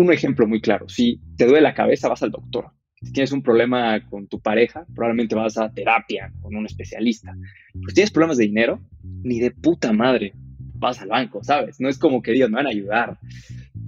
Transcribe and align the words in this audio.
un 0.00 0.12
ejemplo 0.12 0.46
muy 0.46 0.60
claro, 0.60 0.88
si 0.88 1.20
te 1.36 1.46
duele 1.46 1.62
la 1.62 1.74
cabeza, 1.74 2.08
vas 2.08 2.22
al 2.22 2.30
doctor. 2.30 2.70
Si 3.02 3.12
tienes 3.12 3.32
un 3.32 3.42
problema 3.42 3.98
con 4.08 4.26
tu 4.28 4.40
pareja, 4.40 4.84
probablemente 4.94 5.34
vas 5.34 5.56
a 5.56 5.72
terapia 5.72 6.32
con 6.40 6.54
un 6.54 6.66
especialista. 6.66 7.34
Pues 7.82 7.94
tienes 7.94 8.10
problemas 8.10 8.36
de 8.36 8.44
dinero, 8.44 8.80
ni 9.02 9.40
de 9.40 9.50
puta 9.50 9.92
madre 9.92 10.32
vas 10.74 11.00
al 11.00 11.08
banco, 11.08 11.42
¿sabes? 11.42 11.80
No 11.80 11.88
es 11.88 11.98
como 11.98 12.22
que 12.22 12.32
digan, 12.32 12.50
me 12.50 12.56
van 12.56 12.66
a 12.66 12.70
ayudar. 12.70 13.18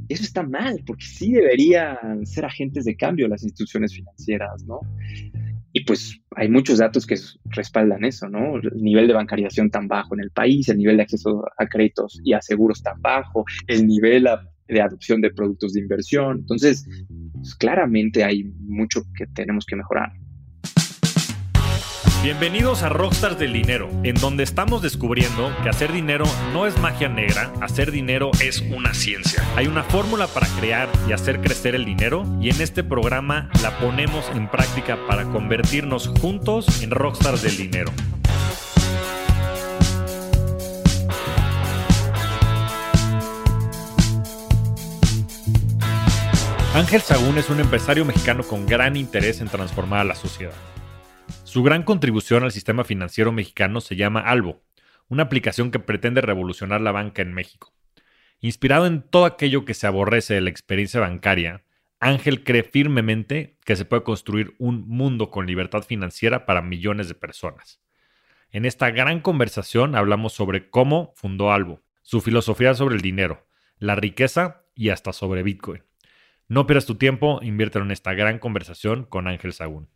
Eso 0.09 0.23
está 0.25 0.43
mal, 0.43 0.83
porque 0.87 1.05
sí 1.05 1.33
deberían 1.33 2.25
ser 2.25 2.45
agentes 2.45 2.85
de 2.85 2.97
cambio 2.97 3.29
las 3.29 3.43
instituciones 3.43 3.95
financieras, 3.95 4.65
¿no? 4.65 4.81
Y 5.75 5.85
pues 5.85 6.21
hay 6.37 6.51
muchos 6.51 6.79
datos 6.79 7.07
que 7.07 7.17
respaldan 7.47 8.05
eso, 8.05 8.29
¿no? 8.29 8.57
El 8.57 8.83
nivel 8.83 9.07
de 9.09 9.15
bancarización 9.15 9.71
tan 9.71 9.89
bajo 9.89 10.15
en 10.15 10.21
el 10.21 10.31
país, 10.31 10.69
el 10.69 10.77
nivel 10.77 10.99
de 10.99 11.05
acceso 11.05 11.45
a 11.57 11.67
créditos 11.67 12.21
y 12.23 12.35
a 12.35 12.43
seguros 12.43 12.83
tan 12.83 13.01
bajo, 13.01 13.45
el 13.67 13.87
nivel 13.87 14.29
de 14.69 14.81
adopción 14.81 15.21
de 15.21 15.31
productos 15.31 15.73
de 15.73 15.81
inversión. 15.81 16.39
Entonces, 16.39 16.87
pues, 17.33 17.55
claramente 17.55 18.25
hay 18.25 18.45
mucho 18.45 19.03
que 19.17 19.27
tenemos 19.27 19.67
que 19.67 19.77
mejorar. 19.77 20.13
Bienvenidos 22.23 22.85
a 22.85 22.89
Rockstars 22.89 23.37
del 23.37 23.53
Dinero, 23.53 23.91
en 24.05 24.15
donde 24.15 24.45
estamos 24.45 24.81
descubriendo 24.81 25.51
que 25.65 25.69
hacer 25.69 25.93
dinero 25.93 26.25
no 26.53 26.69
es 26.69 26.79
magia 26.79 27.09
negra, 27.09 27.53
hacer 27.61 27.91
dinero 27.91 28.31
es 28.41 28.61
una 28.61 28.95
ciencia. 28.95 29.43
Hay 29.57 29.67
una 29.67 29.83
fórmula 29.83 30.29
para 30.29 30.47
crear 30.61 30.89
y 31.09 31.13
hacer 31.13 31.41
crecer 31.41 31.75
el 31.75 31.85
dinero 31.85 32.25
y 32.41 32.51
en 32.51 32.61
este 32.61 32.85
programa 32.85 33.51
la 33.61 33.77
ponemos 33.81 34.31
en 34.37 34.49
práctica 34.49 34.97
para 35.09 35.25
convertirnos 35.25 36.07
juntos 36.21 36.81
en 36.81 36.93
Rockstars 36.93 37.43
del 37.43 37.57
Dinero. 37.57 37.91
Ángel 46.75 47.03
Sagún 47.03 47.37
es 47.37 47.51
un 47.51 47.61
empresario 47.61 48.07
mexicano 48.07 48.45
con 48.45 48.65
gran 48.65 48.97
interés 48.97 49.43
en 49.43 49.49
transformar 49.49 50.01
a 50.01 50.05
la 50.05 50.15
sociedad. 50.15 50.55
Su 51.45 51.63
gran 51.63 51.83
contribución 51.83 52.45
al 52.45 52.51
sistema 52.51 52.83
financiero 52.83 53.31
mexicano 53.31 53.83
se 53.83 53.95
llama 53.95 54.21
Albo, 54.21 54.63
una 55.09 55.25
aplicación 55.25 55.71
que 55.71 55.79
pretende 55.79 56.23
revolucionar 56.23 56.81
la 56.81 56.91
banca 56.91 57.21
en 57.21 57.35
México. 57.35 57.75
Inspirado 58.41 58.87
en 58.87 59.03
todo 59.03 59.27
aquello 59.27 59.67
que 59.67 59.75
se 59.75 59.87
aborrece 59.87 60.33
de 60.33 60.41
la 60.41 60.49
experiencia 60.49 60.99
bancaria, 60.99 61.63
Ángel 62.01 62.43
cree 62.43 62.63
firmemente 62.63 63.59
que 63.67 63.77
se 63.77 63.85
puede 63.85 64.03
construir 64.03 64.55
un 64.59 64.89
mundo 64.89 65.31
con 65.31 65.47
libertad 65.47 65.83
financiera 65.83 66.47
para 66.47 66.63
millones 66.63 67.07
de 67.07 67.15
personas. 67.15 67.83
En 68.51 68.65
esta 68.65 68.91
gran 68.91 69.21
conversación 69.21 69.95
hablamos 69.95 70.33
sobre 70.33 70.71
cómo 70.71 71.13
fundó 71.17 71.53
Albo, 71.53 71.83
su 72.01 72.23
filosofía 72.23 72.73
sobre 72.73 72.95
el 72.95 73.03
dinero, 73.03 73.47
la 73.79 73.95
riqueza 73.95 74.63
y 74.75 74.89
hasta 74.89 75.13
sobre 75.13 75.43
Bitcoin. 75.43 75.83
No 76.53 76.67
pierdas 76.67 76.85
tu 76.85 76.97
tiempo, 76.97 77.41
inviértelo 77.43 77.83
en 77.87 77.93
esta 77.93 78.13
gran 78.13 78.39
conversación 78.39 79.07
con 79.07 79.27
Ángel 79.27 79.55
Sagún. 79.55 79.89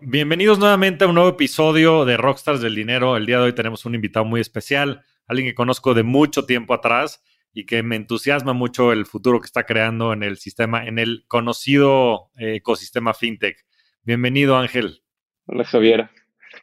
Bienvenidos 0.00 0.58
nuevamente 0.58 1.04
a 1.04 1.06
un 1.06 1.14
nuevo 1.14 1.30
episodio 1.30 2.04
de 2.04 2.16
Rockstars 2.16 2.60
del 2.60 2.74
Dinero. 2.74 3.16
El 3.16 3.24
día 3.24 3.38
de 3.38 3.44
hoy 3.44 3.52
tenemos 3.52 3.84
un 3.84 3.94
invitado 3.94 4.24
muy 4.24 4.40
especial, 4.40 5.04
alguien 5.28 5.46
que 5.46 5.54
conozco 5.54 5.94
de 5.94 6.02
mucho 6.02 6.44
tiempo 6.44 6.74
atrás 6.74 7.22
y 7.52 7.66
que 7.66 7.84
me 7.84 7.94
entusiasma 7.94 8.52
mucho 8.52 8.90
el 8.90 9.06
futuro 9.06 9.40
que 9.40 9.46
está 9.46 9.62
creando 9.62 10.12
en 10.12 10.24
el 10.24 10.38
sistema, 10.38 10.84
en 10.84 10.98
el 10.98 11.24
conocido 11.28 12.32
eh, 12.36 12.56
ecosistema 12.56 13.14
fintech. 13.14 13.64
Bienvenido, 14.02 14.56
Ángel. 14.56 15.04
Hola, 15.46 15.62
Javier. 15.62 16.10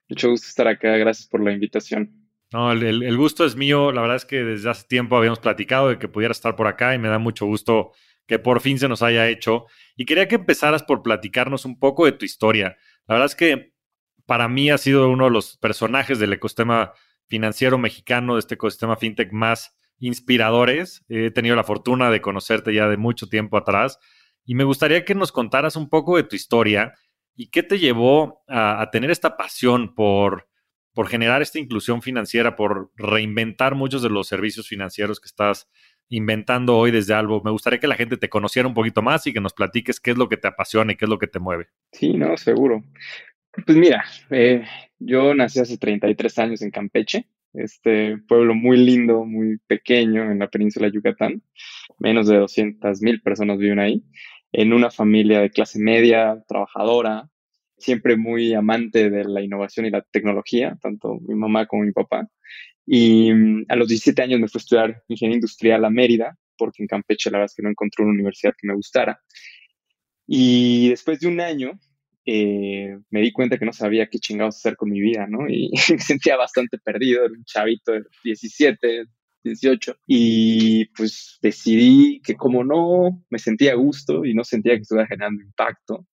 Mucho 0.09 0.31
gusto 0.31 0.47
estar 0.47 0.67
acá. 0.67 0.97
Gracias 0.97 1.29
por 1.29 1.41
la 1.41 1.53
invitación. 1.53 2.11
No, 2.51 2.73
el, 2.73 2.83
el, 2.83 3.17
gusto 3.17 3.45
es 3.45 3.55
mío. 3.55 3.93
La 3.93 4.01
verdad 4.01 4.17
es 4.17 4.25
que 4.25 4.43
desde 4.43 4.69
hace 4.69 4.85
tiempo 4.85 5.15
habíamos 5.15 5.39
platicado 5.39 5.87
de 5.87 5.97
que 5.97 6.09
pudiera 6.09 6.33
estar 6.33 6.57
por 6.57 6.67
acá 6.67 6.93
y 6.93 6.97
me 6.99 7.07
da 7.07 7.19
mucho 7.19 7.45
gusto 7.45 7.93
que 8.27 8.39
por 8.39 8.61
fin 8.61 8.77
se 8.77 8.87
nos 8.87 9.01
haya 9.01 9.27
hecho. 9.27 9.65
Y 9.95 10.05
quería 10.05 10.27
que 10.27 10.35
empezaras 10.35 10.83
por 10.83 11.01
platicarnos 11.01 11.65
un 11.65 11.79
poco 11.79 12.05
de 12.05 12.11
tu 12.11 12.25
historia. 12.25 12.77
La 13.07 13.15
verdad 13.15 13.27
es 13.27 13.35
que 13.35 13.73
para 14.25 14.47
mí 14.47 14.69
ha 14.69 14.77
sido 14.77 15.09
uno 15.09 15.25
de 15.25 15.31
los 15.31 15.57
personajes 15.57 16.19
del 16.19 16.33
ecosistema 16.33 16.93
financiero 17.27 17.77
mexicano, 17.77 18.35
de 18.35 18.39
este 18.39 18.55
ecosistema 18.55 18.97
fintech 18.97 19.31
más 19.31 19.75
inspiradores. 19.99 21.03
He 21.09 21.31
tenido 21.31 21.55
la 21.55 21.63
fortuna 21.63 22.11
de 22.11 22.21
conocerte 22.21 22.73
ya 22.73 22.87
de 22.87 22.97
mucho 22.97 23.27
tiempo 23.27 23.57
atrás 23.57 23.99
y 24.45 24.55
me 24.55 24.63
gustaría 24.63 25.03
que 25.03 25.13
nos 25.15 25.31
contaras 25.31 25.75
un 25.75 25.89
poco 25.89 26.17
de 26.17 26.23
tu 26.23 26.35
historia 26.35 26.93
y 27.35 27.47
qué 27.47 27.63
te 27.63 27.79
llevó 27.79 28.43
a, 28.47 28.89
tener 28.91 29.11
esta 29.11 29.37
pasión 29.37 29.93
por, 29.93 30.47
por 30.93 31.07
generar 31.07 31.41
esta 31.41 31.59
inclusión 31.59 32.01
financiera, 32.01 32.55
por 32.55 32.91
reinventar 32.95 33.75
muchos 33.75 34.01
de 34.01 34.09
los 34.09 34.27
servicios 34.27 34.67
financieros 34.67 35.19
que 35.19 35.27
estás 35.27 35.69
inventando 36.09 36.77
hoy 36.77 36.91
desde 36.91 37.13
Albo. 37.13 37.41
Me 37.43 37.51
gustaría 37.51 37.79
que 37.79 37.87
la 37.87 37.95
gente 37.95 38.17
te 38.17 38.29
conociera 38.29 38.67
un 38.67 38.73
poquito 38.73 39.01
más 39.01 39.27
y 39.27 39.33
que 39.33 39.41
nos 39.41 39.53
platiques 39.53 39.99
qué 39.99 40.11
es 40.11 40.17
lo 40.17 40.29
que 40.29 40.37
te 40.37 40.47
apasiona 40.47 40.93
y 40.93 40.95
qué 40.95 41.05
es 41.05 41.09
lo 41.09 41.19
que 41.19 41.27
te 41.27 41.39
mueve. 41.39 41.67
Sí, 41.91 42.13
no, 42.13 42.37
seguro. 42.37 42.83
Pues 43.65 43.77
mira, 43.77 44.03
eh, 44.29 44.63
yo 44.99 45.33
nací 45.33 45.59
hace 45.59 45.77
33 45.77 46.39
años 46.39 46.61
en 46.61 46.71
Campeche, 46.71 47.27
este 47.53 48.17
pueblo 48.27 48.53
muy 48.53 48.77
lindo, 48.77 49.25
muy 49.25 49.57
pequeño 49.67 50.31
en 50.31 50.39
la 50.39 50.47
península 50.47 50.87
de 50.87 50.93
Yucatán. 50.93 51.41
Menos 51.97 52.27
de 52.27 52.37
200 52.37 53.01
mil 53.01 53.21
personas 53.21 53.57
viven 53.57 53.79
ahí, 53.79 54.03
en 54.51 54.73
una 54.73 54.91
familia 54.91 55.41
de 55.41 55.49
clase 55.49 55.79
media, 55.79 56.43
trabajadora, 56.47 57.29
siempre 57.77 58.17
muy 58.17 58.53
amante 58.53 59.09
de 59.09 59.23
la 59.23 59.41
innovación 59.41 59.85
y 59.85 59.91
la 59.91 60.01
tecnología, 60.01 60.77
tanto 60.81 61.19
mi 61.21 61.35
mamá 61.35 61.65
como 61.65 61.83
mi 61.83 61.91
papá. 61.91 62.27
Y 62.87 63.33
mm, 63.33 63.65
a 63.67 63.75
los 63.75 63.89
17 63.89 64.19
años 64.21 64.39
me 64.39 64.47
fui 64.47 64.59
a 64.59 64.63
estudiar 64.63 65.03
ingeniería 65.09 65.35
industrial 65.35 65.85
a 65.85 65.89
Mérida, 65.89 66.37
porque 66.57 66.81
en 66.81 66.87
Campeche 66.87 67.29
la 67.29 67.39
verdad 67.39 67.51
es 67.51 67.55
que 67.55 67.61
no 67.61 67.69
encontré 67.69 68.03
una 68.03 68.13
universidad 68.13 68.55
que 68.57 68.67
me 68.67 68.73
gustara. 68.73 69.21
Y 70.25 70.89
después 70.89 71.19
de 71.19 71.27
un 71.27 71.39
año 71.41 71.79
eh, 72.25 72.97
me 73.09 73.21
di 73.21 73.31
cuenta 73.31 73.57
que 73.57 73.65
no 73.65 73.73
sabía 73.73 74.07
qué 74.07 74.19
chingados 74.19 74.57
hacer 74.57 74.75
con 74.77 74.89
mi 74.89 75.01
vida, 75.01 75.27
¿no? 75.27 75.47
Y 75.49 75.71
me 75.91 75.99
sentía 75.99 76.37
bastante 76.37 76.77
perdido, 76.77 77.25
era 77.25 77.33
un 77.33 77.43
chavito 77.43 77.91
de 77.91 78.03
17, 78.23 79.05
18. 79.43 79.95
Y 80.07 80.85
pues 80.87 81.39
decidí 81.41 82.21
que 82.21 82.35
como 82.35 82.63
no 82.63 83.23
me 83.29 83.39
sentía 83.39 83.73
a 83.73 83.75
gusto 83.75 84.25
y 84.25 84.33
no 84.33 84.43
sentía 84.43 84.75
que 84.75 84.81
estuviera 84.81 85.07
generando 85.07 85.43
impacto, 85.43 86.07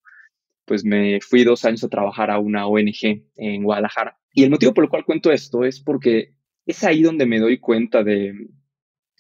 pues 0.65 0.85
me 0.85 1.21
fui 1.21 1.45
dos 1.45 1.65
años 1.65 1.85
a 1.85 1.89
trabajar 1.89 2.31
a 2.31 2.39
una 2.39 2.67
ONG 2.67 3.25
en 3.37 3.63
Guadalajara. 3.63 4.19
Y 4.33 4.45
el 4.45 4.51
motivo 4.51 4.75
por 4.75 4.85
el 4.85 4.91
cual 4.91 5.05
cuento 5.05 5.31
esto 5.31 5.65
es 5.65 5.81
porque 5.81 6.35
es 6.67 6.85
ahí 6.85 7.03
donde 7.03 7.27
me 7.27 7.41
doy 7.41 7.59
cuenta 7.59 8.03
de 8.03 8.49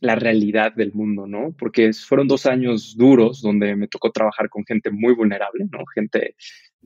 la 0.00 0.14
realidad 0.14 0.74
del 0.74 0.92
mundo, 0.92 1.26
¿no? 1.26 1.54
Porque 1.58 1.92
fueron 1.92 2.28
dos 2.28 2.46
años 2.46 2.96
duros 2.96 3.40
donde 3.40 3.74
me 3.76 3.88
tocó 3.88 4.10
trabajar 4.10 4.48
con 4.48 4.64
gente 4.64 4.90
muy 4.90 5.14
vulnerable, 5.14 5.66
¿no? 5.70 5.84
Gente 5.94 6.36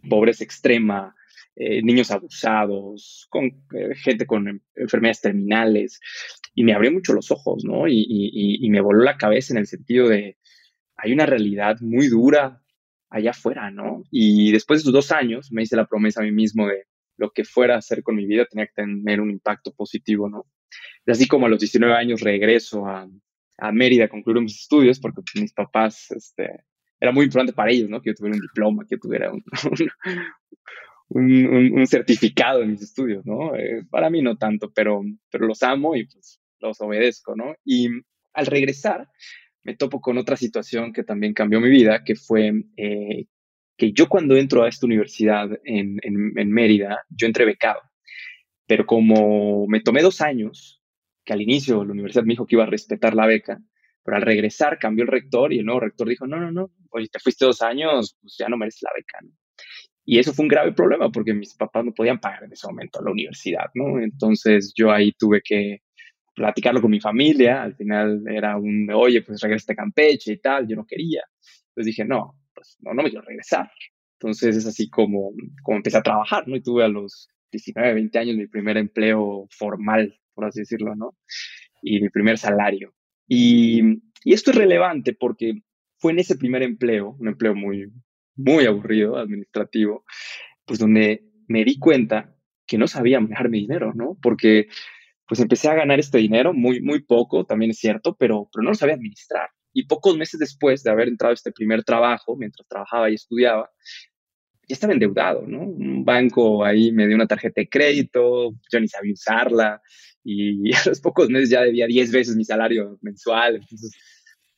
pobreza 0.08 0.44
extrema, 0.44 1.14
eh, 1.56 1.82
niños 1.82 2.10
abusados, 2.12 3.28
eh, 3.74 3.94
gente 3.96 4.26
con 4.26 4.62
enfermedades 4.76 5.20
terminales, 5.20 6.00
y 6.54 6.62
me 6.62 6.72
abrió 6.72 6.92
mucho 6.92 7.12
los 7.12 7.30
ojos, 7.32 7.64
¿no? 7.64 7.88
Y, 7.88 8.06
y, 8.08 8.70
me 8.70 8.80
voló 8.80 9.02
la 9.02 9.16
cabeza 9.16 9.52
en 9.52 9.58
el 9.58 9.66
sentido 9.66 10.08
de, 10.08 10.36
hay 10.96 11.12
una 11.12 11.26
realidad 11.26 11.78
muy 11.80 12.08
dura 12.08 12.62
allá 13.10 13.30
afuera, 13.30 13.70
¿no? 13.72 14.04
Y 14.10 14.52
después 14.52 14.78
de 14.78 14.82
esos 14.82 14.92
dos 14.92 15.10
años 15.12 15.50
me 15.50 15.62
hice 15.62 15.76
la 15.76 15.86
promesa 15.86 16.20
a 16.20 16.25
mí 16.25 16.32
mismo 16.32 16.69
de, 16.69 16.84
lo 17.18 17.30
que 17.30 17.44
fuera 17.44 17.74
a 17.74 17.78
hacer 17.78 18.02
con 18.02 18.16
mi 18.16 18.24
vida 18.24 18.46
tenía 18.46 18.66
que 18.66 18.72
tener 18.74 19.20
un 19.20 19.30
impacto 19.30 19.72
positivo, 19.74 20.28
¿no? 20.30 20.46
Y 21.04 21.10
así 21.10 21.26
como 21.26 21.46
a 21.46 21.48
los 21.48 21.60
19 21.60 21.94
años 21.94 22.20
regreso 22.20 22.86
a, 22.86 23.08
a 23.58 23.72
Mérida 23.72 24.04
a 24.04 24.08
concluir 24.08 24.40
mis 24.40 24.60
estudios, 24.60 24.98
porque 24.98 25.22
pues, 25.22 25.42
mis 25.42 25.52
papás, 25.52 26.10
este, 26.12 26.64
era 27.00 27.12
muy 27.12 27.26
importante 27.26 27.52
para 27.52 27.70
ellos, 27.70 27.90
¿no? 27.90 28.00
Que 28.00 28.10
yo 28.10 28.14
tuviera 28.14 28.36
un 28.36 28.42
diploma, 28.42 28.84
que 28.88 28.94
yo 28.94 29.00
tuviera 29.00 29.32
un, 31.08 31.46
un, 31.46 31.78
un, 31.78 31.86
certificado 31.86 32.62
en 32.62 32.70
mis 32.70 32.82
estudios, 32.82 33.26
¿no? 33.26 33.54
Eh, 33.56 33.84
para 33.90 34.10
mí 34.10 34.22
no 34.22 34.37
tanto, 34.37 34.72
pero, 34.72 35.02
pero 35.31 35.46
los 35.46 35.62
amo 35.62 35.96
y 35.96 36.06
pues 36.06 36.40
los 36.60 36.81
obedezco, 36.81 37.34
¿no? 37.34 37.56
Y 37.64 37.88
al 38.32 38.46
regresar, 38.46 39.08
me 39.64 39.76
topo 39.76 40.00
con 40.00 40.19
otra 40.19 40.37
situación 40.37 40.93
que 40.93 41.02
también 41.02 41.34
cambió 41.34 41.60
mi 41.60 41.69
vida, 41.69 42.04
que 42.04 42.14
fue 42.14 42.52
eh, 42.76 43.26
que 43.78 43.92
yo 43.92 44.08
cuando 44.08 44.36
entro 44.36 44.64
a 44.64 44.69
esta 44.69 44.86
universidad 44.86 45.48
en, 45.64 45.98
en, 46.02 46.50
Mérida, 46.50 47.04
yo 47.08 47.28
entré 47.28 47.44
becado, 47.44 47.80
pero 48.66 48.84
como 48.84 49.66
me 49.69 49.80
tomé 49.80 50.02
dos 50.02 50.20
años, 50.20 50.82
que 51.25 51.32
al 51.32 51.40
inicio 51.40 51.84
la 51.84 51.92
universidad 51.92 52.25
me 52.25 52.32
dijo 52.32 52.44
que 52.44 52.56
iba 52.56 52.64
a 52.64 52.70
respetar 52.70 53.14
la 53.14 53.26
beca, 53.26 53.60
pero 54.02 54.16
al 54.16 54.25
regresar 54.25 54.78
cambió 54.78 55.04
el 55.04 55.10
rector 55.10 55.52
y 55.52 55.60
el 55.60 55.64
nuevo 55.64 55.80
rector 55.80 56.08
dijo, 56.08 56.26
no, 56.26 56.40
no, 56.40 56.50
no, 56.50 56.72
oye, 56.90 57.06
te 57.06 57.20
fuiste 57.20 57.44
dos 57.44 57.62
años, 57.62 58.16
pues 58.20 58.36
ya 58.36 58.48
no 58.48 58.56
mereces 58.56 58.82
la 58.82 58.90
beca, 58.96 59.19
¿no? 59.22 59.30
Y 60.04 60.19
eso 60.19 60.32
fue 60.32 60.44
un 60.44 60.48
grave 60.48 60.72
problema 60.72 61.12
porque 61.12 61.34
mis 61.34 61.54
papás 61.54 61.84
no 61.84 61.92
podían 61.92 62.19
pagar 62.19 62.44
en 62.44 62.52
ese 62.52 62.66
momento 62.66 63.00
la 63.02 63.10
universidad, 63.12 63.66
¿no? 63.74 64.00
Entonces 64.00 64.72
yo 64.74 64.90
ahí 64.90 65.12
tuve 65.12 65.42
que 65.44 65.82
platicarlo 66.34 66.81
con 66.81 66.90
mi 66.90 66.98
familia, 66.98 67.62
al 67.62 67.76
final 67.76 68.24
era 68.26 68.56
un, 68.56 68.90
oye, 68.90 69.22
pues 69.22 69.40
regresa 69.40 69.72
a 69.72 69.76
Campeche 69.76 70.32
y 70.32 70.38
tal, 70.38 70.66
yo 70.66 70.76
no 70.76 70.86
quería. 70.86 71.22
Entonces 71.69 71.86
dije, 71.86 72.04
no, 72.04 72.38
pues 72.58 72.76
no, 72.81 72.94
no 72.94 73.02
me 73.02 73.10
quiero 73.10 73.25
regresar. 73.25 73.70
Entonces 74.20 74.56
es 74.56 74.66
así 74.66 74.90
como, 74.90 75.32
como 75.62 75.76
empecé 75.76 75.96
a 75.99 76.02
trabajar, 76.02 76.46
¿no? 76.49 76.56
Y 76.56 76.62
tuve 76.62 76.84
a 76.84 76.88
los 76.88 77.28
19, 77.52 77.94
20 77.94 78.19
años 78.19 78.37
mi 78.37 78.46
primer 78.46 78.76
empleo 78.76 79.46
formal, 79.50 80.19
por 80.34 80.46
así 80.46 80.60
decirlo, 80.60 80.94
¿no? 80.94 81.16
Y 81.82 82.00
mi 82.00 82.08
primer 82.10 82.38
salario. 82.38 82.94
Y 83.28 84.00
y 84.25 84.32
esto 84.32 84.50
es 84.50 84.56
relevante 84.56 85.14
porque 85.14 85.62
fue 85.99 86.12
en 86.12 86.19
ese 86.19 86.37
primer 86.37 86.62
empleo, 86.62 87.16
un 87.19 87.28
empleo 87.28 87.55
muy, 87.55 87.90
muy 88.37 88.66
aburrido, 88.66 89.16
administrativo, 89.16 90.05
pues 90.64 90.78
donde 90.78 91.25
me 91.46 91.64
di 91.64 91.78
cuenta 91.78 92.37
que 92.66 92.78
no 92.78 92.87
sabía 92.87 93.20
manejar 93.20 93.49
mi 93.49 93.60
dinero, 93.60 93.93
¿no? 93.94 94.19
Porque 94.20 94.69
pues 95.26 95.40
empecé 95.40 95.69
a 95.69 95.75
ganar 95.75 95.99
este 95.99 96.19
dinero, 96.19 96.52
muy, 96.52 96.81
muy 96.81 97.02
poco, 97.02 97.44
también 97.44 97.70
es 97.70 97.78
cierto, 97.78 98.16
pero, 98.16 98.49
pero 98.52 98.64
no 98.64 98.70
lo 98.70 98.75
sabía 98.75 98.94
administrar. 98.94 99.49
Y 99.73 99.87
pocos 99.87 100.17
meses 100.17 100.41
después 100.41 100.82
de 100.82 100.91
haber 100.91 101.09
entrado 101.09 101.31
a 101.31 101.35
este 101.35 101.53
primer 101.53 101.85
trabajo, 101.85 102.37
mientras 102.37 102.67
trabajaba 102.67 103.11
y 103.11 103.15
estudiaba, 103.15 103.70
ya 104.69 104.75
estaba 104.75 104.93
endeudado, 104.93 105.47
¿no? 105.47 105.61
Un 105.61 106.05
banco 106.05 106.65
ahí 106.65 106.93
me 106.93 107.06
dio 107.06 107.17
una 107.17 107.26
tarjeta 107.26 107.61
de 107.61 107.69
crédito, 107.69 108.55
yo 108.70 108.81
ni 108.81 108.88
sabía 108.88 109.15
usarla, 109.15 109.81
y 110.23 110.73
a 110.75 110.82
los 110.87 111.00
pocos 111.00 111.31
meses 111.31 111.50
ya 111.50 111.62
debía 111.62 111.87
10 111.87 112.12
veces 112.12 112.37
mi 112.37 112.44
salario 112.44 112.99
mensual, 113.00 113.56
entonces 113.56 113.93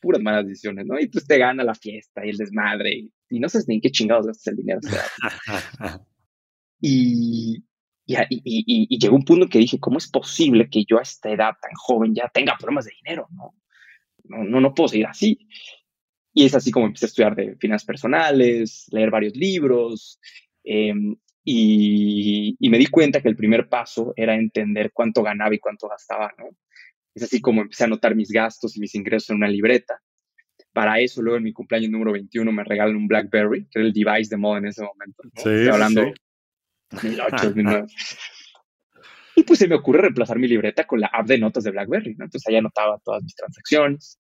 puras 0.01 0.23
malas 0.23 0.47
decisiones, 0.47 0.87
¿no? 0.87 0.99
Y 0.99 1.09
pues 1.09 1.27
te 1.27 1.39
gana 1.39 1.62
la 1.62 1.75
fiesta 1.75 2.25
y 2.25 2.31
el 2.31 2.37
desmadre, 2.37 3.11
y, 3.31 3.39
no 3.39 3.49
sabes 3.49 3.69
ni 3.69 3.77
en 3.77 3.81
qué 3.81 3.91
chingados 3.91 4.27
gastas 4.27 4.49
el 4.49 4.57
dinero. 4.57 4.81
y, 6.81 7.62
y, 8.07 8.15
y, 8.17 8.87
y, 8.91 8.99
llegó 8.99 9.15
un 9.15 9.25
punto 9.25 9.49
que 9.49 9.59
dije, 9.59 9.79
¿cómo 9.79 9.99
es 9.99 10.09
posible 10.09 10.69
que 10.69 10.85
yo 10.85 10.99
a 10.99 11.03
esta 11.03 11.31
edad 11.31 11.53
tan 11.61 11.73
joven 11.75 12.15
ya 12.15 12.29
tenga 12.33 12.57
problemas 12.59 12.87
de 12.87 12.93
dinero? 13.05 13.29
No, 13.31 13.55
no, 14.25 14.44
no, 14.44 14.61
no 14.61 14.75
puedo 14.75 14.88
seguir 14.88 15.06
así. 15.06 15.38
Y 16.32 16.44
es 16.46 16.55
así 16.55 16.70
como 16.70 16.87
empecé 16.87 17.06
a 17.06 17.08
estudiar 17.08 17.34
de 17.34 17.56
finanzas 17.56 17.87
personales, 17.87 18.87
leer 18.93 19.11
varios 19.11 19.34
libros, 19.34 20.20
em, 20.64 21.17
y, 21.44 22.56
y, 22.58 22.70
me 22.70 22.78
di 22.78 22.87
cuenta 22.87 23.20
que 23.20 23.28
el 23.28 23.37
primer 23.37 23.69
paso 23.69 24.12
era 24.14 24.34
entender 24.34 24.93
cuánto 24.93 25.22
ganaba 25.22 25.55
y 25.55 25.58
cuánto 25.58 25.88
gastaba, 25.88 26.32
¿no? 26.38 26.50
Es 27.14 27.25
así 27.25 27.40
como 27.40 27.62
empecé 27.62 27.84
a 27.84 27.87
anotar 27.87 28.14
mis 28.14 28.31
gastos 28.31 28.76
y 28.76 28.81
mis 28.81 28.94
ingresos 28.94 29.31
en 29.31 29.37
una 29.37 29.49
libreta. 29.49 30.00
Para 30.73 31.00
eso, 31.00 31.23
luego 31.23 31.38
en 31.38 31.44
mi 31.44 31.52
cumpleaños 31.52 31.90
número 31.90 32.12
21 32.12 32.52
me 32.52 32.62
regalan 32.62 32.96
un 32.96 33.08
BlackBerry, 33.08 33.64
que 33.64 33.81
era 33.81 33.87
el 33.87 33.93
device 33.93 34.31
de 34.31 34.37
moda 34.37 34.58
en 34.58 34.66
ese 34.66 34.82
momento. 34.82 35.23
¿no? 35.25 35.31
Estoy 35.34 35.69
hablando 35.69 36.05
sí. 36.05 36.12
2008, 36.90 37.37
2009. 37.46 37.87
y 39.40 39.42
pues 39.42 39.58
se 39.58 39.69
me 39.69 39.75
ocurre 39.75 40.02
reemplazar 40.02 40.38
mi 40.38 40.46
libreta 40.46 40.87
con 40.87 41.00
la 41.00 41.06
app 41.06 41.26
de 41.26 41.38
notas 41.38 41.64
de 41.64 41.70
BlackBerry, 41.70 42.14
¿no? 42.14 42.26
Entonces 42.26 42.46
ahí 42.46 42.56
anotaba 42.56 42.98
todas 43.02 43.22
mis 43.22 43.34
transacciones. 43.34 44.20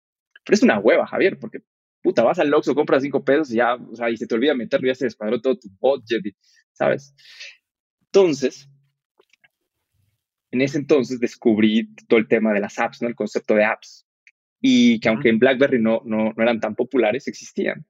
Pero 0.43 0.55
es 0.55 0.63
una 0.63 0.79
hueva, 0.79 1.07
Javier, 1.07 1.39
porque 1.39 1.59
puta, 2.03 2.23
vas 2.23 2.39
al 2.39 2.53
o 2.55 2.63
compras 2.75 3.03
cinco 3.03 3.23
pesos 3.23 3.51
y 3.51 3.57
ya, 3.57 3.75
o 3.75 3.95
sea, 3.95 4.09
y 4.09 4.17
se 4.17 4.27
te 4.27 4.35
olvida 4.35 4.55
meterlo, 4.55 4.87
ya 4.87 4.95
se 4.95 5.05
descuadró 5.05 5.39
todo 5.39 5.59
tu 5.59 5.69
budget, 5.81 6.35
¿sabes? 6.73 7.15
Entonces, 8.07 8.71
en 10.51 10.63
ese 10.63 10.79
entonces 10.79 11.21
descubrí 11.21 11.95
todo 12.09 12.19
el 12.19 12.27
tema 12.27 12.55
de 12.55 12.61
las 12.61 12.79
apps, 12.79 13.03
¿no? 13.03 13.09
El 13.09 13.15
concepto 13.15 13.55
de 13.55 13.65
apps. 13.65 14.07
Y 14.63 14.99
que 15.01 15.11
aunque 15.11 15.29
en 15.29 15.39
BlackBerry 15.39 15.79
no, 15.79 16.01
no, 16.07 16.33
no 16.35 16.43
eran 16.43 16.59
tan 16.59 16.75
populares, 16.75 17.29
existían. 17.29 17.85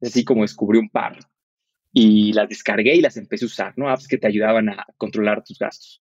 Es 0.00 0.10
así 0.10 0.24
como 0.24 0.42
descubrí 0.42 0.78
un 0.78 0.90
par. 0.90 1.18
Y 1.92 2.32
las 2.34 2.48
descargué 2.48 2.94
y 2.94 3.00
las 3.00 3.16
empecé 3.16 3.46
a 3.46 3.46
usar, 3.46 3.74
¿no? 3.76 3.90
Apps 3.90 4.06
que 4.06 4.18
te 4.18 4.28
ayudaban 4.28 4.68
a 4.68 4.86
controlar 4.96 5.42
tus 5.42 5.58
gastos 5.58 6.02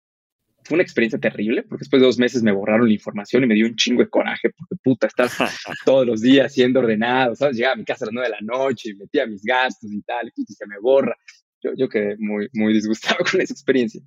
fue 0.65 0.75
una 0.75 0.83
experiencia 0.83 1.19
terrible, 1.19 1.63
porque 1.63 1.83
después 1.83 2.01
de 2.01 2.07
dos 2.07 2.17
meses 2.17 2.41
me 2.41 2.51
borraron 2.51 2.87
la 2.87 2.93
información 2.93 3.43
y 3.43 3.47
me 3.47 3.53
dio 3.53 3.67
un 3.67 3.75
chingo 3.75 4.01
de 4.01 4.09
coraje, 4.09 4.49
porque 4.49 4.75
puta, 4.83 5.07
estás 5.07 5.37
todos 5.85 6.07
los 6.07 6.21
días 6.21 6.51
siendo 6.51 6.79
ordenado, 6.79 7.35
¿sabes? 7.35 7.55
Llegaba 7.55 7.75
a 7.75 7.77
mi 7.77 7.85
casa 7.85 8.05
a 8.05 8.07
las 8.07 8.13
nueve 8.13 8.29
de 8.29 8.35
la 8.35 8.41
noche 8.41 8.89
y 8.89 8.95
metía 8.95 9.27
mis 9.27 9.43
gastos 9.43 9.91
y 9.91 10.01
tal, 10.01 10.31
y 10.35 10.53
se 10.53 10.65
me 10.65 10.79
borra. 10.81 11.15
Yo, 11.61 11.71
yo 11.77 11.87
quedé 11.87 12.17
muy, 12.17 12.49
muy 12.53 12.73
disgustado 12.73 13.17
con 13.31 13.41
esa 13.41 13.53
experiencia. 13.53 14.01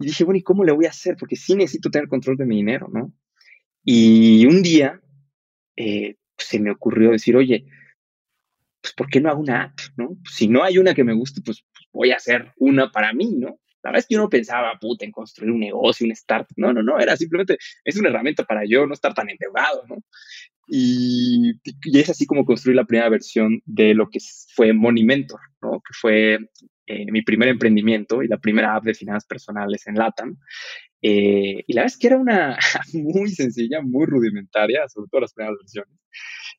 Y 0.00 0.06
dije, 0.06 0.24
bueno, 0.24 0.38
¿y 0.38 0.42
cómo 0.42 0.64
le 0.64 0.72
voy 0.72 0.86
a 0.86 0.90
hacer? 0.90 1.16
Porque 1.16 1.36
sí 1.36 1.54
necesito 1.54 1.90
tener 1.90 2.08
control 2.08 2.36
de 2.36 2.46
mi 2.46 2.56
dinero, 2.56 2.88
¿no? 2.92 3.12
Y 3.84 4.46
un 4.46 4.62
día 4.62 5.00
eh, 5.76 6.16
se 6.36 6.58
me 6.58 6.72
ocurrió 6.72 7.12
decir, 7.12 7.36
oye, 7.36 7.66
pues 8.80 8.94
¿por 8.94 9.08
qué 9.08 9.20
no 9.20 9.30
hago 9.30 9.40
una 9.40 9.62
app, 9.62 9.78
no? 9.96 10.16
si 10.28 10.48
no 10.48 10.62
hay 10.62 10.78
una 10.78 10.94
que 10.94 11.04
me 11.04 11.14
guste, 11.14 11.40
pues, 11.40 11.64
pues 11.72 11.88
voy 11.92 12.10
a 12.10 12.16
hacer 12.16 12.52
una 12.56 12.90
para 12.90 13.12
mí, 13.12 13.34
¿no? 13.36 13.60
La 13.82 13.90
verdad 13.90 14.00
es 14.00 14.06
que 14.06 14.14
yo 14.14 14.20
no 14.20 14.28
pensaba, 14.28 14.78
puta, 14.80 15.04
en 15.04 15.12
construir 15.12 15.52
un 15.52 15.60
negocio, 15.60 16.04
un 16.04 16.12
startup. 16.12 16.54
No, 16.56 16.72
no, 16.72 16.82
no, 16.82 16.98
era 16.98 17.16
simplemente, 17.16 17.58
es 17.84 17.96
una 17.96 18.08
herramienta 18.08 18.44
para 18.44 18.62
yo 18.66 18.86
no 18.86 18.94
estar 18.94 19.14
tan 19.14 19.30
endeudado, 19.30 19.84
¿no? 19.88 19.96
Y, 20.70 21.52
y 21.84 21.98
es 21.98 22.10
así 22.10 22.26
como 22.26 22.44
construí 22.44 22.74
la 22.74 22.84
primera 22.84 23.08
versión 23.08 23.62
de 23.64 23.94
lo 23.94 24.10
que 24.10 24.18
fue 24.54 24.72
Money 24.72 25.04
Mentor, 25.04 25.40
¿no? 25.62 25.80
Que 25.80 25.94
fue 25.98 26.38
eh, 26.86 27.10
mi 27.12 27.20
primer 27.20 27.48
emprendimiento 27.48 28.22
y 28.22 28.28
la 28.28 28.38
primera 28.38 28.74
app 28.74 28.84
de 28.84 28.94
finanzas 28.94 29.26
personales 29.26 29.86
en 29.86 29.94
LATAM. 29.94 30.38
Eh, 31.02 31.62
y 31.66 31.72
la 31.74 31.82
verdad 31.82 31.94
es 31.94 31.98
que 31.98 32.06
era 32.06 32.16
una 32.16 32.58
muy 32.94 33.30
sencilla, 33.30 33.82
muy 33.82 34.06
rudimentaria, 34.06 34.88
sobre 34.88 35.08
todo 35.10 35.20
las 35.20 35.34
primeras 35.34 35.58
versiones, 35.58 35.94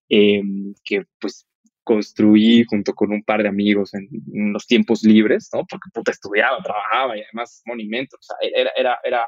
eh, 0.07 0.41
que 0.85 1.03
pues 1.19 1.47
construí 1.83 2.63
junto 2.65 2.93
con 2.93 3.11
un 3.11 3.23
par 3.23 3.41
de 3.41 3.49
amigos 3.49 3.93
en, 3.93 4.09
los 4.53 4.67
tiempos 4.67 5.03
libres, 5.03 5.49
¿no? 5.53 5.65
Porque 5.65 5.89
puta, 5.93 6.11
estudiaba, 6.11 6.61
trabajaba 6.61 7.17
y 7.17 7.21
además 7.21 7.61
monumento, 7.65 8.17
o 8.17 8.21
sea, 8.21 8.35
era, 8.41 8.71
era, 8.75 8.99
era, 9.03 9.27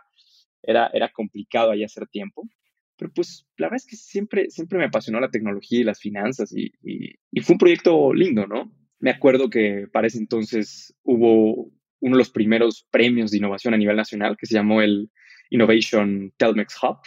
era, 0.61 0.87
era 0.93 1.09
complicado 1.09 1.71
ahí 1.71 1.83
hacer 1.83 2.07
tiempo. 2.07 2.47
Pero 2.97 3.11
pues 3.13 3.47
la 3.57 3.65
verdad 3.67 3.77
es 3.77 3.87
que 3.87 3.95
siempre, 3.95 4.49
siempre 4.51 4.77
me 4.77 4.85
apasionó 4.85 5.19
la 5.19 5.31
tecnología 5.31 5.79
y 5.79 5.83
las 5.83 5.99
finanzas 5.99 6.53
y, 6.55 6.71
y, 6.83 7.41
fue 7.41 7.53
un 7.53 7.59
proyecto 7.59 8.13
lindo, 8.13 8.45
¿no? 8.45 8.71
Me 8.99 9.09
acuerdo 9.09 9.49
que 9.49 9.87
para 9.91 10.05
ese 10.05 10.19
entonces 10.19 10.93
hubo 11.01 11.71
uno 11.99 12.15
de 12.15 12.19
los 12.19 12.29
primeros 12.29 12.87
premios 12.91 13.31
de 13.31 13.37
innovación 13.37 13.73
a 13.73 13.77
nivel 13.77 13.95
nacional 13.95 14.37
que 14.37 14.45
se 14.45 14.53
llamó 14.53 14.83
el 14.83 15.09
Innovation 15.49 16.31
Telmex 16.37 16.77
Hub, 16.83 16.99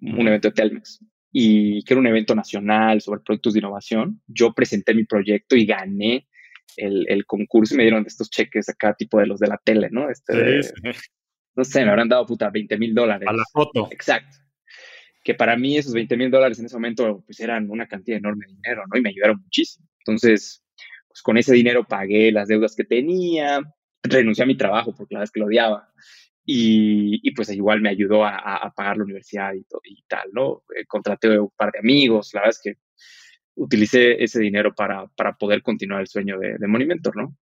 un 0.00 0.26
evento 0.26 0.48
de 0.48 0.54
Telmex 0.54 1.04
y 1.32 1.82
que 1.84 1.94
era 1.94 2.00
un 2.00 2.06
evento 2.06 2.34
nacional 2.34 3.00
sobre 3.00 3.20
proyectos 3.20 3.52
de 3.52 3.60
innovación. 3.60 4.20
Yo 4.26 4.52
presenté 4.52 4.94
mi 4.94 5.04
proyecto 5.04 5.56
y 5.56 5.66
gané 5.66 6.26
el, 6.76 7.06
el 7.08 7.26
concurso 7.26 7.74
y 7.74 7.76
me 7.76 7.84
dieron 7.84 8.04
estos 8.06 8.30
cheques 8.30 8.68
acá, 8.68 8.94
tipo 8.94 9.18
de 9.18 9.26
los 9.26 9.38
de 9.38 9.48
la 9.48 9.60
tele, 9.62 9.88
¿no? 9.90 10.10
Este, 10.10 10.60
No 11.56 11.64
sé, 11.64 11.84
me 11.84 11.90
habrán 11.90 12.08
dado 12.08 12.26
puta 12.26 12.50
20 12.50 12.78
mil 12.78 12.94
dólares. 12.94 13.28
A 13.28 13.32
la 13.32 13.44
foto. 13.52 13.88
Exacto. 13.90 14.36
Que 15.22 15.34
para 15.34 15.56
mí 15.56 15.76
esos 15.76 15.92
20 15.92 16.16
mil 16.16 16.30
dólares 16.30 16.58
en 16.58 16.66
ese 16.66 16.76
momento 16.76 17.22
pues 17.26 17.38
eran 17.40 17.70
una 17.70 17.86
cantidad 17.86 18.18
enorme 18.18 18.46
de 18.46 18.54
dinero, 18.54 18.84
¿no? 18.90 18.98
Y 18.98 19.02
me 19.02 19.10
ayudaron 19.10 19.40
muchísimo. 19.42 19.86
Entonces, 19.98 20.64
pues 21.08 21.22
con 21.22 21.36
ese 21.36 21.52
dinero 21.52 21.84
pagué 21.84 22.32
las 22.32 22.48
deudas 22.48 22.74
que 22.74 22.84
tenía, 22.84 23.60
renuncié 24.02 24.44
a 24.44 24.46
mi 24.46 24.56
trabajo 24.56 24.94
porque 24.96 25.14
la 25.14 25.20
vez 25.20 25.30
que 25.30 25.40
lo 25.40 25.46
odiaba 25.46 25.92
y, 26.44 27.30
pues 27.32 27.50
igual 27.50 27.80
me 27.80 27.90
ayudó 27.90 28.24
a, 28.24 28.72
pagar 28.74 28.96
la 28.96 29.04
universidad 29.04 29.52
y, 29.54 29.64
y 29.84 30.02
tal, 30.08 30.30
¿no? 30.32 30.62
Eh, 30.76 30.84
contraté 30.86 31.38
un 31.38 31.50
par 31.56 31.70
de 31.72 31.78
amigos, 31.78 32.30
la 32.34 32.40
verdad 32.40 32.56
es 32.56 32.60
que 32.62 32.80
utilicé 33.54 34.22
ese 34.22 34.40
dinero 34.40 34.74
para, 34.74 35.06
para 35.08 35.36
poder 35.36 35.62
continuar 35.62 36.00
el 36.00 36.06
sueño 36.06 36.38
de, 36.38 36.56
de 36.58 36.66
¿no? 37.14 37.36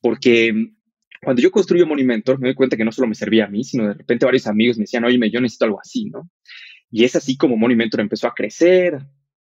Porque 0.00 0.52
cuando 1.22 1.40
yo 1.40 1.50
construí 1.50 1.84
Monimentor 1.84 2.38
me 2.38 2.48
doy 2.48 2.54
cuenta 2.54 2.76
que 2.76 2.84
no 2.84 2.92
solo 2.92 3.08
me 3.08 3.14
servía 3.14 3.46
a 3.46 3.48
mí, 3.48 3.64
sino 3.64 3.88
de 3.88 3.94
repente 3.94 4.26
varios 4.26 4.46
amigos 4.46 4.76
me 4.76 4.82
decían, 4.82 5.04
oye, 5.04 5.18
yo 5.30 5.40
necesito 5.40 5.64
algo 5.64 5.80
así, 5.80 6.10
¿no? 6.10 6.30
Y 6.90 7.04
es 7.04 7.16
así 7.16 7.36
como 7.36 7.56
Monimentor 7.56 8.00
empezó 8.00 8.28
a 8.28 8.34
crecer, 8.34 8.98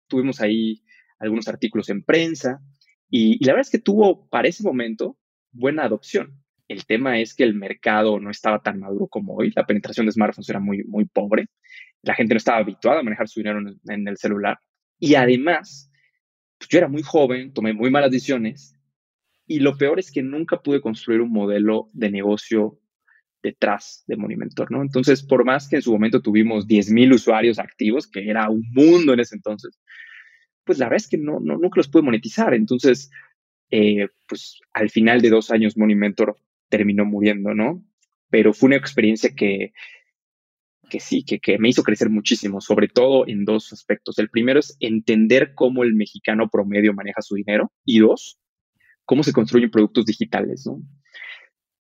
tuvimos 0.09 0.41
ahí 0.41 0.83
algunos 1.19 1.47
artículos 1.49 1.89
en 1.89 2.03
prensa 2.03 2.61
y, 3.09 3.39
y 3.41 3.45
la 3.45 3.53
verdad 3.53 3.67
es 3.67 3.71
que 3.71 3.79
tuvo 3.79 4.29
para 4.29 4.49
ese 4.49 4.63
momento 4.65 5.17
buena 5.53 5.85
adopción. 5.85 6.43
El 6.69 6.85
tema 6.85 7.19
es 7.19 7.35
que 7.35 7.45
el 7.45 7.55
mercado 7.55 8.21
no 8.21 8.31
estaba 8.31 8.63
tan 8.63 8.79
maduro 8.79 9.07
como 9.09 9.35
hoy. 9.35 9.53
La 9.57 9.67
penetración 9.67 10.05
de 10.05 10.13
smartphones 10.13 10.51
era 10.51 10.61
muy, 10.61 10.85
muy 10.85 11.07
pobre. 11.07 11.47
La 12.03 12.15
gente 12.15 12.35
no 12.35 12.39
estaba 12.39 12.59
habituada 12.59 13.01
a 13.01 13.03
manejar 13.03 13.27
su 13.27 13.41
dinero 13.41 13.61
en, 13.89 14.07
el 14.07 14.17
celular. 14.19 14.59
Y 14.99 15.15
además, 15.15 15.91
pues, 16.59 16.69
yo 16.69 16.79
era 16.79 16.89
muy 16.89 17.03
joven, 17.03 17.55
tomé 17.55 17.73
muy 17.73 17.91
malas 17.91 18.11
decisiones. 18.11 18.77
Y 19.47 19.61
lo 19.61 19.79
peor 19.79 19.99
es 19.99 20.13
que 20.13 20.23
nunca 20.23 20.61
pude 20.61 20.83
construir 20.83 21.23
un 21.23 21.33
modelo 21.33 21.89
de 21.95 22.11
negocio 22.11 22.79
detrás 23.43 24.05
de 24.07 24.17
Monimentor, 24.17 24.71
¿no? 24.71 24.83
Entonces, 24.83 25.23
por 25.23 25.45
más 25.47 25.69
que 25.69 25.77
en 25.77 25.83
su 25.83 25.93
momento 25.93 26.21
tuvimos 26.21 26.67
10.000 26.67 27.15
usuarios 27.15 27.59
activos, 27.59 28.07
que 28.07 28.29
era 28.29 28.51
un 28.51 28.63
mundo 28.73 29.15
en 29.15 29.21
ese 29.21 29.37
entonces, 29.37 29.81
pues 30.65 30.79
la 30.79 30.87
verdad 30.87 31.05
es 31.05 31.09
que 31.09 31.17
no, 31.17 31.41
no 31.41 31.57
nunca 31.57 31.79
los 31.79 31.89
pude 31.89 32.03
monetizar. 32.03 32.53
Entonces, 32.53 33.11
eh, 33.71 34.09
pues 34.27 34.61
al 34.75 34.91
final 34.91 35.23
de 35.23 35.31
dos 35.31 35.51
años 35.51 35.79
Monimentor 35.79 36.37
terminó 36.69 37.05
muriendo, 37.05 37.55
¿no? 37.55 37.85
Pero 38.31 38.53
fue 38.53 38.69
una 38.69 38.77
experiencia 38.77 39.31
que, 39.35 39.73
que 40.89 41.01
sí, 41.01 41.25
que, 41.25 41.39
que, 41.39 41.59
me 41.59 41.69
hizo 41.69 41.83
crecer 41.83 42.11
muchísimo, 42.11 42.61
sobre 42.61 42.89
todo 42.89 43.27
en 43.27 43.45
dos 43.45 43.73
aspectos. 43.73 44.19
El 44.19 44.31
primero 44.31 44.61
es 44.61 44.77
entender 44.81 45.55
cómo 45.55 45.83
el 45.83 45.95
mexicano 45.95 46.49
promedio 46.51 46.93
maneja 46.95 47.23
su 47.23 47.37
dinero 47.37 47.73
y 47.85 48.01
dos, 48.01 48.39
cómo 49.05 49.23
se 49.23 49.33
construyen 49.33 49.71
productos 49.71 50.07
digitales, 50.07 50.65
¿no? 50.67 50.83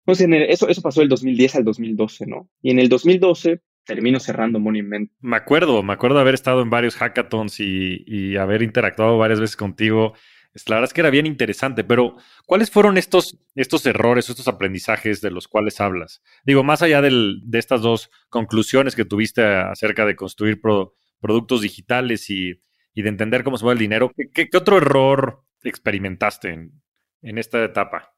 Entonces, 0.06 0.28
eso, 0.50 0.68
eso 0.68 0.82
pasó 0.82 1.00
del 1.00 1.08
2010 1.08 1.56
al 1.56 1.64
2012, 1.64 2.26
¿no? 2.26 2.50
Y 2.60 2.70
en 2.70 2.78
el 2.78 2.90
2012 2.90 3.62
termino 3.86 4.20
cerrando 4.20 4.60
Monument. 4.60 5.10
Me 5.20 5.36
acuerdo, 5.36 5.82
me 5.82 5.92
acuerdo 5.92 6.18
haber 6.18 6.34
estado 6.34 6.62
en 6.62 6.70
varios 6.70 6.96
hackathons 6.96 7.60
y, 7.60 8.04
y 8.06 8.36
haber 8.36 8.62
interactuado 8.62 9.18
varias 9.18 9.40
veces 9.40 9.56
contigo 9.56 10.14
la 10.66 10.76
verdad 10.76 10.88
es 10.90 10.94
que 10.94 11.00
era 11.00 11.10
bien 11.10 11.26
interesante, 11.26 11.82
pero 11.82 12.16
¿cuáles 12.46 12.70
fueron 12.70 12.96
estos, 12.96 13.38
estos 13.56 13.84
errores, 13.86 14.30
estos 14.30 14.46
aprendizajes 14.46 15.20
de 15.20 15.30
los 15.30 15.48
cuales 15.48 15.80
hablas? 15.80 16.22
Digo, 16.44 16.62
más 16.62 16.80
allá 16.82 17.02
de 17.02 17.42
estas 17.54 17.82
dos 17.82 18.10
conclusiones 18.28 18.94
que 18.94 19.04
tuviste 19.04 19.44
acerca 19.44 20.06
de 20.06 20.14
construir 20.14 20.60
productos 21.20 21.60
digitales 21.60 22.30
y, 22.30 22.60
de 22.94 23.08
entender 23.08 23.42
cómo 23.42 23.58
se 23.58 23.64
mueve 23.64 23.78
el 23.78 23.84
dinero. 23.86 24.12
¿Qué, 24.32 24.48
otro 24.56 24.78
error 24.78 25.42
experimentaste 25.64 26.50
en, 27.22 27.38
esta 27.38 27.64
etapa? 27.64 28.14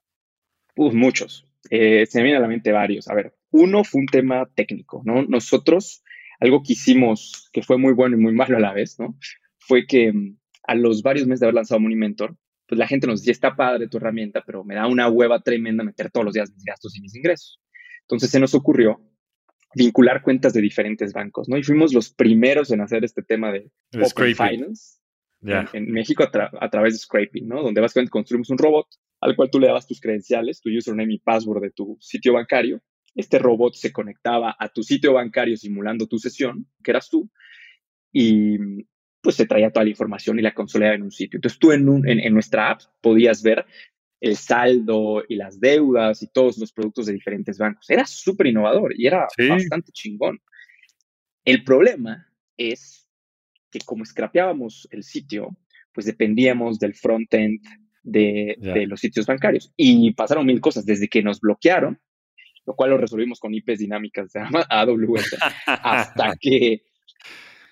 Pues 0.75 0.93
muchos. 0.93 1.49
Eh, 1.71 2.05
se 2.07 2.19
me 2.19 2.25
vienen 2.25 2.43
a 2.43 2.43
la 2.43 2.49
mente 2.49 2.71
varios. 2.71 3.09
A 3.09 3.15
ver, 3.15 3.35
uno 3.51 3.83
fue 3.83 4.03
un 4.03 4.07
tema 4.07 4.47
técnico, 4.55 5.01
¿no? 5.07 5.23
Nosotros, 5.23 6.05
algo 6.39 6.63
que 6.63 6.75
hicimos 6.75 7.49
que 7.53 7.63
fue 7.63 7.79
muy 7.79 7.95
bueno 7.95 8.17
y 8.17 8.21
muy 8.21 8.35
malo 8.35 8.59
a 8.59 8.61
la 8.61 8.75
vez, 8.75 8.99
¿no? 9.01 9.17
Fue 9.59 9.87
que 9.87 10.13
mm, 10.13 10.37
a 10.67 10.75
los 10.75 11.03
varios 11.03 11.27
meses 11.27 11.41
de 11.41 11.47
haber 11.47 11.55
lanzado 11.55 11.81
Monimentor, 11.81 12.37
pues 12.67 12.79
la 12.79 12.87
gente 12.87 13.07
nos 13.07 13.21
decía, 13.21 13.33
está 13.33 13.55
padre 13.55 13.89
tu 13.89 13.99
herramienta, 13.99 14.43
pero 14.45 14.65
me 14.65 14.75
da 14.75 14.87
una 14.87 15.09
hueva 15.09 15.41
tremenda 15.41 15.85
meter 15.85 16.11
todos 16.11 16.25
los 16.25 16.35
días 16.35 16.53
mis 16.53 16.65
gastos 16.65 16.97
y 16.97 17.01
mis 17.01 17.15
ingresos. 17.15 17.61
Entonces 18.03 18.31
se 18.31 18.41
nos 18.41 18.55
ocurrió 18.55 19.01
vincular 19.75 20.23
cuentas 20.23 20.53
de 20.53 20.61
diferentes 20.61 21.13
bancos, 21.13 21.49
¿no? 21.49 21.57
Y 21.59 21.63
fuimos 21.63 21.93
los 21.93 22.11
primeros 22.11 22.71
en 22.71 22.81
hacer 22.81 23.05
este 23.05 23.23
tema 23.23 23.53
de 23.53 23.71
Open 23.95 24.35
Finance 24.35 24.99
en, 25.43 25.93
México 25.93 26.25
a, 26.25 26.71
través 26.71 26.95
de 26.95 26.99
scraping, 26.99 27.47
¿no? 27.47 27.63
Donde 27.63 27.81
básicamente 27.81 28.11
construimos 28.11 28.51
un 28.51 28.59
robot 28.59 28.87
al 29.21 29.37
cual 29.37 29.51
tú 29.51 29.61
le 29.61 29.67
dabas 29.67 29.87
tus 29.87 30.01
credenciales, 30.01 30.61
tu 30.61 30.71
username 30.71 31.15
y 31.15 31.19
password 31.19 31.63
de 31.63 31.71
tu 31.71 31.97
sitio 32.01 32.33
bancario. 32.33 32.83
Este 33.15 33.39
robot 33.39 33.75
se 33.75 33.93
conectaba 33.93 34.57
a 34.59 34.69
tu 34.69 34.83
sitio 34.83 35.15
bancario 35.15 35.57
simulando 35.57 36.07
tu 36.07 36.19
sesión, 36.19 36.67
que 36.83 36.91
eras 36.91 37.09
tú, 37.09 37.31
y 38.13 38.59
pues 39.27 39.35
se 39.35 39.47
traía 39.47 39.73
toda 39.73 39.83
la 39.83 39.91
información 39.91 40.39
y 40.39 40.43
la 40.43 40.55
consolidaba 40.55 40.95
en 40.95 41.03
un 41.03 41.11
sitio. 41.11 41.39
Entonces 41.39 41.59
tú 41.59 41.73
en, 41.73 41.85
en, 42.09 42.33
nuestra 42.33 42.71
app 42.71 42.83
podías 43.01 43.43
ver 43.43 43.67
el 44.21 44.37
saldo 44.37 45.25
y 45.29 45.35
las 45.35 45.59
deudas 45.59 46.23
y 46.23 46.29
todos 46.29 46.59
los 46.59 46.71
productos 46.71 47.07
de 47.07 47.15
diferentes 47.15 47.59
bancos. 47.59 47.91
Era 47.91 48.07
súper 48.07 48.47
innovador 48.47 48.95
y 48.97 49.05
era 49.05 49.27
bastante 49.49 49.91
chingón. 49.91 50.39
El 51.45 51.65
problema 51.65 52.25
es 52.57 53.09
que 53.69 53.81
como 53.81 54.05
scrapeábamos 54.05 54.87
el 54.93 55.03
sitio, 55.03 55.57
pues 55.93 56.07
dependíamos 56.07 56.79
del 56.79 56.95
front-end 56.95 57.63
de, 58.05 58.55
de, 58.61 58.87
los 58.87 59.01
sitios 59.01 59.27
bancarios. 59.27 59.73
Y 59.77 60.13
pasaron 60.13 60.47
mil 60.47 60.61
cosas 60.61 60.87
desde 60.87 61.09
que 61.09 61.25
nos 61.25 61.41
bloquearon, 61.41 62.01
lo 62.65 62.77
cual 62.77 62.91
lo 62.91 62.99
resolvimos 62.99 63.41
con 63.41 63.53
IPs 63.53 63.81
dinámicas 63.81 64.33
de 64.33 64.47
AWS, 64.69 65.37
hasta 65.67 66.37
que 66.41 66.85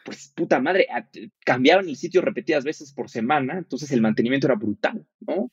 pues 0.04 0.32
puta 0.34 0.61
madre, 0.61 0.87
cambiaban 1.44 1.88
el 1.88 1.96
sitio 1.96 2.20
repetidas 2.20 2.64
veces 2.64 2.92
por 2.92 3.08
semana, 3.08 3.58
entonces 3.58 3.90
el 3.92 4.02
mantenimiento 4.02 4.46
era 4.46 4.56
brutal, 4.56 5.06
¿no? 5.20 5.50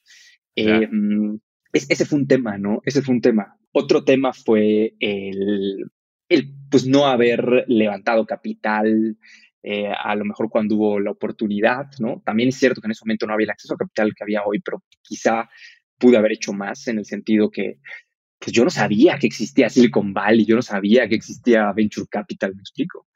Em, 0.55 1.39
ese 1.71 2.05
fue 2.05 2.19
un 2.19 2.27
tema, 2.27 2.57
¿no? 2.57 2.81
Ese 2.83 3.01
fue 3.01 3.15
un 3.15 3.21
tema. 3.21 3.57
Otro 3.71 4.03
tema 4.03 4.33
fue 4.33 4.95
el, 4.99 5.89
el 6.27 6.53
pues 6.69 6.85
no 6.85 7.07
haber 7.07 7.65
levantado 7.67 8.25
capital, 8.25 9.17
eh, 9.63 9.87
a 9.87 10.15
lo 10.15 10.25
mejor 10.25 10.49
cuando 10.49 10.75
hubo 10.75 10.99
la 10.99 11.11
oportunidad, 11.11 11.87
¿no? 11.99 12.21
También 12.25 12.49
es 12.49 12.57
cierto 12.57 12.81
que 12.81 12.87
en 12.87 12.91
ese 12.91 13.05
momento 13.05 13.27
no 13.27 13.33
había 13.33 13.45
el 13.45 13.51
acceso 13.51 13.75
a 13.75 13.77
capital 13.77 14.13
que 14.15 14.23
había 14.23 14.43
hoy, 14.43 14.59
pero 14.59 14.83
quizá 15.01 15.49
pude 15.97 16.17
haber 16.17 16.33
hecho 16.33 16.51
más 16.51 16.87
en 16.87 16.97
el 16.97 17.05
sentido 17.05 17.51
que, 17.51 17.79
pues 18.39 18.51
yo 18.51 18.63
no 18.63 18.71
sabía 18.71 19.19
que 19.19 19.27
existía 19.27 19.69
Silicon 19.69 20.13
Valley, 20.13 20.45
yo 20.45 20.55
no 20.55 20.63
sabía 20.63 21.07
que 21.07 21.15
existía 21.15 21.71
Venture 21.73 22.07
Capital, 22.09 22.55
me 22.55 22.61
explico. 22.61 23.07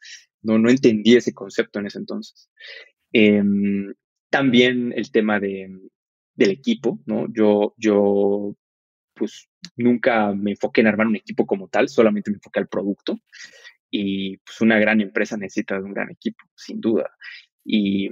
No, 0.45 0.57
no 0.59 0.69
entendí 0.69 1.15
ese 1.15 1.33
concepto 1.33 1.79
en 1.79 1.87
ese 1.87 1.99
entonces. 1.99 2.49
Em, 3.11 3.93
también 4.29 4.93
el 4.95 5.11
tema 5.11 5.39
de, 5.39 5.69
del 6.35 6.51
equipo, 6.51 6.99
¿no? 7.05 7.27
Yo, 7.33 7.73
yo, 7.77 8.55
pues 9.13 9.49
nunca 9.77 10.33
me 10.33 10.51
enfoqué 10.51 10.81
en 10.81 10.87
armar 10.87 11.07
un 11.07 11.15
equipo 11.15 11.45
como 11.45 11.67
tal, 11.67 11.89
solamente 11.89 12.31
me 12.31 12.37
enfoqué 12.37 12.59
al 12.59 12.67
producto. 12.67 13.19
Y 13.89 14.37
pues 14.37 14.61
una 14.61 14.77
gran 14.77 14.99
empresa 15.01 15.37
necesita 15.37 15.75
de 15.75 15.83
un 15.83 15.93
gran 15.93 16.11
equipo, 16.11 16.43
sin 16.55 16.81
duda. 16.81 17.09
Y, 17.63 18.09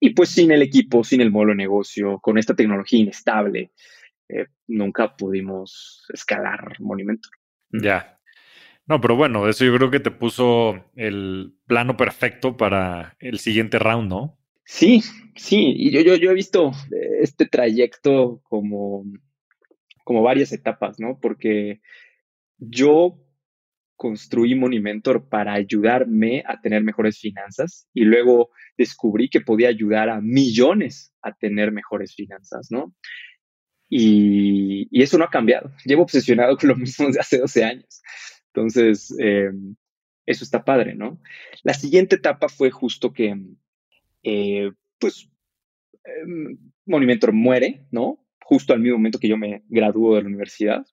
y 0.00 0.10
pues 0.10 0.30
sin 0.30 0.50
el 0.50 0.62
equipo, 0.62 1.04
sin 1.04 1.20
el 1.20 1.30
modelo 1.30 1.52
de 1.52 1.58
negocio, 1.58 2.18
con 2.20 2.38
esta 2.38 2.54
tecnología 2.54 3.00
inestable, 3.00 3.72
eh, 4.28 4.46
nunca 4.66 5.16
pudimos 5.16 6.04
escalar 6.12 6.80
Monumento. 6.80 7.28
Ya, 7.70 8.15
no, 8.86 9.00
pero 9.00 9.16
bueno, 9.16 9.48
eso 9.48 9.64
yo 9.64 9.74
creo 9.76 9.90
que 9.90 10.00
te 10.00 10.10
puso 10.10 10.84
el 10.94 11.54
plano 11.66 11.96
perfecto 11.96 12.56
para 12.56 13.16
el 13.18 13.38
siguiente 13.38 13.78
round, 13.78 14.08
¿no? 14.08 14.38
Sí, 14.64 15.02
sí, 15.36 15.72
y 15.76 15.90
yo, 15.90 16.00
yo, 16.00 16.16
yo 16.16 16.30
he 16.30 16.34
visto 16.34 16.72
este 17.20 17.46
trayecto 17.46 18.40
como, 18.44 19.04
como 20.04 20.22
varias 20.22 20.52
etapas, 20.52 21.00
¿no? 21.00 21.18
Porque 21.20 21.80
yo 22.58 23.18
construí 23.96 24.54
Monimentor 24.54 25.28
para 25.28 25.54
ayudarme 25.54 26.44
a 26.46 26.60
tener 26.60 26.82
mejores 26.82 27.18
finanzas 27.18 27.88
y 27.94 28.04
luego 28.04 28.50
descubrí 28.76 29.28
que 29.28 29.40
podía 29.40 29.68
ayudar 29.68 30.10
a 30.10 30.20
millones 30.20 31.12
a 31.22 31.32
tener 31.32 31.72
mejores 31.72 32.14
finanzas, 32.14 32.68
¿no? 32.70 32.94
Y, 33.88 34.88
y 34.90 35.02
eso 35.02 35.16
no 35.16 35.24
ha 35.24 35.30
cambiado. 35.30 35.72
Llevo 35.84 36.02
obsesionado 36.02 36.56
con 36.56 36.68
lo 36.68 36.76
mismo 36.76 37.06
desde 37.06 37.20
hace 37.20 37.38
12 37.38 37.64
años. 37.64 38.02
Entonces, 38.56 39.14
eh, 39.20 39.50
eso 40.24 40.42
está 40.42 40.64
padre, 40.64 40.94
¿no? 40.94 41.20
La 41.62 41.74
siguiente 41.74 42.16
etapa 42.16 42.48
fue 42.48 42.70
justo 42.70 43.12
que, 43.12 43.36
eh, 44.22 44.72
pues, 44.98 45.28
eh, 46.04 46.56
muere, 47.32 47.86
¿no? 47.90 48.24
Justo 48.42 48.72
al 48.72 48.80
mismo 48.80 48.96
momento 48.96 49.18
que 49.18 49.28
yo 49.28 49.36
me 49.36 49.62
graduó 49.68 50.14
de 50.14 50.22
la 50.22 50.28
universidad 50.28 50.86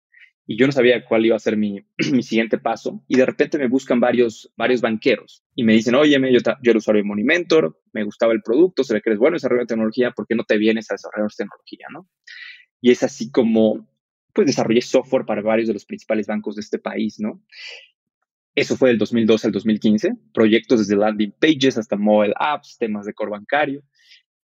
y 0.45 0.57
yo 0.57 0.65
no 0.65 0.73
sabía 0.73 1.05
cuál 1.05 1.25
iba 1.25 1.37
a 1.37 1.39
ser 1.39 1.55
mi, 1.57 1.85
siguiente 2.21 2.57
paso 2.57 3.01
y 3.07 3.15
de 3.15 3.25
repente 3.25 3.57
me 3.57 3.69
buscan 3.69 4.01
varios, 4.01 4.51
varios 4.57 4.81
banqueros 4.81 5.45
y 5.55 5.63
me 5.63 5.71
dicen, 5.71 5.95
oye, 5.95 6.19
yo, 6.19 6.39
yo 6.61 6.71
era 6.71 6.77
usuario 6.77 7.01
de 7.01 7.07
Monimentor, 7.07 7.79
me 7.93 8.03
gustaba 8.03 8.33
el 8.33 8.41
producto, 8.41 8.83
se 8.83 8.93
ve 8.93 9.01
que 9.01 9.11
eres 9.11 9.19
bueno 9.19 9.35
desarrollar 9.35 9.67
tecnología, 9.67 10.11
¿por 10.11 10.27
qué 10.27 10.35
no 10.35 10.43
te 10.43 10.57
vienes 10.57 10.91
a 10.91 10.95
desarrollar 10.95 11.31
tecnología, 11.31 11.87
no? 11.93 12.09
Y 12.81 12.91
es 12.91 13.03
así 13.03 13.31
como 13.31 13.87
pues 14.33 14.47
desarrollé 14.47 14.81
software 14.81 15.25
para 15.25 15.41
varios 15.41 15.67
de 15.67 15.73
los 15.73 15.85
principales 15.85 16.27
bancos 16.27 16.55
de 16.55 16.61
este 16.61 16.79
país, 16.79 17.19
¿no? 17.19 17.41
Eso 18.55 18.77
fue 18.77 18.89
del 18.89 18.99
2012 18.99 19.47
al 19.47 19.53
2015, 19.53 20.11
proyectos 20.33 20.79
desde 20.79 20.95
landing 20.95 21.33
pages 21.39 21.77
hasta 21.77 21.95
mobile 21.95 22.33
apps, 22.37 22.77
temas 22.77 23.05
de 23.05 23.13
core 23.13 23.31
bancario. 23.31 23.83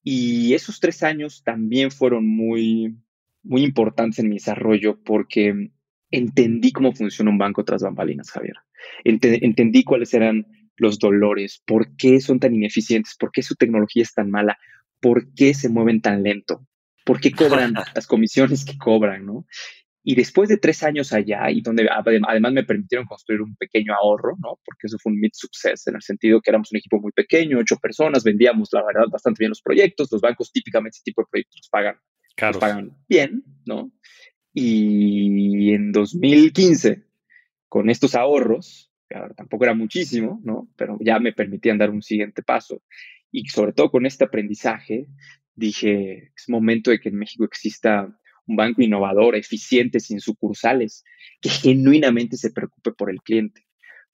Y 0.03 0.53
esos 0.53 0.79
tres 0.79 1.03
años 1.03 1.43
también 1.43 1.91
fueron 1.91 2.25
muy, 2.27 2.95
muy 3.43 3.63
importantes 3.63 4.19
en 4.19 4.29
mi 4.29 4.35
desarrollo 4.35 4.99
porque 5.03 5.71
entendí 6.09 6.71
cómo 6.71 6.93
funciona 6.93 7.29
un 7.29 7.37
banco 7.37 7.63
tras 7.63 7.83
bambalinas, 7.83 8.31
Javier. 8.31 8.55
entendí 9.03 9.83
cuáles 9.83 10.13
eran 10.13 10.47
los 10.77 10.97
dolores, 10.97 11.61
por 11.65 11.95
qué 11.95 12.21
son 12.21 12.39
tan 12.39 12.55
ineficientes, 12.55 13.15
por 13.19 13.31
qué 13.31 13.43
su 13.43 13.55
tecnología 13.55 14.01
es 14.01 14.13
tan 14.13 14.31
mala, 14.31 14.57
por 15.01 15.33
qué 15.33 15.53
se 15.53 15.69
mueven 15.69 16.01
tan 16.01 16.23
lento, 16.23 16.65
por 17.09 17.19
qué 17.19 17.31
cobran 17.31 17.73
las 17.95 18.05
comisiones 18.05 18.63
que 18.63 18.77
cobran, 18.77 19.25
¿no? 19.25 19.47
Y 20.03 20.13
después 20.13 20.47
de 20.47 20.57
tres 20.57 20.83
años 20.83 21.11
allá, 21.11 21.49
y 21.49 21.61
donde 21.61 21.89
además 21.89 22.53
me 22.53 22.63
permitieron 22.63 23.07
construir 23.07 23.41
un 23.41 23.55
pequeño 23.55 23.95
ahorro, 23.95 24.35
¿no? 24.37 24.59
Porque 24.63 24.85
eso 24.85 24.97
fue 25.01 25.11
un 25.11 25.19
mid 25.19 25.31
success, 25.33 25.87
en 25.87 25.95
el 25.95 26.03
sentido 26.03 26.39
que 26.39 26.51
éramos 26.51 26.71
un 26.71 26.77
equipo 26.77 26.99
muy 26.99 27.11
pequeño, 27.11 27.57
ocho 27.57 27.77
personas, 27.77 28.23
vendíamos, 28.23 28.69
la 28.73 28.85
verdad, 28.85 29.05
bastante 29.11 29.39
bien 29.39 29.49
los 29.49 29.61
proyectos. 29.63 30.07
Los 30.11 30.21
bancos 30.21 30.51
típicamente 30.51 30.97
ese 30.97 31.03
tipo 31.03 31.23
de 31.23 31.27
proyectos 31.31 31.61
los 31.61 31.69
pagan, 31.69 31.95
los 32.39 32.57
pagan 32.57 32.95
bien, 33.07 33.43
¿no? 33.65 33.91
Y 34.53 35.73
en 35.73 35.91
2015, 35.91 37.05
con 37.67 37.89
estos 37.89 38.13
ahorros, 38.13 38.91
que 39.09 39.15
tampoco 39.35 39.63
era 39.63 39.73
muchísimo, 39.73 40.39
¿no? 40.43 40.69
Pero 40.75 40.99
ya 41.01 41.17
me 41.17 41.33
permitían 41.33 41.79
dar 41.79 41.89
un 41.89 42.03
siguiente 42.03 42.43
paso. 42.43 42.83
Y 43.31 43.47
sobre 43.47 43.73
todo 43.73 43.91
con 43.91 44.05
este 44.05 44.25
aprendizaje, 44.25 45.07
dije, 45.59 46.31
es 46.35 46.49
momento 46.49 46.91
de 46.91 46.99
que 46.99 47.09
en 47.09 47.17
México 47.17 47.45
exista 47.45 48.07
un 48.47 48.55
banco 48.55 48.81
innovador, 48.81 49.35
eficiente, 49.35 49.99
sin 49.99 50.19
sucursales, 50.19 51.03
que 51.39 51.49
genuinamente 51.49 52.35
se 52.37 52.51
preocupe 52.51 52.91
por 52.91 53.11
el 53.11 53.21
cliente. 53.21 53.65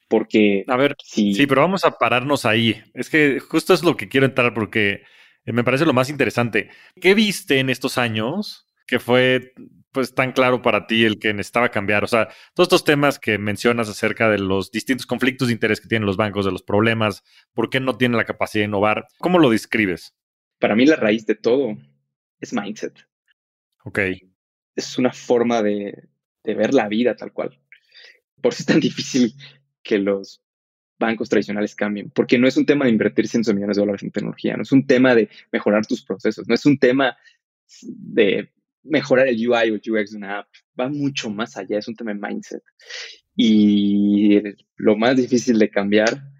Porque... 0.07 0.65
A 0.67 0.75
ver, 0.75 0.95
sí, 1.03 1.47
pero 1.47 1.61
vamos 1.61 1.85
a 1.85 1.97
pararnos 1.97 2.45
ahí. 2.45 2.81
Es 2.93 3.09
que 3.09 3.39
justo 3.39 3.73
es 3.73 3.83
lo 3.83 3.95
que 3.95 4.09
quiero 4.09 4.25
entrar 4.25 4.53
porque 4.53 5.03
me 5.45 5.63
parece 5.63 5.85
lo 5.85 5.93
más 5.93 6.09
interesante. 6.09 6.69
¿Qué 6.99 7.13
viste 7.13 7.59
en 7.59 7.69
estos 7.69 7.97
años 7.97 8.67
que 8.87 8.99
fue 8.99 9.53
pues 9.91 10.13
tan 10.13 10.33
claro 10.33 10.61
para 10.61 10.85
ti 10.85 11.05
el 11.05 11.17
que 11.17 11.33
necesitaba 11.33 11.69
cambiar? 11.69 12.03
O 12.03 12.07
sea, 12.07 12.27
todos 12.53 12.67
estos 12.67 12.83
temas 12.83 13.17
que 13.17 13.37
mencionas 13.37 13.89
acerca 13.89 14.29
de 14.29 14.39
los 14.39 14.69
distintos 14.69 15.05
conflictos 15.05 15.47
de 15.47 15.53
interés 15.53 15.79
que 15.79 15.87
tienen 15.87 16.05
los 16.05 16.17
bancos, 16.17 16.45
de 16.45 16.51
los 16.51 16.63
problemas, 16.63 17.23
por 17.53 17.69
qué 17.69 17.79
no 17.79 17.97
tienen 17.97 18.17
la 18.17 18.25
capacidad 18.25 18.61
de 18.61 18.67
innovar, 18.67 19.07
¿cómo 19.19 19.39
lo 19.39 19.49
describes? 19.49 20.13
Para 20.59 20.75
mí 20.75 20.85
la 20.85 20.95
raíz 20.95 21.25
de 21.25 21.35
todo 21.35 21.77
es 22.39 22.53
mindset. 22.53 22.93
Ok. 23.83 23.99
Es 24.75 24.97
una 24.97 25.11
forma 25.11 25.61
de, 25.61 26.09
ver 26.43 26.73
la 26.73 26.87
vida 26.87 27.15
tal 27.15 27.33
cual. 27.33 27.59
Por 28.41 28.53
eso 28.53 28.61
es 28.61 28.67
tan 28.67 28.79
difícil 28.79 29.33
que 29.83 29.97
los 29.97 30.41
bancos 30.97 31.29
tradicionales 31.29 31.75
cambien, 31.75 32.09
porque 32.09 32.39
no 32.39 32.47
es 32.47 32.55
un 32.55 32.65
tema 32.65 32.85
de 32.85 32.91
invertir 32.91 33.27
cientos 33.27 33.47
de 33.47 33.55
millones 33.55 33.75
de 33.75 33.81
dólares 33.81 34.03
en 34.03 34.11
tecnología, 34.11 34.55
no 34.55 34.63
es 34.63 34.71
un 34.71 34.87
tema 34.87 35.13
de 35.13 35.29
mejorar 35.51 35.85
tus 35.85 36.01
procesos, 36.03 36.47
no 36.47 36.55
es 36.55 36.65
un 36.65 36.77
tema 36.77 37.17
de 37.81 38.49
mejorar 38.81 39.27
el 39.27 39.35
UI 39.35 39.71
o 39.71 39.75
el 39.75 39.81
UX 39.85 40.11
de 40.11 40.17
una 40.17 40.39
app, 40.39 40.47
va 40.79 40.87
mucho 40.87 41.29
más 41.29 41.57
allá, 41.57 41.79
es 41.79 41.87
un 41.87 41.95
tema 41.95 42.13
de 42.13 42.19
mindset. 42.19 42.63
Y 43.35 44.41
lo 44.77 44.95
más 44.95 45.17
difícil 45.17 45.59
de 45.59 45.69
cambiar 45.69 46.31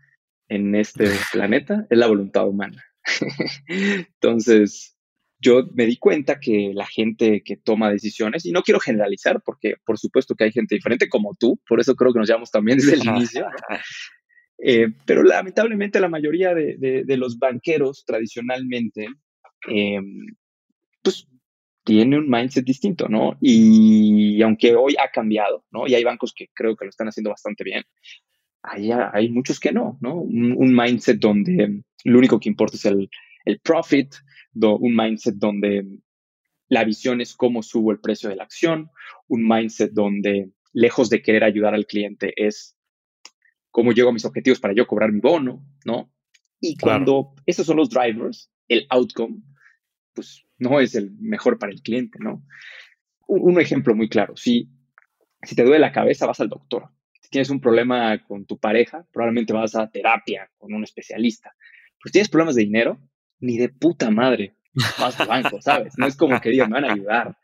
en 0.48 0.75
este 0.75 1.10
planeta 1.34 1.86
es 1.89 1.98
la 1.98 2.07
voluntad 2.07 2.48
humana. 2.48 2.81
Entonces, 3.67 4.95
yo 5.39 5.63
me 5.74 5.85
di 5.85 5.97
cuenta 5.97 6.39
que 6.39 6.71
la 6.74 6.85
gente 6.85 7.43
que 7.43 7.57
toma 7.57 7.91
decisiones, 7.91 8.45
y 8.45 8.51
no 8.51 8.63
quiero 8.63 8.79
generalizar, 8.79 9.41
porque 9.45 9.75
por 9.85 9.97
supuesto 9.97 10.35
que 10.35 10.45
hay 10.45 10.51
gente 10.51 10.75
diferente 10.75 11.09
como 11.09 11.35
tú, 11.39 11.59
por 11.67 11.79
eso 11.79 11.95
creo 11.95 12.13
que 12.13 12.19
nos 12.19 12.27
llamamos 12.27 12.51
también 12.51 12.77
desde 12.77 12.95
el 12.95 13.05
inicio, 13.05 13.45
eh, 14.57 14.88
pero 15.05 15.24
lamentablemente 15.24 16.00
la 16.00 16.09
mayoría 16.09 16.53
de, 16.53 17.03
los 17.17 17.38
banqueros 17.38 18.03
tradicionalmente, 18.05 19.07
eh, 19.69 20.00
pues 21.01 21.27
tiene 21.83 22.17
un 22.17 22.27
mindset 22.27 22.65
distinto, 22.65 23.07
¿no? 23.07 23.38
Y 23.39 24.41
aunque 24.41 24.75
hoy 24.75 24.95
ha 24.97 25.12
cambiado, 25.12 25.63
¿no? 25.69 25.85
Y 25.88 25.93
hay 25.93 26.03
bancos 26.03 26.33
que 26.35 26.47
creo 26.53 26.75
que 26.75 26.85
lo 26.85 26.89
están 26.89 27.07
haciendo 27.07 27.29
bastante 27.29 27.63
bien, 27.63 27.83
hay, 28.67 28.91
hay 28.91 29.29
muchos 29.29 29.60
que 29.60 29.72
no, 29.72 29.98
¿no? 30.01 30.15
Un, 30.15 30.75
mindset 30.75 31.19
donde 31.19 31.84
lo 32.03 32.17
único 32.17 32.39
que 32.39 32.50
importa 32.50 32.77
es 32.77 32.86
el, 32.86 33.10
el 33.45 33.60
profit, 33.60 34.13
un 34.53 34.95
mindset 34.95 35.36
donde 35.36 35.86
la 36.67 36.84
visión 36.84 37.22
es 37.22 37.36
cómo 37.36 37.62
subo 37.62 37.91
el 37.91 38.00
precio 38.00 38.29
de 38.29 38.36
la 38.36 38.43
acción, 38.43 38.89
un 39.27 39.48
mindset 39.48 39.91
donde 39.91 40.51
lejos 40.74 41.10
de 41.10 41.22
querer 41.22 41.43
ayudar 41.43 41.74
al 41.74 41.86
cliente 41.86 42.34
es 42.36 42.77
cómo 43.72 43.91
llego 43.91 44.10
a 44.10 44.13
mis 44.13 44.25
objetivos 44.25 44.60
para 44.60 44.74
yo 44.74 44.88
cobrar 44.88 45.12
mi 45.12 45.19
bono, 45.19 45.65
¿no? 45.86 46.12
Y 46.60 46.77
cuando 46.77 47.34
esos 47.45 47.65
son 47.65 47.77
los 47.77 47.89
drivers, 47.89 48.51
el 48.67 48.88
outcome, 48.89 49.41
pues 50.13 50.45
no 50.57 50.79
es 50.79 50.95
el 50.95 51.12
mejor 51.19 51.60
para 51.60 51.72
el 51.72 51.81
cliente, 51.81 52.17
¿no? 52.19 52.43
Un, 53.27 53.60
ejemplo 53.60 53.95
muy 53.95 54.07
claro, 54.07 54.36
si, 54.38 54.69
si 55.43 55.55
te 55.55 55.63
duele 55.63 55.79
la 55.79 55.91
cabeza, 55.91 56.25
vas 56.25 56.39
al 56.39 56.50
doctor. 56.50 56.89
Si 57.25 57.32
tienes 57.32 57.50
un 57.50 57.60
problema 57.60 58.24
con 58.24 58.46
tu 58.46 58.60
pareja, 58.60 59.03
probablemente 59.12 59.51
vas 59.51 59.74
a 59.74 59.89
terapia 59.89 60.48
con 60.60 60.75
un 60.75 60.84
especialista. 60.84 61.51
Pues 62.00 62.12
tienes 62.12 62.29
problemas 62.29 62.53
de 62.53 62.62
dinero, 62.62 63.00
ni 63.39 63.58
de 63.58 63.70
puta 63.70 64.12
madre 64.12 64.55
vas 65.00 65.20
al 65.20 65.27
banco, 65.27 65.60
¿sabes? 65.60 65.96
No 65.98 66.05
es 66.05 66.15
como 66.15 66.39
que 66.39 66.51
digan, 66.51 66.70
me 66.70 66.79
van 66.79 66.86
a 66.86 66.94
ayudar. 66.94 67.36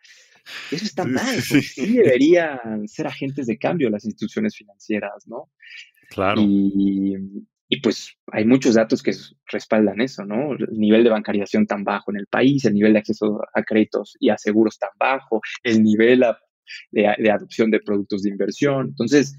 Eso 0.70 0.86
está 0.86 1.04
mal. 1.04 1.42
Sí, 1.42 1.98
deberían 1.98 2.88
ser 2.88 3.08
agentes 3.08 3.48
de 3.48 3.58
cambio 3.58 3.90
las 3.90 4.06
instituciones 4.06 4.56
financieras, 4.56 5.26
¿no? 5.26 5.50
Claro. 6.12 6.40
Y, 6.44 7.16
y, 7.68 7.82
pues 7.82 8.14
hay 8.32 8.46
muchos 8.46 8.76
datos 8.76 9.02
que 9.02 9.14
respaldan 9.52 10.00
eso, 10.00 10.24
¿no? 10.26 10.54
El 10.54 10.78
nivel 10.78 11.04
de 11.04 11.10
bancarización 11.10 11.66
tan 11.66 11.84
bajo 11.84 12.12
en 12.12 12.18
el 12.18 12.28
país, 12.28 12.66
el 12.66 12.76
nivel 12.76 12.94
de 12.94 13.00
acceso 13.00 13.42
a 13.52 13.64
créditos 13.64 14.16
y 14.20 14.30
a 14.30 14.38
seguros 14.38 14.78
tan 14.78 14.92
bajo, 15.00 15.42
el 15.64 15.82
nivel 15.82 16.24
de, 16.92 17.16
de 17.18 17.32
adopción 17.32 17.72
de 17.72 17.80
productos 17.80 18.22
de 18.22 18.30
inversión. 18.30 18.90
Entonces, 18.90 19.36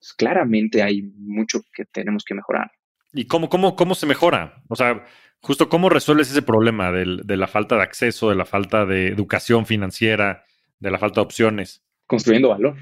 pues, 0.00 0.14
claramente 0.14 0.82
hay 0.82 1.02
mucho 1.02 1.60
que 1.72 1.84
tenemos 1.84 2.24
que 2.24 2.34
mejorar. 2.34 2.72
¿Y 3.12 3.26
cómo, 3.26 3.48
cómo, 3.48 3.76
cómo 3.76 3.94
se 3.94 4.06
mejora? 4.06 4.62
O 4.68 4.76
sea, 4.76 5.04
justo 5.42 5.68
cómo 5.68 5.90
resuelves 5.90 6.30
ese 6.30 6.42
problema 6.42 6.90
de 6.90 7.36
la 7.36 7.46
falta 7.46 7.76
de 7.76 7.82
acceso, 7.82 8.30
de 8.30 8.36
la 8.36 8.46
falta 8.46 8.86
de 8.86 9.08
educación 9.08 9.66
financiera, 9.66 10.44
de 10.78 10.90
la 10.90 10.98
falta 10.98 11.20
de 11.20 11.26
opciones. 11.26 11.84
Construyendo 12.06 12.48
valor. 12.48 12.76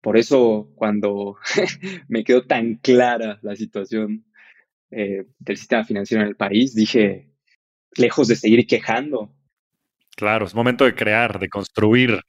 Por 0.00 0.16
eso 0.16 0.72
cuando 0.74 1.36
me 2.08 2.24
quedó 2.24 2.46
tan 2.46 2.76
clara 2.76 3.38
la 3.42 3.54
situación 3.54 4.24
eh, 4.90 5.26
del 5.38 5.56
sistema 5.56 5.84
financiero 5.84 6.22
en 6.22 6.28
el 6.28 6.36
país, 6.36 6.74
dije, 6.74 7.30
lejos 7.96 8.28
de 8.28 8.36
seguir 8.36 8.66
quejando. 8.66 9.32
Claro, 10.16 10.46
es 10.46 10.54
momento 10.54 10.84
de 10.84 10.94
crear, 10.94 11.38
de 11.38 11.48
construir. 11.48 12.20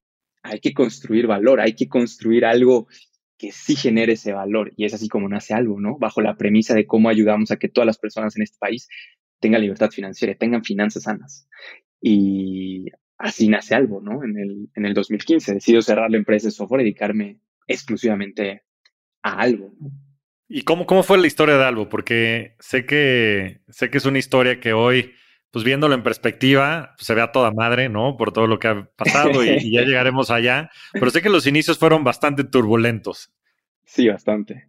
Hay 0.43 0.59
que 0.59 0.73
construir 0.73 1.27
valor, 1.27 1.59
hay 1.61 1.73
que 1.73 1.87
construir 1.87 2.45
algo 2.45 2.87
que 3.41 3.51
sí 3.51 3.75
genere 3.75 4.13
ese 4.13 4.33
valor. 4.33 4.71
Y 4.77 4.85
es 4.85 4.93
así 4.93 5.09
como 5.09 5.27
nace 5.27 5.55
algo, 5.55 5.79
¿no? 5.79 5.97
Bajo 5.97 6.21
la 6.21 6.37
premisa 6.37 6.75
de 6.75 6.85
cómo 6.85 7.09
ayudamos 7.09 7.49
a 7.49 7.57
que 7.57 7.69
todas 7.69 7.87
las 7.87 7.97
personas 7.97 8.35
en 8.35 8.43
este 8.43 8.57
país 8.59 8.87
tengan 9.39 9.61
libertad 9.61 9.89
financiera, 9.89 10.35
tengan 10.35 10.63
finanzas 10.63 11.03
sanas. 11.03 11.47
Y 11.99 12.85
así 13.17 13.47
nace 13.47 13.73
algo, 13.73 13.99
¿no? 13.99 14.23
En 14.23 14.37
el, 14.37 14.69
en 14.75 14.85
el 14.85 14.93
2015 14.93 15.55
decido 15.55 15.81
cerrar 15.81 16.11
la 16.11 16.17
empresa 16.17 16.49
de 16.49 16.51
software 16.51 16.81
y 16.81 16.83
dedicarme 16.83 17.39
exclusivamente 17.65 18.61
a 19.23 19.41
algo. 19.41 19.73
¿Y 20.47 20.61
cómo, 20.61 20.85
cómo 20.85 21.01
fue 21.01 21.17
la 21.17 21.25
historia 21.25 21.57
de 21.57 21.63
Albo? 21.63 21.89
Porque 21.89 22.57
sé 22.59 22.85
que, 22.85 23.61
sé 23.69 23.89
que 23.89 23.97
es 23.97 24.05
una 24.05 24.19
historia 24.19 24.59
que 24.59 24.73
hoy, 24.73 25.13
pues 25.51 25.65
viéndolo 25.65 25.93
en 25.93 26.03
perspectiva, 26.03 26.93
pues, 26.95 27.05
se 27.05 27.13
ve 27.13 27.21
a 27.21 27.31
toda 27.31 27.51
madre, 27.51 27.89
¿no? 27.89 28.15
Por 28.17 28.31
todo 28.31 28.47
lo 28.47 28.57
que 28.57 28.69
ha 28.69 28.89
pasado 28.95 29.43
y, 29.43 29.71
ya 29.71 29.81
llegaremos 29.85 30.31
allá. 30.31 30.71
Pero 30.93 31.11
sé 31.11 31.21
que 31.21 31.29
los 31.29 31.45
inicios 31.45 31.77
fueron 31.77 32.03
bastante 32.03 32.43
turbulentos. 32.45 33.31
Sí, 33.83 34.07
bastante. 34.07 34.67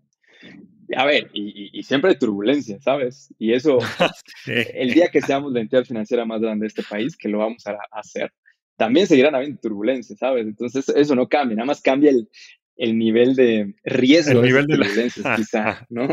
A 0.97 1.07
ver, 1.07 1.31
y, 1.33 1.83
siempre 1.85 2.11
hay 2.11 2.19
turbulencia, 2.19 2.81
¿sabes? 2.81 3.33
Y 3.39 3.53
eso, 3.53 3.79
el 4.47 4.93
día 4.93 5.09
que 5.09 5.23
seamos 5.23 5.53
la 5.53 5.61
entidad 5.61 5.85
financiera 5.85 6.25
más 6.25 6.41
grande 6.41 6.65
de 6.65 6.69
este 6.69 6.83
país, 6.83 7.17
que 7.17 7.29
lo 7.29 7.39
vamos 7.39 7.65
a, 7.67 7.79
hacer, 7.93 8.33
también 8.77 9.07
seguirán 9.07 9.35
habiendo 9.37 9.61
turbulencias, 9.61 10.19
¿sabes? 10.19 10.47
Entonces, 10.47 10.89
eso 10.89 11.15
no 11.15 11.29
cambia, 11.29 11.57
nada 11.57 11.67
más 11.67 11.81
cambia 11.81 12.11
el, 12.11 12.29
el 12.77 12.99
nivel 12.99 13.37
de 13.37 13.75
riesgo 13.85 14.41
el 14.41 14.47
nivel 14.47 14.67
de, 14.67 14.77
turbulencias, 14.77 15.37
quizá, 15.37 15.87
¿no? 15.89 16.09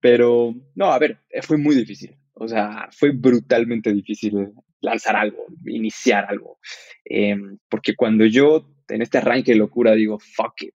Pero, 0.00 0.54
no, 0.74 0.92
a 0.92 0.98
ver, 0.98 1.18
fue 1.42 1.56
muy 1.56 1.74
difícil. 1.74 2.16
O 2.42 2.48
sea, 2.48 2.88
fue 2.92 3.10
brutalmente 3.10 3.92
difícil 3.92 4.52
lanzar 4.80 5.16
algo, 5.16 5.46
iniciar 5.66 6.26
algo. 6.28 6.58
Em, 7.04 7.58
porque 7.68 7.94
cuando 7.94 8.24
yo 8.26 8.68
en 8.88 9.02
este 9.02 9.18
arranque 9.18 9.52
de 9.52 9.58
locura 9.58 9.92
digo, 9.92 10.18
fuck 10.18 10.62
it, 10.62 10.74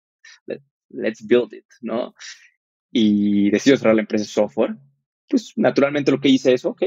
let's 0.90 1.26
build 1.26 1.52
it, 1.52 1.66
¿no? 1.83 2.14
y 2.98 3.50
decido 3.50 3.76
cerrar 3.76 3.94
la 3.94 4.00
empresa 4.00 4.22
de 4.22 4.31
software, 4.31 4.76
pues 5.29 5.52
naturalmente 5.57 6.11
lo 6.11 6.18
que 6.18 6.31
hice 6.31 6.55
es, 6.55 6.64
ok, 6.64 6.83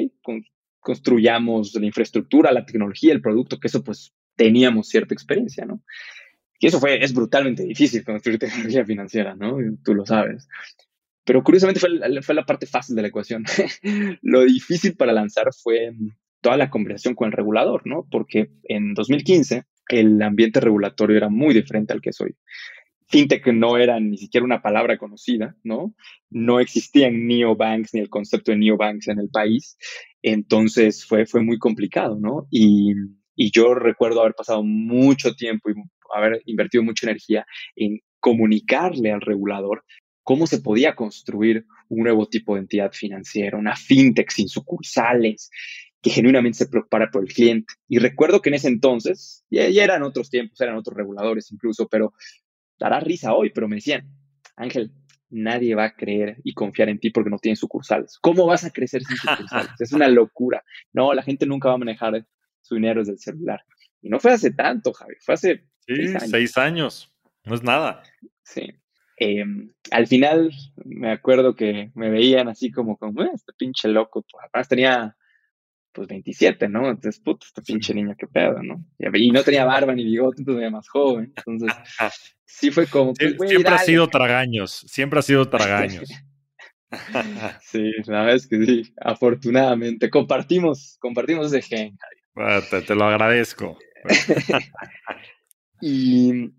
construyamos 0.80 1.76
la 1.76 1.86
infraestructura, 1.86 2.52
la 2.52 2.66
tecnología, 2.66 3.14
el 3.14 3.22
producto, 3.22 3.60
que 3.60 3.68
eso 3.68 3.84
pues 3.84 4.12
teníamos 4.36 4.88
cierta 4.88 5.14
experiencia, 5.14 5.66
¿no? 5.66 5.84
Y 6.60 6.66
eso 6.66 6.80
fue, 6.80 7.04
es 7.04 7.14
brutalmente 7.14 7.64
difícil 7.64 8.04
construir 8.04 8.40
tecnología 8.40 8.84
financiera, 8.86 9.36
¿no? 9.36 9.58
Tú 9.84 9.94
lo 9.94 10.04
sabes. 10.04 10.48
Pero 11.30 11.44
curiosamente 11.44 11.80
fue, 11.80 11.90
fue 12.24 12.34
la 12.34 12.44
parte 12.44 12.66
fácil 12.66 12.96
de 12.96 13.04
la 13.04 13.10
ecuación. 13.10 13.44
lo 14.24 14.44
difícil 14.46 14.96
para 14.96 15.14
lanzar 15.14 15.50
fue 15.54 15.92
toda 16.42 16.58
la 16.58 16.72
conversación 16.72 17.14
con 17.14 17.28
el 17.28 17.34
regulador, 17.34 17.84
¿no? 17.86 18.08
Porque 18.10 18.50
en 18.64 18.96
2015 18.96 19.66
el 19.90 20.20
ambiente 20.24 20.60
regulatorio 20.60 21.18
era 21.18 21.30
muy 21.30 21.54
diferente 21.54 21.94
al 21.94 22.02
que 22.02 22.10
es 22.10 22.20
hoy 22.20 22.36
fintech 23.10 23.46
no 23.54 23.78
era 23.78 24.00
ni 24.00 24.18
siquiera 24.18 24.44
una 24.44 24.64
palabra 24.64 24.98
conocida, 24.98 25.56
¿no? 25.64 25.94
No 26.32 26.60
existían 26.60 27.28
neobanks 27.28 27.94
ni 27.94 28.00
el 28.00 28.10
concepto 28.10 28.52
de 28.52 28.58
neobanks 28.58 29.08
en 29.10 29.20
el 29.20 29.30
país. 29.30 29.78
Entonces 30.24 31.06
fue, 31.06 31.28
fue 31.28 31.44
muy 31.44 31.60
complicado, 31.60 32.18
¿no? 32.20 32.48
Y, 32.50 32.94
y 33.36 33.52
yo 33.52 33.76
recuerdo 33.76 34.22
haber 34.22 34.34
pasado 34.34 34.64
mucho 34.64 35.36
tiempo 35.36 35.70
y 35.70 35.76
haber 36.12 36.42
invertido 36.46 36.84
mucha 36.84 37.06
energía 37.06 37.46
en 37.76 38.00
comunicarle 38.20 39.12
al 39.12 39.22
regulador 39.22 39.84
cómo 40.30 40.46
se 40.46 40.62
podía 40.62 40.94
construir 40.94 41.66
un 41.88 42.04
nuevo 42.04 42.28
tipo 42.28 42.54
de 42.54 42.62
entidad 42.62 42.92
financiera, 42.92 43.58
una 43.58 43.76
fintech 43.76 44.30
sin 44.30 44.48
sucursales, 44.48 45.50
que 46.04 46.12
genuinamente 46.12 46.60
se 46.60 46.68
preocupara 46.68 47.10
por 47.10 47.24
el 47.24 47.34
cliente. 47.34 47.74
Y 47.88 47.98
recuerdo 47.98 48.40
que 48.40 48.50
en 48.50 48.54
ese 48.54 48.68
entonces, 48.68 49.44
ya, 49.50 49.68
ya, 49.70 49.84
eran 49.84 50.04
otros 50.04 50.30
tiempos, 50.30 50.62
eran 50.62 50.76
otros 50.76 50.96
reguladores 50.96 51.52
incluso, 51.52 51.88
pero 51.88 52.14
dará 52.78 53.00
risa 53.00 53.34
hoy, 53.34 53.50
pero 53.50 53.68
me 53.68 53.78
decían, 53.78 54.08
Ángel, 54.56 54.92
nadie 55.32 55.74
va 55.74 55.86
a 55.86 55.96
creer 55.96 56.38
y 56.44 56.54
confiar 56.54 56.90
en 56.90 57.00
ti 57.00 57.10
porque 57.10 57.32
no 57.32 57.40
tienes 57.40 57.58
sucursales. 57.58 58.20
¿Cómo 58.22 58.46
vas 58.46 58.64
a 58.64 58.70
crecer 58.70 59.02
sin 59.04 59.18
sucursales? 59.18 59.72
es 59.80 59.94
una 59.94 60.10
locura. 60.10 60.64
No, 60.94 61.12
la 61.16 61.24
gente 61.24 61.48
nunca 61.48 61.70
va 61.70 61.74
a 61.74 61.80
manejar 61.80 62.24
su 62.62 62.76
dinero 62.76 63.02
desde 63.02 63.14
el 63.14 63.20
celular. 63.20 63.64
Y 64.00 64.10
no 64.10 64.20
fue 64.20 64.34
hace 64.34 64.52
tanto, 64.52 64.94
Javi, 64.94 65.16
fue 65.22 65.34
hace 65.34 65.66
seis, 65.88 66.56
años. 66.56 67.12
No 67.46 67.56
es 67.56 67.64
nada. 67.64 68.04
Sí. 68.44 68.76
Em, 69.22 69.70
al 69.92 70.08
final 70.08 70.50
me 70.86 71.12
acuerdo 71.12 71.54
que 71.54 71.92
me 71.94 72.10
veían 72.10 72.48
así 72.48 72.72
como, 72.72 72.98
como 72.98 73.24
eh, 73.24 73.32
este 73.34 73.52
pinche 73.58 73.90
loco. 73.90 74.26
Además 74.42 74.70
tenía 74.70 75.16
pues 75.92 76.08
27, 76.08 76.70
¿no? 76.70 76.90
Entonces, 76.90 77.20
puto, 77.20 77.46
este 77.46 77.62
pinche 77.62 77.94
niño, 77.94 78.16
qué 78.18 78.28
pedo, 78.28 78.64
¿no? 78.64 78.86
Y 78.98 79.32
no 79.32 79.44
tenía 79.44 79.66
barba 79.66 79.94
ni 79.94 80.06
bigote, 80.06 80.42
entonces 80.42 80.62
era 80.62 80.72
más 80.72 80.88
joven. 80.88 81.34
Entonces, 81.36 81.72
sí 82.46 82.72
fue 82.72 82.88
como. 82.88 83.14
Pues, 83.14 83.50
siempre 83.50 83.74
ha 83.74 83.80
sido 83.80 84.08
tragaños, 84.08 84.86
siempre 84.88 85.20
ha 85.20 85.24
sido 85.24 85.46
tragaños. 85.50 86.10
sí, 87.62 87.92
la 88.06 88.22
verdad 88.22 88.36
es 88.36 88.48
que 88.48 88.66
sí, 88.66 88.94
afortunadamente. 89.02 90.10
Compartimos, 90.10 90.98
compartimos 91.00 91.52
ese 91.52 91.62
gen, 91.62 91.98
te, 92.88 92.96
lo 92.96 93.06
agradezco. 93.06 93.78
y, 95.82 96.52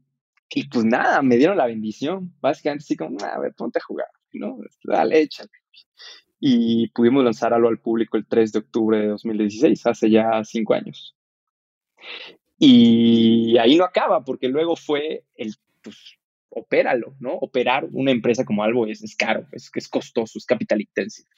y 0.52 0.68
pues 0.68 0.84
nada, 0.84 1.22
me 1.22 1.36
dieron 1.36 1.56
la 1.56 1.66
bendición. 1.66 2.34
Básicamente, 2.40 2.84
así 2.84 2.96
como, 2.96 3.18
a 3.24 3.38
ver, 3.38 3.54
ponte 3.54 3.78
a 3.78 3.82
jugar, 3.82 4.08
¿no? 4.32 4.58
Dale, 4.84 5.22
échale 5.22 5.50
y 6.40 6.88
pudimos 6.88 7.22
lanzarlo 7.22 7.68
al 7.68 7.78
público 7.78 8.16
el 8.16 8.26
3 8.26 8.52
de 8.52 8.58
octubre 8.60 8.98
de 8.98 9.08
2016, 9.08 9.86
hace 9.86 10.10
ya 10.10 10.42
cinco 10.42 10.72
años. 10.72 11.14
Y 12.58 13.58
ahí 13.58 13.76
no 13.76 13.84
acaba, 13.84 14.24
porque 14.24 14.48
luego 14.48 14.74
fue 14.74 15.24
el, 15.34 15.54
pues, 15.82 15.96
opéralo, 16.48 17.14
¿no? 17.20 17.34
Operar 17.34 17.86
una 17.92 18.10
empresa 18.10 18.44
como 18.44 18.64
algo 18.64 18.86
es, 18.86 19.02
es 19.02 19.14
caro, 19.14 19.46
es, 19.52 19.70
es 19.74 19.88
costoso, 19.88 20.38
es 20.38 20.46
capital 20.46 20.80
intensivo, 20.80 21.28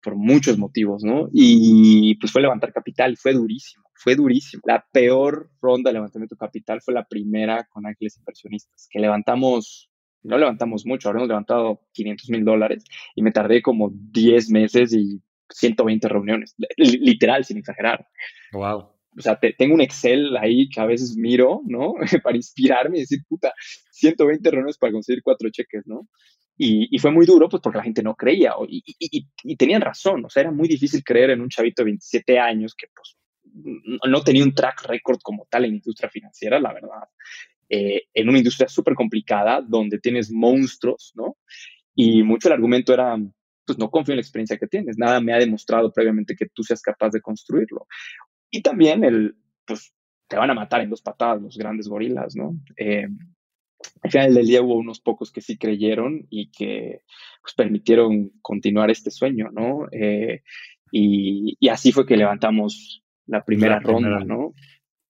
por 0.00 0.14
muchos 0.14 0.56
motivos, 0.56 1.02
¿no? 1.02 1.28
Y 1.32 2.14
pues 2.16 2.32
fue 2.32 2.40
levantar 2.40 2.72
capital 2.72 3.16
fue 3.16 3.34
durísimo, 3.34 3.83
fue 4.04 4.14
durísimo. 4.14 4.62
La 4.66 4.86
peor 4.92 5.50
ronda 5.60 5.90
de 5.90 5.94
levantamiento 5.94 6.36
de 6.36 6.38
capital 6.38 6.80
fue 6.80 6.94
la 6.94 7.04
primera 7.04 7.66
con 7.70 7.86
ángeles 7.86 8.16
inversionistas, 8.18 8.86
que 8.90 9.00
levantamos, 9.00 9.90
no 10.22 10.38
levantamos 10.38 10.86
mucho, 10.86 11.08
habremos 11.08 11.28
levantado 11.28 11.80
500 11.92 12.30
mil 12.30 12.44
dólares 12.44 12.84
y 13.16 13.22
me 13.22 13.32
tardé 13.32 13.62
como 13.62 13.90
10 13.92 14.50
meses 14.50 14.92
y 14.92 15.20
120 15.50 16.08
reuniones, 16.08 16.54
literal, 16.76 17.44
sin 17.44 17.58
exagerar. 17.58 18.06
Wow 18.52 18.94
o 19.16 19.22
sea, 19.22 19.38
tengo 19.38 19.74
un 19.74 19.80
Excel 19.80 20.36
ahí 20.36 20.68
que 20.68 20.80
a 20.80 20.86
veces 20.86 21.16
miro, 21.16 21.62
¿no? 21.66 21.94
para 22.22 22.36
inspirarme 22.36 22.98
y 22.98 23.00
decir, 23.00 23.20
puta, 23.28 23.52
120 23.90 24.50
reuniones 24.50 24.78
para 24.78 24.92
conseguir 24.92 25.22
cuatro 25.22 25.48
cheques, 25.50 25.86
¿no? 25.86 26.08
Y, 26.56 26.96
fue 26.98 27.10
muy 27.10 27.26
duro, 27.26 27.48
pues 27.48 27.60
porque 27.60 27.78
la 27.78 27.84
gente 27.84 28.02
no 28.02 28.14
creía 28.14 28.54
y, 28.68 28.80
y, 28.86 29.56
tenían 29.56 29.82
razón, 29.82 30.24
o 30.24 30.30
sea, 30.30 30.42
era 30.42 30.52
muy 30.52 30.68
difícil 30.68 31.02
creer 31.02 31.30
en 31.30 31.40
un 31.40 31.48
chavito 31.48 31.82
de 31.82 31.86
27 31.86 32.38
años 32.38 32.76
que 32.76 32.86
pues 32.94 33.16
no 33.54 34.22
tenía 34.22 34.44
un 34.44 34.54
track 34.54 34.86
record 34.86 35.20
como 35.22 35.46
tal 35.50 35.64
en 35.64 35.74
industria 35.74 36.10
financiera, 36.10 36.58
la 36.58 36.72
verdad. 36.72 37.08
Eh, 37.68 38.02
en 38.12 38.28
una 38.28 38.38
industria 38.38 38.68
súper 38.68 38.94
complicada 38.94 39.62
donde 39.62 39.98
tienes 39.98 40.30
monstruos, 40.30 41.12
¿no? 41.14 41.36
Y 41.94 42.22
mucho 42.22 42.48
el 42.48 42.54
argumento 42.54 42.92
era, 42.92 43.16
pues 43.64 43.78
no 43.78 43.90
confío 43.90 44.12
en 44.12 44.18
la 44.18 44.22
experiencia 44.22 44.58
que 44.58 44.66
tienes, 44.66 44.98
nada 44.98 45.20
me 45.20 45.32
ha 45.32 45.38
demostrado 45.38 45.92
previamente 45.92 46.36
que 46.36 46.46
tú 46.52 46.62
seas 46.62 46.82
capaz 46.82 47.10
de 47.10 47.20
construirlo. 47.20 47.86
Y 48.50 48.62
también 48.62 49.04
el, 49.04 49.36
pues, 49.64 49.94
te 50.28 50.36
van 50.36 50.50
a 50.50 50.54
matar 50.54 50.80
en 50.80 50.90
dos 50.90 51.02
patadas 51.02 51.40
los 51.40 51.56
grandes 51.56 51.88
gorilas, 51.88 52.34
¿no? 52.36 52.54
Eh, 52.76 53.08
al 54.02 54.10
final 54.10 54.34
del 54.34 54.46
día 54.46 54.62
hubo 54.62 54.76
unos 54.76 55.00
pocos 55.00 55.30
que 55.30 55.40
sí 55.40 55.58
creyeron 55.58 56.26
y 56.30 56.50
que 56.50 57.02
pues, 57.42 57.54
permitieron 57.54 58.30
continuar 58.40 58.90
este 58.90 59.10
sueño, 59.10 59.50
¿no? 59.52 59.86
Eh, 59.92 60.42
y, 60.90 61.56
y, 61.58 61.68
así 61.68 61.92
fue 61.92 62.06
que 62.06 62.16
levantamos 62.16 63.03
la 63.26 63.44
primera, 63.44 63.80
ronda, 63.80 64.20
¿no? 64.20 64.54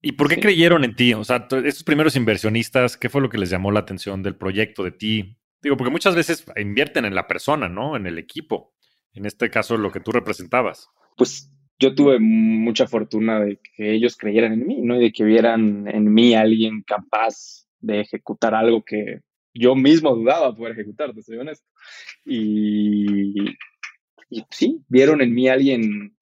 ¿Y 0.00 0.12
por 0.12 0.28
qué 0.28 0.38
creyeron 0.38 0.84
en 0.84 0.94
ti? 0.94 1.14
O 1.14 1.24
sea, 1.24 1.48
estos 1.64 1.82
primeros 1.82 2.14
inversionistas, 2.14 2.96
¿qué 2.96 3.08
fue 3.08 3.22
lo 3.22 3.30
que 3.30 3.38
les 3.38 3.48
llamó 3.48 3.72
la 3.72 3.80
atención 3.80 4.22
del 4.22 4.36
proyecto, 4.36 4.84
de 4.84 4.92
ti? 4.92 5.38
Digo, 5.62 5.78
porque 5.78 5.90
muchas 5.90 6.14
veces 6.14 6.44
invierten 6.56 7.06
en 7.06 7.14
la 7.14 7.26
persona, 7.26 7.70
¿no? 7.70 7.96
En 7.96 8.06
el 8.06 8.18
equipo. 8.18 8.74
En 9.14 9.24
este 9.24 9.48
caso, 9.48 9.78
lo 9.78 9.90
que 9.90 10.00
tú 10.00 10.12
representabas. 10.12 10.90
Pues 11.16 11.50
yo 11.78 11.94
tuve 11.94 12.18
mucha 12.20 12.86
fortuna 12.86 13.40
de 13.40 13.58
que 13.76 13.92
ellos 13.92 14.16
creyeran 14.16 14.52
en 14.52 14.66
mí, 14.66 14.82
¿no? 14.82 14.96
Y 14.96 15.04
de 15.04 15.12
que 15.12 15.24
vieran 15.24 15.88
en 15.88 16.12
mí 16.12 16.34
alguien 16.34 16.82
capaz 16.82 17.66
de 17.80 18.00
ejecutar 18.00 18.54
algo 18.54 18.84
que 18.84 19.20
yo 19.54 19.74
mismo 19.74 20.14
dudaba 20.14 20.54
poder 20.54 20.72
ejecutar, 20.72 21.14
te 21.14 21.22
soy 21.22 21.38
honesto. 21.38 21.66
Y, 22.24 23.40
y 24.28 24.44
sí, 24.50 24.82
vieron 24.88 25.22
en 25.22 25.32
mí 25.32 25.48
alguien 25.48 26.16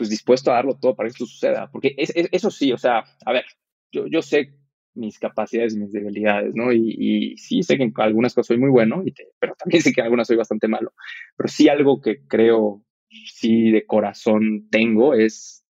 pues 0.00 0.08
dispuesto 0.08 0.50
a 0.50 0.54
darlo 0.54 0.78
todo 0.78 0.96
para 0.96 1.08
que 1.08 1.12
esto 1.12 1.26
suceda. 1.26 1.70
Porque 1.70 1.94
eso 1.98 2.50
sí, 2.50 2.72
o 2.72 2.78
sea, 2.78 3.04
a 3.26 3.32
ver, 3.34 3.44
yo, 3.92 4.06
yo 4.06 4.22
sé 4.22 4.54
mis 4.94 5.18
capacidades 5.18 5.76
mis 5.76 5.92
debilidades, 5.92 6.54
¿no? 6.54 6.72
Y, 6.72 6.96
y, 6.98 7.36
sí 7.36 7.62
sé 7.62 7.76
que 7.76 7.82
en 7.82 7.92
algunas 7.98 8.32
cosas 8.32 8.46
soy 8.46 8.56
muy 8.56 8.70
bueno, 8.70 9.02
y 9.04 9.12
pero 9.38 9.54
también 9.56 9.82
sé 9.82 9.92
que 9.92 10.00
en 10.00 10.06
algunas 10.06 10.26
soy 10.26 10.38
bastante 10.38 10.68
malo. 10.68 10.94
Pero 11.36 11.48
sí 11.50 11.68
algo 11.68 12.00
que 12.00 12.26
creo 12.26 12.82
sí 13.10 13.72
de 13.72 13.84
corazón 13.84 14.70
tengo 14.70 15.12
es 15.12 15.66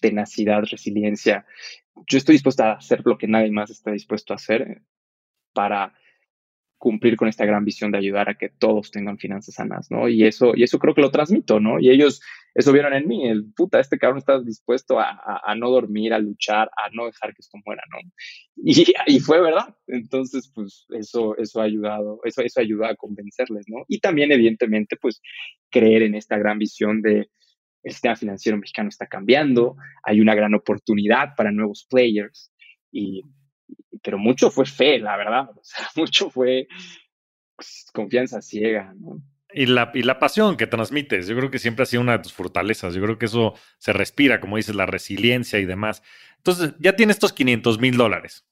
tenacidad, 0.00 0.62
resiliencia. 0.62 1.44
Yo 2.08 2.18
estoy 2.18 2.34
dispuesto 2.34 2.62
a 2.62 2.74
hacer 2.74 3.02
lo 3.04 3.18
que 3.18 3.26
nadie 3.26 3.50
más 3.50 3.68
está 3.68 3.90
dispuesto 3.90 4.32
a 4.32 4.36
hacer 4.36 4.82
para 5.52 5.92
cumplir 6.82 7.16
con 7.16 7.28
esta 7.28 7.46
gran 7.46 7.64
visión 7.64 7.92
de 7.92 7.98
ayudar 7.98 8.28
a 8.28 8.34
que 8.34 8.48
todos 8.48 8.90
tengan 8.90 9.16
finanzas 9.16 9.54
sanas, 9.54 9.88
¿no? 9.88 10.08
Y 10.08 10.24
eso, 10.24 10.50
y 10.56 10.64
eso 10.64 10.80
creo 10.80 10.96
que 10.96 11.00
lo 11.00 11.12
transmito, 11.12 11.60
¿no? 11.60 11.78
Y 11.78 11.90
ellos 11.90 12.20
eso 12.56 12.72
vieron 12.72 12.92
en 12.92 13.06
mí, 13.06 13.28
el 13.28 13.44
puta, 13.54 13.78
este 13.78 13.98
cabrón 13.98 14.18
está 14.18 14.40
dispuesto 14.40 14.98
a, 14.98 15.40
a, 15.44 15.54
no 15.54 15.70
dormir, 15.70 16.12
a 16.12 16.18
luchar, 16.18 16.68
a 16.76 16.90
no 16.90 17.06
dejar 17.06 17.34
que 17.34 17.38
esto 17.38 17.56
muera, 17.64 17.84
¿no? 17.88 17.98
Y, 18.56 18.84
y, 19.06 19.20
fue 19.20 19.40
verdad. 19.40 19.76
Entonces, 19.86 20.50
pues 20.52 20.86
eso, 20.90 21.38
eso 21.38 21.60
ha 21.60 21.64
ayudado, 21.64 22.18
eso, 22.24 22.42
eso 22.42 22.60
ayudó 22.60 22.86
a 22.86 22.96
convencerles, 22.96 23.66
¿no? 23.68 23.84
Y 23.86 24.00
también, 24.00 24.32
evidentemente, 24.32 24.96
pues 25.00 25.22
creer 25.70 26.02
en 26.02 26.16
esta 26.16 26.36
gran 26.36 26.58
visión 26.58 27.00
de 27.00 27.30
el 27.84 27.92
sistema 27.92 28.16
financiero 28.16 28.58
mexicano 28.58 28.88
está 28.88 29.06
cambiando, 29.06 29.76
hay 30.02 30.20
una 30.20 30.34
gran 30.34 30.54
oportunidad 30.54 31.36
para 31.36 31.52
nuevos 31.52 31.86
players 31.88 32.52
y 32.90 33.22
pero 34.02 34.18
mucho 34.18 34.50
fue 34.50 34.66
fe, 34.66 34.98
la 34.98 35.16
verdad, 35.16 35.50
o 35.50 35.60
sea, 35.62 35.86
mucho 35.96 36.30
fue 36.30 36.66
pues, 37.56 37.86
confianza 37.92 38.42
ciega, 38.42 38.92
¿no? 38.98 39.22
Y 39.54 39.66
la, 39.66 39.90
y 39.92 40.02
la 40.02 40.18
pasión 40.18 40.56
que 40.56 40.66
transmites, 40.66 41.26
yo 41.26 41.36
creo 41.36 41.50
que 41.50 41.58
siempre 41.58 41.82
ha 41.82 41.86
sido 41.86 42.00
una 42.00 42.12
de 42.12 42.22
tus 42.22 42.32
fortalezas, 42.32 42.94
yo 42.94 43.02
creo 43.02 43.18
que 43.18 43.26
eso 43.26 43.54
se 43.78 43.92
respira, 43.92 44.40
como 44.40 44.56
dices, 44.56 44.74
la 44.74 44.86
resiliencia 44.86 45.58
y 45.58 45.66
demás. 45.66 46.02
Entonces, 46.38 46.74
ya 46.78 46.96
tienes 46.96 47.16
estos 47.16 47.34
500 47.34 47.78
mil 47.78 47.98
dólares, 47.98 48.46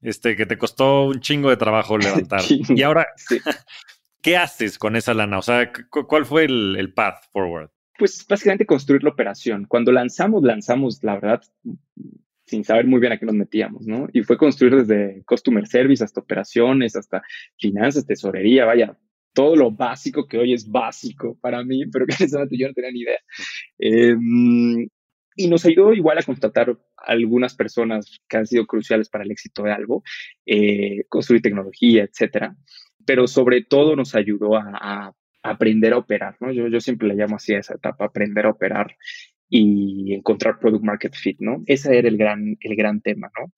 este, 0.00 0.36
que 0.36 0.46
te 0.46 0.56
costó 0.56 1.04
un 1.04 1.20
chingo 1.20 1.50
de 1.50 1.58
trabajo 1.58 1.98
levantar. 1.98 2.40
y 2.48 2.82
ahora, 2.82 3.08
¿qué 4.22 4.38
haces 4.38 4.78
con 4.78 4.96
esa 4.96 5.12
lana? 5.12 5.38
O 5.38 5.42
sea, 5.42 5.70
¿cuál 5.90 6.24
fue 6.24 6.44
el, 6.44 6.76
el 6.78 6.94
path 6.94 7.24
forward? 7.32 7.70
Pues 7.98 8.26
básicamente 8.26 8.64
construir 8.64 9.04
la 9.04 9.10
operación. 9.10 9.66
Cuando 9.66 9.92
lanzamos, 9.92 10.42
lanzamos, 10.42 11.04
la 11.04 11.16
verdad, 11.16 11.42
sin 12.50 12.64
saber 12.64 12.86
muy 12.86 12.98
bien 12.98 13.12
a 13.12 13.18
qué 13.18 13.26
nos 13.26 13.36
metíamos, 13.36 13.86
¿no? 13.86 14.08
Y 14.12 14.22
fue 14.22 14.36
construir 14.36 14.74
desde 14.74 15.22
customer 15.24 15.66
service 15.68 16.02
hasta 16.02 16.20
operaciones, 16.20 16.96
hasta 16.96 17.22
finanzas, 17.56 18.04
tesorería, 18.04 18.64
vaya, 18.64 18.98
todo 19.32 19.54
lo 19.54 19.70
básico 19.70 20.26
que 20.26 20.36
hoy 20.36 20.52
es 20.52 20.68
básico 20.68 21.38
para 21.40 21.62
mí, 21.62 21.86
pero 21.92 22.06
que 22.06 22.14
en 22.18 22.26
ese 22.26 22.36
momento 22.36 22.56
yo 22.58 22.66
no 22.66 22.74
tenía 22.74 22.90
ni 22.90 23.00
idea. 23.02 23.18
Em, 23.78 24.88
y 25.36 25.48
nos 25.48 25.64
ayudó 25.64 25.94
igual 25.94 26.18
a 26.18 26.24
contratar 26.24 26.76
algunas 26.96 27.54
personas 27.54 28.18
que 28.28 28.36
han 28.36 28.46
sido 28.46 28.66
cruciales 28.66 29.08
para 29.08 29.22
el 29.22 29.30
éxito 29.30 29.62
de 29.62 29.72
algo, 29.72 30.02
eh, 30.44 31.04
construir 31.08 31.42
tecnología, 31.42 32.02
etcétera. 32.02 32.56
Pero 33.06 33.28
sobre 33.28 33.62
todo 33.62 33.94
nos 33.94 34.16
ayudó 34.16 34.56
a, 34.56 35.14
aprender 35.42 35.94
a 35.94 35.98
operar, 35.98 36.36
¿no? 36.40 36.52
Yo, 36.52 36.66
yo 36.68 36.80
siempre 36.80 37.08
le 37.08 37.14
llamo 37.14 37.36
así 37.36 37.54
a 37.54 37.60
esa 37.60 37.74
etapa, 37.74 38.04
aprender 38.04 38.44
a 38.44 38.50
operar 38.50 38.96
y 39.50 40.14
encontrar 40.14 40.58
product 40.60 40.84
market 40.84 41.14
fit, 41.14 41.36
¿no? 41.40 41.62
Ese 41.66 41.98
era 41.98 42.08
el 42.08 42.16
gran, 42.16 42.56
el 42.60 42.76
gran 42.76 43.00
tema, 43.02 43.30
¿no? 43.38 43.52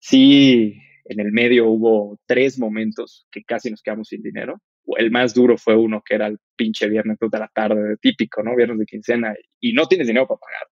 Sí, 0.00 0.80
en 1.04 1.20
el 1.20 1.32
medio 1.32 1.68
hubo 1.68 2.18
tres 2.26 2.58
momentos 2.58 3.26
que 3.30 3.44
casi 3.44 3.70
nos 3.70 3.82
quedamos 3.82 4.08
sin 4.08 4.22
dinero. 4.22 4.60
El 4.96 5.10
más 5.10 5.34
duro 5.34 5.56
fue 5.58 5.76
uno 5.76 6.02
que 6.04 6.14
era 6.14 6.26
el 6.26 6.38
pinche 6.56 6.88
viernes 6.88 7.18
de 7.20 7.38
la 7.38 7.48
tarde, 7.48 7.96
típico, 8.00 8.42
¿no? 8.42 8.56
Viernes 8.56 8.78
de 8.78 8.86
quincena, 8.86 9.34
y 9.60 9.72
no 9.74 9.86
tienes 9.86 10.06
dinero 10.06 10.26
para 10.26 10.40
pagar. 10.40 10.68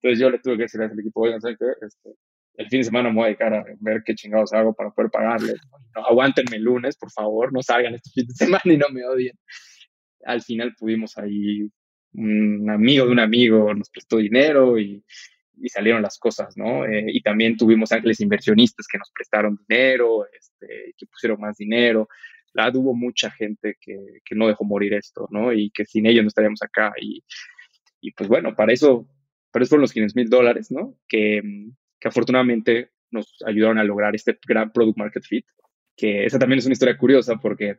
Entonces 0.00 0.18
yo 0.18 0.30
le 0.30 0.38
tuve 0.38 0.56
que 0.56 0.62
decir 0.62 0.80
al 0.80 0.98
equipo, 0.98 1.20
oigan, 1.20 1.40
¿sabes 1.40 1.58
qué? 1.58 1.66
Este, 1.86 2.10
el 2.54 2.68
fin 2.68 2.80
de 2.80 2.84
semana 2.84 3.10
me 3.10 3.16
voy 3.16 3.24
a 3.24 3.26
dedicar 3.26 3.54
a 3.54 3.64
ver 3.80 4.02
qué 4.04 4.14
chingados 4.14 4.52
hago 4.52 4.74
para 4.74 4.90
poder 4.90 5.10
pagarles. 5.10 5.56
No, 5.94 6.06
aguántenme 6.06 6.56
el 6.56 6.62
lunes, 6.62 6.96
por 6.96 7.10
favor, 7.10 7.52
no 7.52 7.62
salgan 7.62 7.94
este 7.94 8.10
fin 8.10 8.26
de 8.26 8.34
semana 8.34 8.72
y 8.72 8.78
no 8.78 8.88
me 8.90 9.04
odien. 9.04 9.36
Al 10.24 10.42
final 10.42 10.74
pudimos 10.78 11.18
ahí 11.18 11.70
un 12.16 12.70
amigo 12.70 13.06
de 13.06 13.12
un 13.12 13.20
amigo 13.20 13.74
nos 13.74 13.90
prestó 13.90 14.16
dinero 14.16 14.78
y, 14.78 15.02
salieron 15.68 16.02
las 16.02 16.18
cosas, 16.18 16.56
¿no? 16.56 16.84
Eh, 16.84 17.06
y 17.08 17.22
también 17.22 17.56
tuvimos 17.56 17.90
ángeles 17.90 18.20
inversionistas 18.20 18.86
que 18.86 18.98
nos 18.98 19.10
prestaron 19.10 19.58
dinero, 19.66 20.26
este, 20.26 20.94
que 20.96 21.06
pusieron 21.06 21.40
más 21.40 21.56
dinero. 21.56 22.08
La 22.52 22.70
hubo 22.74 22.94
mucha 22.94 23.30
gente 23.30 23.76
que, 23.80 24.20
que, 24.22 24.34
no 24.34 24.48
dejó 24.48 24.64
morir 24.64 24.92
esto, 24.92 25.26
¿no? 25.30 25.52
Y 25.54 25.70
que 25.70 25.86
sin 25.86 26.06
ellos 26.06 26.24
no 26.24 26.28
estaríamos 26.28 26.62
acá. 26.62 26.92
Y, 27.00 27.24
y 28.02 28.12
pues 28.12 28.28
bueno, 28.28 28.54
para 28.54 28.72
eso, 28.72 29.08
para 29.50 29.62
eso 29.62 29.70
fueron 29.70 29.82
los 29.82 29.92
500 29.92 30.14
mil 30.14 30.28
dólares, 30.28 30.70
¿no? 30.70 30.94
Que, 31.08 31.42
que 31.98 32.08
afortunadamente 32.08 32.90
nos 33.10 33.36
ayudaron 33.46 33.78
a 33.78 33.84
lograr 33.84 34.14
este 34.14 34.38
gran 34.46 34.72
product 34.72 34.98
market 34.98 35.24
fit. 35.24 35.46
Que 35.96 36.26
esa 36.26 36.38
también 36.38 36.58
es 36.58 36.66
una 36.66 36.74
historia 36.74 36.98
curiosa 36.98 37.36
porque 37.36 37.78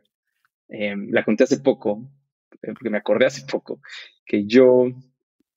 eh, 0.68 0.96
la 1.10 1.24
conté 1.24 1.44
hace 1.44 1.60
poco 1.60 2.10
porque 2.50 2.90
me 2.90 2.98
acordé 2.98 3.26
hace 3.26 3.46
poco 3.46 3.80
que 4.24 4.46
yo 4.46 4.86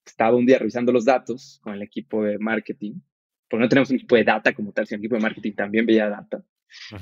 estaba 0.05 0.35
un 0.35 0.45
día 0.45 0.59
revisando 0.59 0.91
los 0.91 1.05
datos 1.05 1.59
con 1.63 1.73
el 1.73 1.81
equipo 1.81 2.23
de 2.23 2.37
marketing, 2.37 2.99
porque 3.49 3.63
no 3.63 3.69
tenemos 3.69 3.89
un 3.89 3.97
equipo 3.97 4.15
de 4.15 4.23
data 4.23 4.53
como 4.53 4.71
tal, 4.71 4.87
sino 4.87 4.97
un 4.97 5.01
equipo 5.01 5.15
de 5.15 5.21
marketing 5.21 5.53
también 5.53 5.85
veía 5.85 6.09
data. 6.09 6.43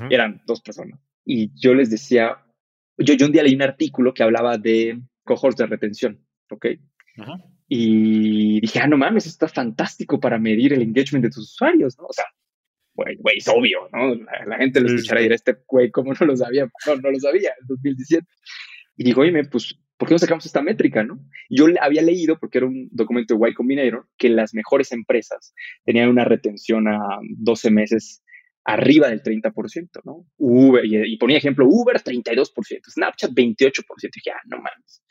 Eran 0.10 0.42
dos 0.46 0.62
personas. 0.62 1.00
Y 1.24 1.52
yo 1.60 1.74
les 1.74 1.90
decía, 1.90 2.38
yo, 2.98 3.14
yo 3.14 3.28
un 3.28 3.32
día 3.32 3.44
leí 3.44 3.56
un 3.56 3.62
artículo 3.62 4.14
que 4.14 4.24
hablaba 4.24 4.58
de 4.58 5.00
cohorts 5.24 5.58
de 5.58 5.68
retención, 5.68 6.26
¿ok? 6.50 6.66
Y 7.68 8.60
dije, 8.62 8.80
ah, 8.80 8.88
no 8.88 8.98
mames, 8.98 9.28
esto 9.28 9.46
está 9.46 9.62
fantástico 9.62 10.20
para 10.20 10.40
medir 10.40 10.74
el 10.74 10.82
engagement 10.82 11.24
de 11.24 11.30
tus 11.30 11.52
usuarios, 11.54 11.98
¿no? 12.00 12.06
O 12.06 12.14
sea, 12.14 12.26
güey, 12.96 13.16
güey, 13.18 13.38
es 13.38 13.48
obvio, 13.48 13.88
¿no? 13.94 14.16
La, 14.48 14.58
gente 14.58 14.82
lo 14.82 14.88
escuchará 14.88 15.22
y 15.22 15.24
dirá, 15.24 15.36
este 15.36 15.56
güey, 15.68 15.92
¿cómo 15.92 16.14
no 16.20 16.26
lo 16.26 16.36
sabía? 16.36 16.68
No, 16.88 16.96
no 16.96 17.12
lo 17.12 17.20
sabía, 17.20 17.52
en 17.62 17.68
2017. 17.68 18.26
Y 19.00 19.06
digo, 19.06 19.22
oye, 19.22 19.32
pues, 19.46 19.80
¿por 19.96 20.10
qué 20.10 20.14
no 20.14 20.20
sacamos 20.20 20.46
esta 20.46 20.62
métrica, 20.62 21.06
no? 21.06 21.22
Yo 21.50 21.68
había 21.80 22.02
leído, 22.02 22.38
porque 22.38 22.58
era 22.58 22.68
un 22.68 22.90
documento 22.92 23.38
de 23.38 23.50
Y 23.50 23.54
Combinator, 23.54 24.06
que 24.18 24.28
las 24.28 24.54
mejores 24.54 24.92
empresas 24.92 25.54
tenían 25.86 26.10
una 26.10 26.26
retención 26.26 26.86
a 26.90 27.00
12 27.22 27.72
meses 27.72 28.22
arriba 28.66 29.08
del 29.08 29.24
30%, 29.24 30.02
¿no? 30.04 30.26
Uber, 30.36 30.84
y, 30.84 31.16
ponía 31.16 31.38
ejemplo, 31.38 31.66
Uber 31.66 31.96
32%, 31.96 32.92
Snapchat 32.92 33.32
28%. 33.32 33.84
Y 34.04 34.10
dije, 34.14 34.32
ah, 34.32 34.42
no 34.48 34.58
mames. 34.58 35.02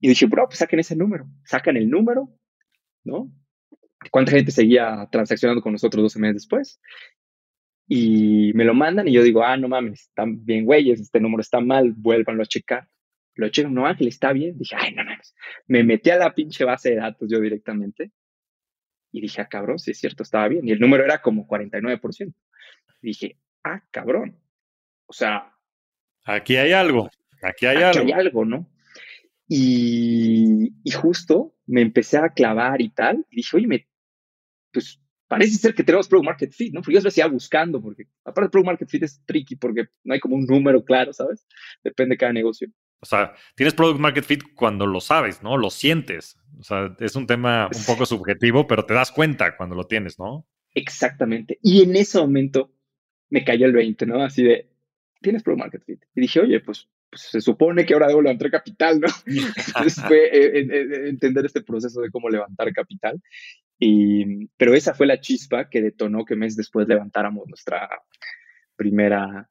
Y 0.00 0.08
dije, 0.08 0.24
bro, 0.24 0.46
pues 0.46 0.60
saquen 0.60 0.80
ese 0.80 0.96
número, 0.96 1.26
sacan 1.44 1.76
el 1.76 1.90
número, 1.90 2.30
¿no? 3.04 3.30
¿Cuánta 4.10 4.32
gente 4.32 4.52
seguía 4.52 5.06
transaccionando 5.12 5.60
con 5.60 5.72
nosotros 5.72 6.02
12 6.02 6.18
meses 6.18 6.36
después? 6.36 6.80
Y 7.88 8.52
me 8.54 8.64
lo 8.64 8.74
mandan 8.74 9.06
y 9.06 9.12
yo 9.12 9.22
digo, 9.22 9.44
ah, 9.44 9.56
no 9.56 9.68
mames, 9.68 10.02
están 10.02 10.44
bien 10.44 10.64
güeyes, 10.64 11.00
este 11.00 11.20
número 11.20 11.40
está 11.40 11.60
mal, 11.60 11.92
vuélvanlo 11.92 12.42
a 12.42 12.46
checar. 12.46 12.88
Lo 13.34 13.48
checan, 13.48 13.74
no, 13.74 13.86
Ángel, 13.86 14.08
está 14.08 14.32
bien. 14.32 14.58
Dije, 14.58 14.74
ay, 14.78 14.94
no 14.94 15.04
mames. 15.04 15.34
Me 15.68 15.84
metí 15.84 16.10
a 16.10 16.16
la 16.16 16.34
pinche 16.34 16.64
base 16.64 16.90
de 16.90 16.96
datos 16.96 17.28
yo 17.30 17.38
directamente 17.40 18.10
y 19.16 19.20
dije, 19.20 19.40
ah, 19.40 19.48
cabrón, 19.48 19.78
sí 19.78 19.92
es 19.92 19.98
cierto, 19.98 20.22
estaba 20.22 20.46
bien. 20.48 20.68
Y 20.68 20.72
el 20.72 20.80
número 20.80 21.04
era 21.04 21.22
como 21.22 21.46
49%. 21.46 22.34
dije, 23.00 23.38
ah, 23.64 23.82
cabrón. 23.90 24.38
O 25.06 25.12
sea. 25.12 25.52
Aquí 26.24 26.56
hay 26.56 26.72
algo. 26.72 27.08
Aquí 27.42 27.66
hay 27.66 27.82
algo. 27.82 28.04
hay 28.04 28.12
algo, 28.12 28.44
¿no? 28.44 28.70
Y, 29.48 30.74
y, 30.82 30.90
justo 30.90 31.54
me 31.66 31.80
empecé 31.80 32.18
a 32.18 32.30
clavar 32.30 32.82
y 32.82 32.90
tal. 32.90 33.24
Y 33.30 33.36
dije, 33.36 33.56
oye, 33.56 33.66
me, 33.66 33.88
pues 34.72 35.00
parece 35.28 35.56
ser 35.56 35.74
que 35.74 35.84
tenemos 35.84 36.08
Product 36.08 36.26
Market 36.26 36.52
Fit, 36.52 36.72
¿no? 36.72 36.80
Porque 36.80 36.94
yo 36.94 37.00
decía 37.00 37.26
buscando, 37.26 37.80
porque 37.80 38.04
aparte 38.24 38.50
Product 38.50 38.66
Market 38.66 38.88
Fit 38.88 39.02
es 39.02 39.22
tricky 39.24 39.56
porque 39.56 39.86
no 40.04 40.14
hay 40.14 40.20
como 40.20 40.36
un 40.36 40.46
número 40.46 40.84
claro, 40.84 41.12
¿sabes? 41.12 41.46
Depende 41.82 42.14
de 42.14 42.18
cada 42.18 42.32
negocio. 42.32 42.68
O 43.00 43.06
sea, 43.06 43.34
tienes 43.54 43.74
Product 43.74 44.00
Market 44.00 44.24
Fit 44.24 44.42
cuando 44.54 44.86
lo 44.86 45.00
sabes, 45.00 45.42
¿no? 45.42 45.56
Lo 45.56 45.70
sientes. 45.70 46.38
O 46.58 46.62
sea, 46.62 46.96
es 47.00 47.14
un 47.16 47.26
tema 47.26 47.68
un 47.74 47.84
poco 47.84 48.06
subjetivo, 48.06 48.66
pero 48.66 48.84
te 48.84 48.94
das 48.94 49.12
cuenta 49.12 49.56
cuando 49.56 49.74
lo 49.74 49.86
tienes, 49.86 50.18
¿no? 50.18 50.46
Exactamente. 50.74 51.58
Y 51.62 51.82
en 51.82 51.96
ese 51.96 52.18
momento 52.18 52.72
me 53.30 53.44
cayó 53.44 53.66
el 53.66 53.72
20, 53.72 54.06
¿no? 54.06 54.22
Así 54.22 54.42
de, 54.42 54.70
tienes 55.20 55.42
Product 55.42 55.60
Market 55.60 55.84
Fit. 55.84 56.04
Y 56.14 56.20
dije, 56.22 56.40
oye, 56.40 56.60
pues, 56.60 56.88
pues 57.10 57.22
se 57.22 57.40
supone 57.40 57.84
que 57.84 57.94
ahora 57.94 58.08
debo 58.08 58.22
levantar 58.22 58.50
capital, 58.50 59.00
¿no? 59.00 59.08
Entonces 59.26 60.02
fue 60.06 60.26
eh, 60.26 60.60
eh, 60.60 60.66
eh, 60.70 61.08
entender 61.08 61.46
este 61.46 61.62
proceso 61.62 62.00
de 62.00 62.10
cómo 62.10 62.28
levantar 62.28 62.72
capital. 62.72 63.20
Y, 63.78 64.46
pero 64.56 64.74
esa 64.74 64.94
fue 64.94 65.06
la 65.06 65.20
chispa 65.20 65.68
que 65.68 65.82
detonó 65.82 66.24
que 66.24 66.36
meses 66.36 66.56
después 66.56 66.88
levantáramos 66.88 67.46
nuestra 67.46 67.88
primera 68.74 69.50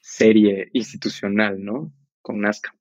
serie 0.00 0.68
institucional, 0.72 1.62
¿no? 1.62 1.92
Con 2.20 2.40
Nazca. 2.40 2.74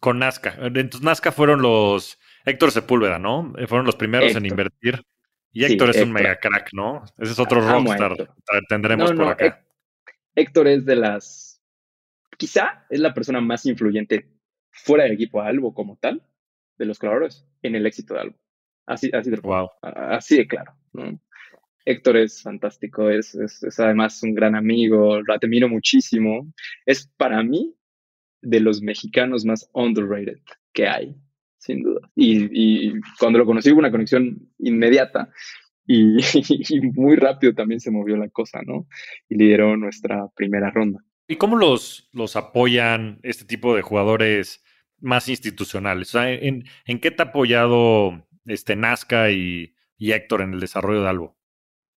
Con 0.00 0.18
Nazca. 0.18 0.56
Entonces 0.60 1.02
Nazca 1.02 1.32
fueron 1.32 1.60
los 1.60 2.18
Héctor 2.44 2.70
Sepúlveda, 2.70 3.18
¿no? 3.18 3.52
Eh, 3.58 3.66
fueron 3.66 3.86
los 3.86 3.96
primeros 3.96 4.34
en 4.34 4.46
invertir. 4.46 5.02
Y 5.52 5.64
Héctor 5.64 5.90
es 5.90 6.02
un 6.02 6.12
mega 6.12 6.36
crack, 6.36 6.70
¿no? 6.72 7.04
Ese 7.18 7.32
es 7.32 7.38
otro 7.38 7.60
rockstar. 7.60 8.14
Tendremos 8.68 9.12
por 9.12 9.28
acá. 9.28 9.64
Héctor 10.34 10.68
es 10.68 10.84
de 10.84 10.96
las. 10.96 11.60
Quizá 12.36 12.86
es 12.90 13.00
la 13.00 13.12
persona 13.12 13.40
más 13.40 13.66
influyente 13.66 14.28
fuera 14.70 15.04
del 15.04 15.14
equipo 15.14 15.42
Albo 15.42 15.74
como 15.74 15.96
tal, 15.96 16.22
de 16.76 16.84
los 16.84 16.98
colaboradores, 16.98 17.44
en 17.62 17.74
el 17.74 17.86
éxito 17.86 18.14
de 18.14 18.20
Albo. 18.20 18.38
Así, 18.88 19.10
así 19.12 19.30
de, 19.30 19.36
wow. 19.36 19.68
así 19.82 20.38
de 20.38 20.46
claro. 20.46 20.72
Héctor 21.84 22.16
es 22.16 22.42
fantástico, 22.42 23.10
es, 23.10 23.34
es, 23.34 23.78
además 23.78 24.22
un 24.22 24.34
gran 24.34 24.54
amigo, 24.54 25.20
lo 25.20 25.34
admiro 25.34 25.68
muchísimo. 25.68 26.50
Es 26.86 27.06
para 27.18 27.42
mí 27.42 27.74
de 28.40 28.60
los 28.60 28.80
mexicanos 28.80 29.44
más 29.44 29.68
underrated 29.74 30.38
que 30.72 30.88
hay, 30.88 31.14
sin 31.58 31.82
duda. 31.82 32.00
Y, 32.16 32.92
cuando 33.18 33.38
lo 33.38 33.44
conocí 33.44 33.70
hubo 33.70 33.80
una 33.80 33.90
conexión 33.90 34.38
inmediata 34.58 35.30
y, 35.86 36.16
y, 36.74 36.80
muy 36.94 37.16
rápido 37.16 37.54
también 37.54 37.80
se 37.80 37.90
movió 37.90 38.16
la 38.16 38.30
cosa, 38.30 38.62
¿no? 38.62 38.86
Y 39.28 39.36
lideró 39.36 39.76
nuestra 39.76 40.28
primera 40.34 40.70
ronda. 40.70 41.04
¿Y 41.26 41.36
cómo 41.36 41.56
los, 41.56 42.08
los 42.12 42.36
apoyan 42.36 43.20
este 43.22 43.44
tipo 43.44 43.76
de 43.76 43.82
jugadores 43.82 44.64
más 44.98 45.28
institucionales? 45.28 46.08
O 46.08 46.12
sea, 46.12 46.32
¿en, 46.32 46.64
en 46.86 47.00
qué 47.00 47.10
te 47.10 47.22
ha 47.22 47.26
apoyado 47.26 48.27
este, 48.48 48.76
Nazca 48.76 49.30
y, 49.30 49.74
Héctor 49.98 50.42
en 50.42 50.54
el 50.54 50.60
desarrollo 50.60 51.02
de 51.02 51.08
algo? 51.08 51.36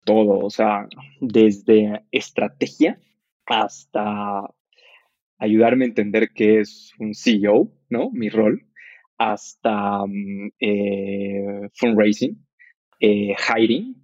Todo, 0.04 0.38
o 0.38 0.50
sea, 0.50 0.88
desde 1.20 2.04
estrategia 2.10 3.00
hasta 3.46 4.42
ayudarme 5.38 5.84
a 5.84 5.88
entender 5.88 6.30
qué 6.34 6.60
es 6.60 6.92
un 6.98 7.14
CEO, 7.14 7.72
¿no? 7.90 8.10
Mi 8.10 8.28
rol, 8.28 8.66
hasta 9.18 10.04
mm, 10.06 10.50
eh, 10.60 11.68
fundraising, 11.74 12.46
eh, 13.00 13.34
hiring. 13.34 13.94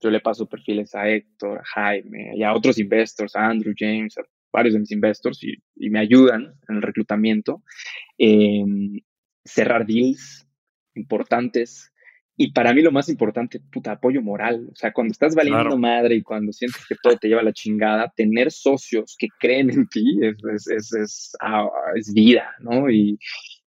Yo 0.00 0.10
le 0.10 0.20
paso 0.20 0.48
perfiles 0.48 0.94
a 0.94 1.08
Héctor, 1.08 1.58
a 1.58 1.64
Jaime 1.64 2.32
y 2.34 2.42
a 2.42 2.54
otros 2.54 2.78
investors, 2.78 3.36
a 3.36 3.46
Andrew 3.46 3.74
James, 3.76 4.18
a 4.18 4.22
varios 4.52 4.74
de 4.74 4.80
mis 4.80 4.90
investors 4.90 5.42
y, 5.42 5.90
me 5.90 6.00
ayudan 6.00 6.54
en 6.68 6.76
el 6.76 6.82
reclutamiento. 6.82 7.62
Em, 8.18 9.00
cerrar 9.44 9.86
deals 9.86 10.48
importantes, 10.94 11.91
y 12.42 12.50
para 12.50 12.74
mí 12.74 12.82
lo 12.82 12.90
más 12.90 13.08
importante, 13.08 13.60
puta, 13.60 13.92
apoyo 13.92 14.20
moral. 14.20 14.68
O 14.72 14.74
sea, 14.74 14.92
cuando 14.92 15.12
estás 15.12 15.34
valiendo 15.34 15.78
madre 15.78 16.16
y 16.16 16.22
cuando 16.22 16.52
sientes 16.52 16.84
que 16.86 16.96
todo 17.00 17.16
te 17.16 17.28
lleva 17.28 17.40
a 17.40 17.44
la 17.44 17.52
chingada, 17.52 18.12
tener 18.16 18.50
socios 18.50 19.14
que 19.16 19.28
creen 19.38 19.70
en 19.70 19.86
ti 19.86 20.18
es, 20.22 20.66
es, 20.68 20.92
es, 20.92 21.32
ah, 21.40 21.68
vida, 22.12 22.50
¿no? 22.58 22.90
Y, 22.90 23.16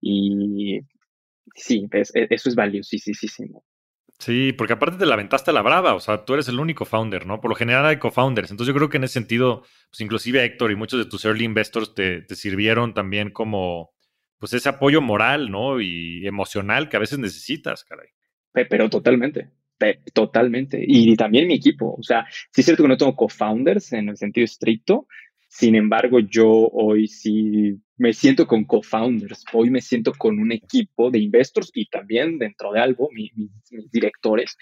y 0.01 0.81
sí, 1.55 1.87
e, 1.93 2.27
eso 2.31 2.49
es 2.49 2.55
valiosísimo. 2.57 3.65
Sí, 4.19 4.53
porque 4.53 4.73
aparte 4.73 4.99
te 4.99 5.07
la 5.07 5.15
aventaste 5.15 5.51
a 5.51 5.55
la 5.55 5.63
brava, 5.63 5.95
o 5.95 6.01
sea, 6.01 6.25
tú 6.25 6.35
eres 6.35 6.49
el 6.49 6.59
único 6.59 6.85
founder, 6.85 7.27
¿no? 7.27 7.41
Por 7.41 7.51
lo 7.51 7.57
general 7.57 7.87
hay 7.87 7.99
co-founders, 7.99 8.51
entonces 8.51 8.73
yo 8.73 8.77
creo 8.77 8.89
que 8.89 8.97
en 8.97 9.05
ese 9.05 9.15
sentido, 9.15 9.63
pues 9.91 10.01
inclusive 10.01 10.45
Héctor 10.45 10.73
y 10.73 10.77
muchos 10.77 10.99
de 10.99 11.11
tus 11.11 11.25
early 11.25 11.45
investors 11.45 11.95
te, 11.95 12.23
te 12.23 12.35
sirvieron 12.35 12.95
también 12.95 13.31
como, 13.31 13.93
pues 14.39 14.53
ese 14.53 14.69
apoyo 14.69 15.01
moral, 15.01 15.51
¿no? 15.51 15.81
Y 15.81 16.27
emocional 16.27 16.89
que 16.89 16.97
a 16.97 17.01
veces 17.01 17.19
necesitas, 17.19 17.85
caray. 17.85 18.09
Pero 18.55 18.89
totalmente, 18.89 19.49
totalmente. 20.13 20.83
Y 20.87 21.17
también 21.17 21.49
mi 21.49 21.55
equipo. 21.55 21.97
O 21.99 22.03
sea, 22.03 22.27
sí 22.31 22.61
es 22.61 22.65
cierto 22.65 22.85
que 22.85 22.89
no 22.89 22.97
tengo 22.97 23.17
co-founders 23.17 23.93
en 23.93 24.09
el 24.09 24.17
sentido 24.17 24.45
estricto. 24.45 25.07
Sin 25.49 25.75
embargo, 25.75 26.21
yo 26.21 26.49
hoy 26.49 27.09
sí 27.09 27.77
me 27.97 28.13
siento 28.13 28.47
con 28.47 28.65
co-founders. 28.65 29.45
Hoy 29.53 29.71
me 29.71 29.81
siento 29.81 30.13
con 30.17 30.39
un 30.39 30.53
equipo 30.53 31.11
de 31.11 31.19
investors 31.19 31.71
y 31.75 31.87
también 31.87 32.39
dentro 32.39 32.73
de 32.73 32.81
algo, 32.81 33.09
mis, 33.13 33.33
directores 33.91 34.57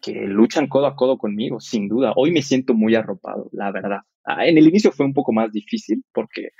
que 0.00 0.12
luchan 0.12 0.68
codo 0.68 0.86
a 0.86 0.96
codo 0.96 1.18
conmigo, 1.18 1.60
sin 1.60 1.88
duda. 1.88 2.12
Hoy 2.16 2.30
me 2.32 2.42
siento 2.42 2.74
muy 2.74 2.94
arropado, 2.94 3.48
la 3.52 3.72
verdad. 3.72 4.00
Ah, 4.24 4.46
en 4.46 4.58
el 4.58 4.68
inicio 4.68 4.92
fue 4.92 5.06
un 5.06 5.14
poco 5.14 5.32
más 5.32 5.50
difícil 5.52 6.04
porque 6.12 6.50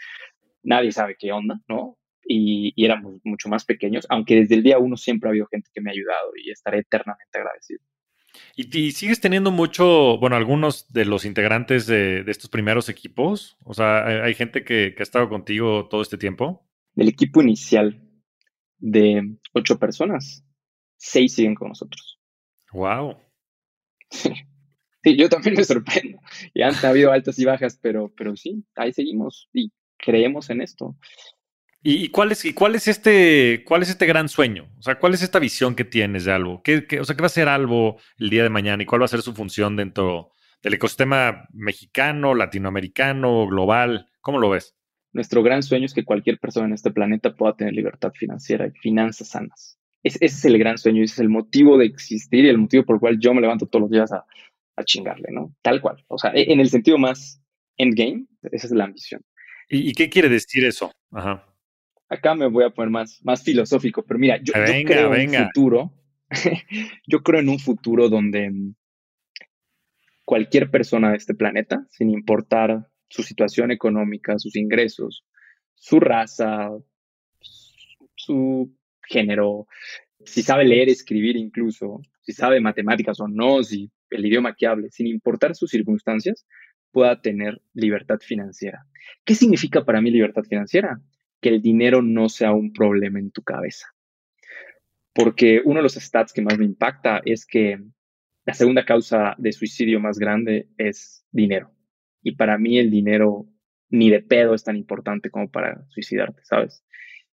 nadie 0.62 0.90
sabe 0.92 1.16
qué 1.18 1.32
onda, 1.32 1.60
¿no? 1.68 1.98
Y, 2.28 2.84
éramos 2.84 3.20
mucho 3.24 3.48
más 3.48 3.64
pequeños, 3.64 4.06
aunque 4.10 4.36
desde 4.36 4.54
el 4.54 4.62
día 4.62 4.78
uno 4.78 4.96
siempre 4.96 5.28
ha 5.28 5.30
habido 5.30 5.46
gente 5.46 5.70
que 5.72 5.80
me 5.80 5.90
ha 5.90 5.94
ayudado 5.94 6.30
y 6.36 6.50
estaré 6.50 6.80
eternamente 6.80 7.38
agradecido. 7.38 7.80
¿Y, 8.54 8.92
sigues 8.92 9.20
teniendo 9.20 9.50
mucho, 9.50 10.18
bueno, 10.18 10.36
algunos 10.36 10.92
de 10.92 11.04
los 11.06 11.24
integrantes 11.24 11.86
de, 11.86 12.24
estos 12.26 12.50
primeros 12.50 12.88
equipos? 12.88 13.56
O 13.64 13.74
sea, 13.74 14.24
¿hay, 14.24 14.34
gente 14.34 14.64
que, 14.64 14.94
ha 14.98 15.02
estado 15.02 15.28
contigo 15.28 15.88
todo 15.88 16.02
este 16.02 16.18
tiempo? 16.18 16.68
Del 16.94 17.08
equipo 17.08 17.40
inicial 17.40 18.02
de 18.78 19.36
ocho 19.52 19.78
personas, 19.78 20.44
seis 20.96 21.34
siguen 21.34 21.54
con 21.54 21.68
nosotros. 21.68 22.20
¡Wow! 22.72 23.16
Sí, 25.04 25.16
yo 25.16 25.28
también 25.28 25.54
me 25.54 25.62
sorprendo. 25.62 26.18
Y 26.52 26.62
han 26.62 26.74
habido 26.84 27.12
altas 27.12 27.38
y 27.38 27.44
bajas, 27.44 27.78
pero, 27.80 28.12
pero 28.16 28.34
sí, 28.34 28.64
ahí 28.74 28.92
seguimos 28.92 29.48
y 29.52 29.70
creemos 29.96 30.50
en 30.50 30.60
esto. 30.60 30.96
¿Y, 31.90 32.11
cuál 32.11 32.33
es, 32.33 32.44
y 32.44 32.53
cuál 32.53 32.74
es 32.74 32.87
este, 32.87 33.64
cuál 33.64 33.81
es 33.81 33.88
este 33.88 34.05
gran 34.05 34.29
sueño? 34.29 34.68
O 34.79 34.83
sea, 34.83 34.98
¿cuál 34.98 35.14
es 35.14 35.22
esta 35.22 35.38
visión 35.38 35.74
que 35.74 35.87
tienes 35.87 36.27
de 36.27 36.33
algo? 36.33 36.62
¿Qué, 36.62 36.87
o 37.01 37.05
sea, 37.05 37.16
¿qué 37.16 37.22
va 37.22 37.29
a 37.29 37.31
ser 37.31 37.48
algo 37.48 37.96
el 38.18 38.29
día 38.29 38.42
de 38.42 38.51
mañana 38.51 38.83
y 38.83 38.87
cuál 38.87 39.01
va 39.01 39.07
a 39.07 39.09
ser 39.09 39.22
su 39.22 39.33
función 39.33 39.74
dentro 39.74 40.33
del 40.62 40.74
ecosistema 40.74 41.48
mexicano, 41.51 42.35
latinoamericano, 42.35 43.46
global? 43.46 44.07
¿Cómo 44.20 44.38
lo 44.38 44.51
ves? 44.51 44.77
Nuestro 45.14 45.42
gran 45.42 45.62
sueño 45.62 45.87
es 45.87 45.94
que 45.94 46.05
cualquier 46.05 46.38
persona 46.38 46.66
en 46.66 46.74
este 46.74 46.90
planeta 46.90 47.35
pueda 47.35 47.57
tener 47.57 47.72
libertad 47.72 48.12
financiera 48.14 48.66
y 48.66 48.72
finanzas 48.72 49.29
sanas. 49.29 49.79
ese 50.03 50.18
es 50.27 50.44
el 50.44 50.59
gran 50.59 50.77
sueño, 50.77 51.03
ese 51.03 51.14
es 51.14 51.20
el 51.20 51.31
motivo 51.31 51.79
de 51.79 51.87
existir 51.87 52.44
y 52.44 52.51
el 52.51 52.59
motivo 52.59 52.85
por 52.85 52.96
el 52.96 53.01
cual 53.01 53.18
yo 53.18 53.33
me 53.33 53.40
levanto 53.40 53.64
todos 53.64 53.85
los 53.85 53.90
días 53.90 54.12
a, 54.12 54.27
a 54.77 54.85
chingarle, 54.85 55.29
¿no? 55.33 55.55
Tal 55.62 55.81
cual. 55.81 56.05
O 56.09 56.18
sea, 56.18 56.33
e, 56.35 56.53
en 56.53 56.61
el 56.61 56.68
sentido 56.68 56.98
más 56.98 57.40
endgame, 57.79 58.27
esa 58.53 58.66
es 58.66 58.72
la 58.74 58.85
ambición. 58.85 59.22
¿Y, 59.70 59.88
y 59.88 59.92
qué 59.94 60.11
quiere 60.11 60.29
decir 60.29 60.66
eso? 60.66 60.92
Ajá 61.12 61.47
acá 62.08 62.34
me 62.34 62.46
voy 62.46 62.64
a 62.64 62.70
poner 62.70 62.90
más, 62.90 63.20
más 63.22 63.42
filosófico, 63.42 64.04
pero 64.04 64.18
mira, 64.18 64.38
yo, 64.42 64.52
creo 64.52 65.14
en 65.14 65.30
un 65.30 65.46
futuro, 65.46 65.92
yo 67.06 67.22
creo 67.22 67.40
en 67.40 67.48
un 67.48 67.58
futuro 67.58 68.08
donde 68.08 68.50
cualquier 70.24 70.70
persona 70.70 71.10
de 71.10 71.16
este 71.16 71.34
planeta, 71.34 71.86
sin 71.90 72.10
importar 72.10 72.88
su 73.08 73.22
situación 73.22 73.70
económica, 73.70 74.38
sus 74.38 74.56
ingresos, 74.56 75.24
su 75.74 76.00
raza, 76.00 76.70
su 78.14 78.74
género, 79.02 79.66
si 80.24 80.42
sabe 80.42 80.64
leer, 80.64 80.88
escribir 80.88 81.36
incluso, 81.36 82.00
si 82.20 82.32
sabe 82.32 82.60
matemáticas 82.60 83.20
o 83.20 83.28
no, 83.28 83.62
si 83.62 83.90
el 84.10 84.26
idioma 84.26 84.54
que 84.54 84.66
hable, 84.66 84.90
sin 84.90 85.06
importar 85.06 85.54
sus 85.54 85.70
circunstancias, 85.70 86.46
pueda 86.90 87.20
tener 87.20 87.60
libertad 87.72 88.18
financiera. 88.20 88.84
¿Qué 89.24 89.34
significa 89.34 89.84
para 89.84 90.00
mí 90.00 90.10
libertad 90.10 90.42
financiera? 90.42 91.00
Que 91.40 91.51
el 91.51 91.62
dinero 91.62 92.03
no 92.03 92.29
sea 92.29 92.53
un 92.53 92.72
problema 92.72 93.18
en 93.18 93.31
tu 93.31 93.42
cabeza. 93.42 93.87
Porque 95.14 95.61
uno 95.64 95.77
de 95.77 95.83
los 95.83 95.94
stats 95.94 96.33
que 96.33 96.42
más 96.42 96.59
me 96.59 96.64
impacta 96.64 97.20
es 97.24 97.46
que 97.46 97.79
la 98.44 98.55
segunda 98.55 98.85
causa 98.85 99.35
de 99.37 99.53
suicidio 99.53 100.01
más 100.01 100.18
grande 100.18 100.68
es 100.79 101.27
dinero. 101.31 101.70
Y 102.22 102.37
para 102.37 102.57
mí 102.57 102.79
el 102.79 102.90
dinero 102.90 103.46
ni 103.90 104.11
de 104.11 104.22
pedo 104.22 104.55
es 104.55 104.64
tan 104.64 104.77
importante 104.77 105.31
como 105.31 105.51
para 105.51 105.87
suicidarte, 105.88 106.42
¿sabes? 106.44 106.85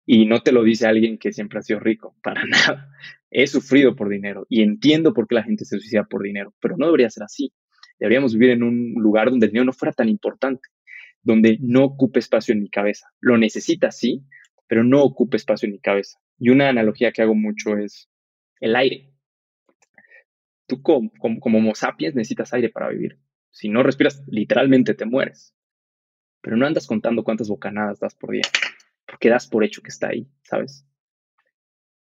Y 0.05 0.27
no 0.27 0.41
te 0.43 0.53
lo 0.53 0.63
dice 0.63 0.87
alguien 0.87 1.19
que 1.19 1.33
siempre 1.33 1.59
ha 1.59 1.63
sido 1.63 1.81
rico, 1.81 2.17
para 2.23 2.45
nada. 2.47 2.89
He 3.31 3.47
sufrido 3.47 3.95
por 3.97 4.09
dinero 4.09 4.47
y 4.49 4.63
entiendo 4.63 5.15
por 5.15 5.27
qué 5.27 5.37
la 5.37 5.43
gente 5.43 5.65
se 5.65 5.79
suicida 5.79 6.05
por 6.05 6.23
dinero, 6.23 6.55
pero 6.61 6.77
no 6.77 6.87
debería 6.87 7.11
ser 7.11 7.25
así. 7.25 7.53
Deberíamos 7.99 8.35
vivir 8.35 8.51
en 8.51 8.63
un 8.63 8.95
lugar 8.97 9.31
donde 9.31 9.47
el 9.47 9.53
dinero 9.53 9.67
no 9.67 9.73
fuera 9.73 9.93
tan 9.93 10.09
importante, 10.09 10.69
donde 11.23 11.59
no 11.61 11.85
ocupe 11.85 12.19
espacio 12.19 12.53
en 12.53 12.61
mi 12.61 12.69
cabeza. 12.69 13.13
Lo 13.21 13.39
necesita, 13.39 13.91
sí, 13.91 14.25
pero 14.67 14.85
no 14.85 15.03
ocupe 15.03 15.37
espacio 15.37 15.67
en 15.67 15.73
mi 15.73 15.81
cabeza. 15.81 16.19
Y 16.39 16.51
una 16.51 16.69
analogía 16.69 17.13
que 17.13 17.23
hago 17.23 17.35
mucho 17.35 17.77
es 17.77 18.09
el 18.61 18.77
aire. 18.77 19.13
Tú 20.67 20.83
como, 20.83 21.11
como, 21.19 21.41
como 21.41 21.59
Homo 21.59 21.75
sapiens 21.75 22.15
necesitas 22.15 22.53
aire 22.55 22.69
para 22.69 22.89
vivir. 22.89 23.19
Si 23.51 23.69
no 23.69 23.83
respiras, 23.83 24.23
literalmente 24.27 24.95
te 24.95 25.05
mueres. 25.05 25.55
Pero 26.41 26.57
no 26.57 26.67
andas 26.67 26.87
contando 26.87 27.23
cuántas 27.23 27.49
bocanadas 27.49 28.01
das 28.01 28.15
por 28.15 28.33
día, 28.33 28.43
porque 29.07 29.29
das 29.29 29.47
por 29.47 29.63
hecho 29.63 29.83
que 29.83 29.91
está 29.91 30.09
ahí, 30.09 30.27
¿sabes? 30.43 30.87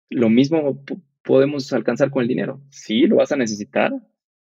Lo 0.09 0.29
mismo 0.29 0.83
podemos 1.23 1.73
alcanzar 1.73 2.11
con 2.11 2.23
el 2.23 2.29
dinero. 2.29 2.61
Sí, 2.71 3.07
lo 3.07 3.17
vas 3.17 3.33
a 3.33 3.37
necesitar, 3.37 3.93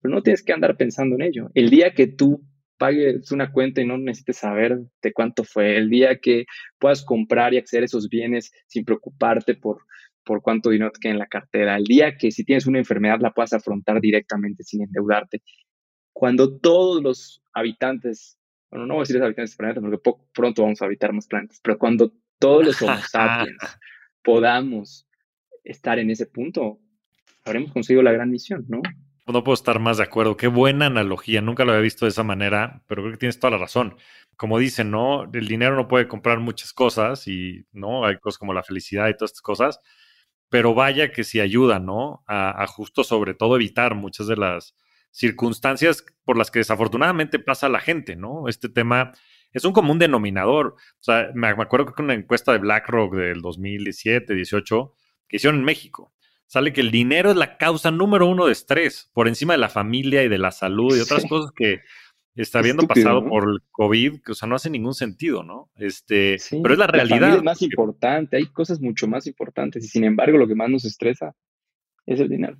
pero 0.00 0.14
no 0.14 0.22
tienes 0.22 0.42
que 0.42 0.52
andar 0.52 0.76
pensando 0.76 1.16
en 1.16 1.22
ello. 1.22 1.50
El 1.54 1.70
día 1.70 1.92
que 1.92 2.06
tú 2.06 2.42
pagues 2.82 3.30
una 3.30 3.52
cuenta 3.52 3.80
y 3.80 3.86
no 3.86 3.96
necesites 3.96 4.38
saber 4.38 4.76
de 5.00 5.12
cuánto 5.12 5.44
fue, 5.44 5.76
el 5.76 5.88
día 5.88 6.18
que 6.18 6.46
puedas 6.80 7.04
comprar 7.04 7.54
y 7.54 7.58
acceder 7.58 7.84
a 7.84 7.86
esos 7.86 8.08
bienes 8.08 8.50
sin 8.66 8.84
preocuparte 8.84 9.54
por, 9.54 9.86
por 10.24 10.42
cuánto 10.42 10.70
dinero 10.70 10.90
te 10.90 10.98
queda 10.98 11.12
en 11.12 11.20
la 11.20 11.28
cartera, 11.28 11.76
el 11.76 11.84
día 11.84 12.16
que 12.16 12.32
si 12.32 12.44
tienes 12.44 12.66
una 12.66 12.80
enfermedad 12.80 13.20
la 13.20 13.30
puedas 13.30 13.52
afrontar 13.52 14.00
directamente 14.00 14.64
sin 14.64 14.82
endeudarte. 14.82 15.42
Cuando 16.12 16.58
todos 16.58 17.00
los 17.00 17.40
habitantes, 17.52 18.36
bueno, 18.68 18.86
no 18.86 18.94
voy 18.94 19.02
a 19.02 19.04
decir 19.04 19.14
los 19.14 19.26
habitantes 19.26 19.52
del 19.52 19.58
planeta 19.58 19.80
porque 19.80 20.20
pronto 20.34 20.62
vamos 20.62 20.82
a 20.82 20.86
habitar 20.86 21.12
más 21.12 21.28
planetas, 21.28 21.60
pero 21.62 21.78
cuando 21.78 22.12
todos 22.40 22.66
los 22.66 22.82
Homo 22.82 22.96
sapiens 22.96 23.58
podamos 24.24 25.06
estar 25.62 26.00
en 26.00 26.10
ese 26.10 26.26
punto, 26.26 26.80
habremos 27.44 27.72
conseguido 27.72 28.02
la 28.02 28.10
gran 28.10 28.28
misión, 28.28 28.64
¿no? 28.66 28.82
No 29.26 29.44
puedo 29.44 29.54
estar 29.54 29.78
más 29.78 29.98
de 29.98 30.02
acuerdo. 30.02 30.36
Qué 30.36 30.48
buena 30.48 30.86
analogía. 30.86 31.40
Nunca 31.40 31.64
lo 31.64 31.72
había 31.72 31.82
visto 31.82 32.06
de 32.06 32.10
esa 32.10 32.24
manera, 32.24 32.82
pero 32.88 33.02
creo 33.02 33.12
que 33.12 33.18
tienes 33.18 33.38
toda 33.38 33.52
la 33.52 33.58
razón. 33.58 33.96
Como 34.36 34.58
dicen, 34.58 34.90
¿no? 34.90 35.30
El 35.32 35.46
dinero 35.46 35.76
no 35.76 35.86
puede 35.86 36.08
comprar 36.08 36.40
muchas 36.40 36.72
cosas 36.72 37.28
y, 37.28 37.64
¿no? 37.72 38.04
Hay 38.04 38.18
cosas 38.18 38.38
como 38.38 38.52
la 38.52 38.64
felicidad 38.64 39.08
y 39.08 39.14
todas 39.16 39.30
estas 39.30 39.42
cosas, 39.42 39.80
pero 40.48 40.74
vaya 40.74 41.12
que 41.12 41.22
sí 41.24 41.40
ayuda, 41.40 41.78
¿no? 41.78 42.24
A, 42.26 42.66
justo 42.66 43.04
sobre 43.04 43.34
todo 43.34 43.56
evitar 43.56 43.94
muchas 43.94 44.26
de 44.26 44.36
las 44.36 44.74
circunstancias 45.12 46.04
por 46.24 46.36
las 46.36 46.50
que 46.50 46.58
desafortunadamente 46.60 47.38
pasa 47.38 47.68
la 47.68 47.80
gente, 47.80 48.16
¿no? 48.16 48.48
Este 48.48 48.68
tema 48.68 49.12
es 49.52 49.64
un 49.64 49.72
común 49.72 49.98
denominador. 50.00 50.74
O 51.00 51.02
sea, 51.02 51.30
me, 51.34 51.48
acuerdo 51.48 51.94
que 51.94 52.02
una 52.02 52.14
encuesta 52.14 52.52
de 52.52 52.58
BlackRock 52.58 53.14
del 53.14 53.40
2017, 53.40 54.34
18, 54.34 54.94
que 55.28 55.36
hicieron 55.36 55.60
en 55.60 55.64
México 55.64 56.12
sale 56.52 56.74
que 56.74 56.82
el 56.82 56.90
dinero 56.90 57.30
es 57.30 57.36
la 57.36 57.56
causa 57.56 57.90
número 57.90 58.26
uno 58.26 58.44
de 58.44 58.52
estrés, 58.52 59.10
por 59.14 59.26
encima 59.26 59.54
de 59.54 59.58
la 59.58 59.70
familia 59.70 60.22
y 60.22 60.28
de 60.28 60.36
la 60.36 60.50
salud 60.50 60.94
y 60.94 61.00
otras 61.00 61.24
cosas 61.24 61.50
que 61.56 61.80
está 62.34 62.58
habiendo 62.58 62.86
pasado 62.86 63.26
por 63.26 63.44
el 63.48 63.60
COVID, 63.70 64.20
que 64.22 64.32
o 64.32 64.34
sea, 64.34 64.46
no 64.46 64.56
hace 64.56 64.68
ningún 64.68 64.92
sentido, 64.92 65.42
¿no? 65.42 65.70
Este, 65.76 66.36
pero 66.62 66.74
es 66.74 66.78
la 66.78 66.88
realidad. 66.88 67.36
es 67.36 67.42
más 67.42 67.62
importante, 67.62 68.36
hay 68.36 68.52
cosas 68.52 68.82
mucho 68.82 69.08
más 69.08 69.26
importantes 69.26 69.82
y 69.82 69.88
sin 69.88 70.04
embargo 70.04 70.36
lo 70.36 70.46
que 70.46 70.54
más 70.54 70.68
nos 70.68 70.84
estresa 70.84 71.34
es 72.04 72.20
el 72.20 72.28
dinero. 72.28 72.58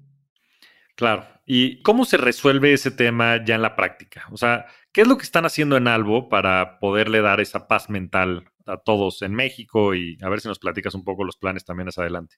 Claro. 0.97 1.27
¿Y 1.45 1.83
cómo 1.83 2.07
se 2.07 2.17
resuelve 2.17 2.73
ese 2.73 2.93
tema 2.93 3.45
ya 3.45 3.57
en 3.57 3.63
la 3.63 3.77
práctica? 3.77 4.27
O 4.31 4.39
sea, 4.39 4.65
¿qué 4.91 5.03
es 5.03 5.07
lo 5.07 5.19
que 5.19 5.25
están 5.25 5.45
haciendo 5.45 5.77
en 5.77 5.87
Albo 5.87 6.31
para 6.31 6.79
poderle 6.79 7.21
dar 7.21 7.43
esa 7.43 7.69
paz 7.69 7.91
mental 7.91 8.47
a 8.65 8.79
todos 8.79 9.21
en 9.21 9.35
México? 9.35 9.95
Y 9.95 10.17
a 10.23 10.31
ver 10.31 10.41
si 10.41 10.49
nos 10.49 10.59
platicas 10.59 10.95
un 10.95 11.05
poco 11.05 11.25
los 11.25 11.37
planes 11.37 11.67
también 11.67 11.89
hacia 11.89 12.05
adelante. 12.05 12.37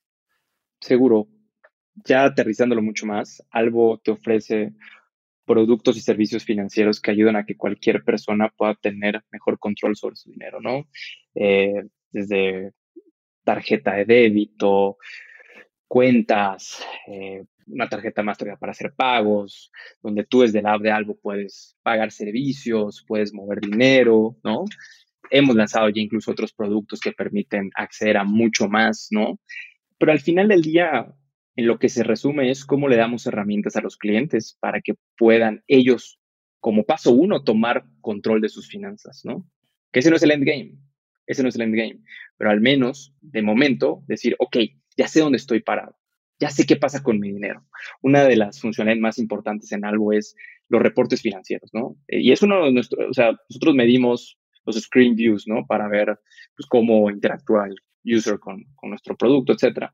Seguro 0.81 1.29
ya 2.03 2.25
aterrizándolo 2.25 2.81
mucho 2.81 3.05
más, 3.05 3.43
Albo 3.51 3.99
te 4.03 4.11
ofrece 4.11 4.73
productos 5.45 5.95
y 5.97 6.01
servicios 6.01 6.43
financieros 6.43 6.99
que 6.99 7.11
ayudan 7.11 7.35
a 7.35 7.45
que 7.45 7.55
cualquier 7.55 8.03
persona 8.03 8.49
pueda 8.49 8.75
tener 8.75 9.23
mejor 9.31 9.59
control 9.59 9.95
sobre 9.95 10.15
su 10.15 10.31
dinero, 10.31 10.59
¿no? 10.59 10.87
Eh, 11.35 11.83
desde 12.11 12.73
tarjeta 13.43 13.93
de 13.93 14.05
débito, 14.05 14.97
cuentas, 15.87 16.83
eh, 17.07 17.45
una 17.67 17.87
tarjeta 17.87 18.23
Mastercard 18.23 18.59
para 18.59 18.71
hacer 18.71 18.93
pagos, 18.95 19.71
donde 20.01 20.23
tú 20.23 20.41
desde 20.41 20.61
la 20.61 20.73
app 20.73 20.81
de 20.81 20.91
Albo 20.91 21.15
puedes 21.15 21.77
pagar 21.83 22.11
servicios, 22.11 23.03
puedes 23.07 23.33
mover 23.33 23.59
dinero, 23.59 24.37
¿no? 24.43 24.65
Hemos 25.31 25.55
lanzado 25.55 25.89
ya 25.89 26.01
incluso 26.01 26.31
otros 26.31 26.53
productos 26.53 26.99
que 26.99 27.11
permiten 27.11 27.71
acceder 27.75 28.17
a 28.17 28.23
mucho 28.23 28.67
más, 28.67 29.07
¿no? 29.11 29.39
Pero 29.97 30.11
al 30.11 30.19
final 30.19 30.47
del 30.47 30.61
día, 30.61 31.07
en 31.55 31.67
lo 31.67 31.79
que 31.79 31.89
se 31.89 32.03
resume 32.03 32.51
es 32.51 32.65
cómo 32.65 32.87
le 32.87 32.97
damos 32.97 33.25
herramientas 33.25 33.75
a 33.75 33.81
los 33.81 33.97
clientes 33.97 34.57
para 34.59 34.81
que 34.81 34.95
puedan 35.17 35.63
ellos, 35.67 36.19
como 36.59 36.83
paso 36.83 37.11
uno, 37.11 37.43
tomar 37.43 37.85
control 38.01 38.41
de 38.41 38.49
sus 38.49 38.67
finanzas, 38.67 39.21
¿no? 39.23 39.47
Que 39.91 39.99
ese 39.99 40.09
no 40.09 40.17
es 40.17 40.23
el 40.23 40.31
endgame, 40.31 40.77
ese 41.27 41.43
no 41.43 41.49
es 41.49 41.55
el 41.55 41.61
endgame, 41.61 42.01
pero 42.37 42.51
al 42.51 42.61
menos, 42.61 43.15
de 43.21 43.41
momento, 43.41 44.03
decir, 44.07 44.35
ok, 44.39 44.57
ya 44.97 45.07
sé 45.07 45.21
dónde 45.21 45.37
estoy 45.37 45.61
parado, 45.61 45.95
ya 46.39 46.49
sé 46.49 46.65
qué 46.65 46.75
pasa 46.75 47.01
con 47.01 47.19
mi 47.19 47.31
dinero. 47.31 47.65
Una 48.01 48.25
de 48.25 48.35
las 48.35 48.59
funcionalidades 48.59 49.01
más 49.01 49.17
importantes 49.19 49.71
en 49.71 49.85
algo 49.85 50.11
es 50.11 50.35
los 50.67 50.81
reportes 50.81 51.21
financieros, 51.21 51.69
¿no? 51.73 51.95
Eh, 52.07 52.21
y 52.21 52.31
es 52.31 52.41
uno 52.41 52.65
de 52.65 52.71
nuestros, 52.71 53.09
o 53.09 53.13
sea, 53.13 53.31
nosotros 53.49 53.75
medimos 53.75 54.37
los 54.65 54.81
screen 54.81 55.15
views, 55.15 55.47
¿no? 55.47 55.65
Para 55.65 55.87
ver 55.87 56.19
pues, 56.55 56.67
cómo 56.67 57.09
interactúa 57.09 57.67
el 57.67 57.75
user 58.03 58.39
con, 58.39 58.65
con 58.75 58.89
nuestro 58.89 59.15
producto, 59.15 59.53
etcétera. 59.53 59.93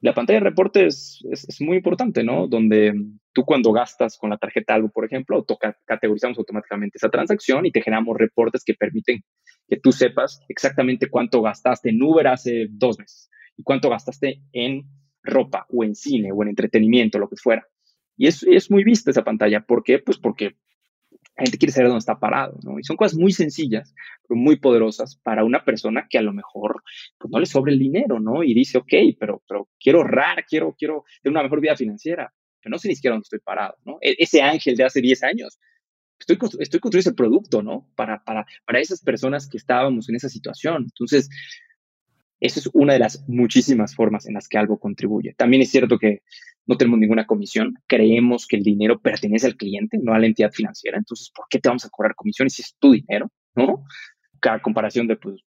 La 0.00 0.12
pantalla 0.12 0.40
de 0.40 0.44
reportes 0.44 1.24
es, 1.30 1.60
muy 1.60 1.78
importante, 1.78 2.22
¿no? 2.22 2.46
Donde 2.46 2.92
tú 3.32 3.44
cuando 3.44 3.72
gastas 3.72 4.18
con 4.18 4.30
la 4.30 4.36
tarjeta 4.36 4.74
algo, 4.74 4.90
por 4.90 5.04
ejemplo, 5.06 5.44
categorizamos 5.86 6.38
automáticamente 6.38 6.98
esa 6.98 7.08
transacción 7.08 7.64
y 7.64 7.72
te 7.72 7.80
generamos 7.80 8.16
reportes 8.16 8.64
que 8.64 8.74
permiten 8.74 9.22
que 9.66 9.78
tú 9.78 9.92
sepas 9.92 10.40
exactamente 10.48 11.08
cuánto 11.08 11.40
gastaste 11.40 11.90
en 11.90 12.02
Uber 12.02 12.26
hace 12.26 12.66
dos 12.70 12.98
meses 12.98 13.30
y 13.56 13.62
cuánto 13.62 13.88
gastaste 13.88 14.42
en 14.52 14.84
ropa 15.22 15.66
o 15.70 15.84
en 15.84 15.94
cine 15.94 16.32
o 16.32 16.42
en 16.42 16.50
entretenimiento, 16.50 17.18
lo 17.18 17.28
que 17.28 17.36
fuera. 17.36 17.66
Y 18.16 18.26
es, 18.26 18.42
es 18.42 18.70
muy 18.70 18.84
vista 18.84 19.10
esa 19.10 19.24
pantalla. 19.24 19.60
¿Por 19.60 19.82
qué? 19.82 19.98
Pues 19.98 20.18
porque 20.18 20.56
la 21.36 21.44
gente 21.44 21.58
quiere 21.58 21.72
saber 21.72 21.88
dónde 21.88 21.98
está 21.98 22.18
parado, 22.18 22.58
¿no? 22.62 22.78
Y 22.78 22.84
son 22.84 22.96
cosas 22.96 23.18
muy 23.18 23.32
sencillas, 23.32 23.94
pero 24.26 24.38
muy 24.38 24.56
poderosas 24.56 25.16
para 25.16 25.44
una 25.44 25.64
persona 25.64 26.06
que 26.08 26.18
a 26.18 26.22
lo 26.22 26.32
mejor 26.32 26.82
pues, 27.18 27.30
no 27.30 27.40
le 27.40 27.46
sobra 27.46 27.72
el 27.72 27.78
dinero, 27.78 28.20
¿no? 28.20 28.44
Y 28.44 28.54
dice, 28.54 28.78
ok, 28.78 28.92
pero, 29.18 29.42
pero 29.48 29.68
quiero 29.80 30.00
ahorrar, 30.00 30.44
quiero, 30.46 30.74
quiero 30.78 31.04
tener 31.22 31.32
una 31.32 31.42
mejor 31.42 31.60
vida 31.60 31.76
financiera, 31.76 32.32
pero 32.62 32.70
no 32.70 32.78
sé 32.78 32.88
ni 32.88 32.94
siquiera 32.94 33.14
dónde 33.14 33.24
estoy 33.24 33.40
parado, 33.40 33.76
¿no? 33.84 33.98
E, 34.00 34.14
ese 34.18 34.42
ángel 34.42 34.76
de 34.76 34.84
hace 34.84 35.00
10 35.00 35.22
años, 35.24 35.58
estoy, 36.18 36.38
estoy 36.60 36.80
construyendo 36.80 37.10
ese 37.10 37.14
producto, 37.14 37.62
¿no? 37.62 37.90
Para, 37.96 38.22
para, 38.22 38.46
para 38.64 38.78
esas 38.78 39.02
personas 39.02 39.48
que 39.48 39.56
estábamos 39.56 40.08
en 40.08 40.14
esa 40.14 40.28
situación. 40.28 40.84
Entonces, 40.84 41.28
esa 42.38 42.60
es 42.60 42.70
una 42.72 42.92
de 42.92 43.00
las 43.00 43.24
muchísimas 43.28 43.94
formas 43.94 44.26
en 44.26 44.34
las 44.34 44.48
que 44.48 44.58
algo 44.58 44.78
contribuye. 44.78 45.34
También 45.34 45.62
es 45.62 45.70
cierto 45.70 45.98
que 45.98 46.22
no 46.66 46.76
tenemos 46.76 46.98
ninguna 46.98 47.26
comisión, 47.26 47.74
creemos 47.86 48.46
que 48.46 48.56
el 48.56 48.62
dinero 48.62 49.00
pertenece 49.00 49.46
al 49.46 49.56
cliente, 49.56 49.98
no 50.02 50.14
a 50.14 50.18
la 50.18 50.26
entidad 50.26 50.50
financiera, 50.50 50.98
entonces, 50.98 51.30
¿por 51.34 51.46
qué 51.48 51.58
te 51.58 51.68
vamos 51.68 51.84
a 51.84 51.90
cobrar 51.90 52.14
comisiones 52.14 52.54
si 52.54 52.62
es 52.62 52.76
tu 52.78 52.92
dinero? 52.92 53.30
¿No? 53.54 53.84
A 54.42 54.60
comparación 54.60 55.06
de, 55.06 55.16
pues, 55.16 55.42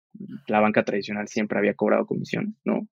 la 0.46 0.60
banca 0.60 0.84
tradicional 0.84 1.26
siempre 1.28 1.58
había 1.58 1.74
cobrado 1.74 2.06
comisiones, 2.06 2.54
¿no? 2.64 2.88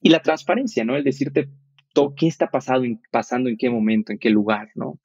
Y 0.00 0.10
la 0.10 0.20
transparencia, 0.20 0.84
¿no? 0.84 0.96
El 0.96 1.04
decirte 1.04 1.48
todo, 1.92 2.14
qué 2.16 2.26
está 2.26 2.48
pasando, 2.48 2.88
pasando 3.12 3.48
en 3.48 3.56
qué 3.56 3.70
momento, 3.70 4.12
en 4.12 4.18
qué 4.18 4.30
lugar, 4.30 4.70
¿no? 4.74 4.98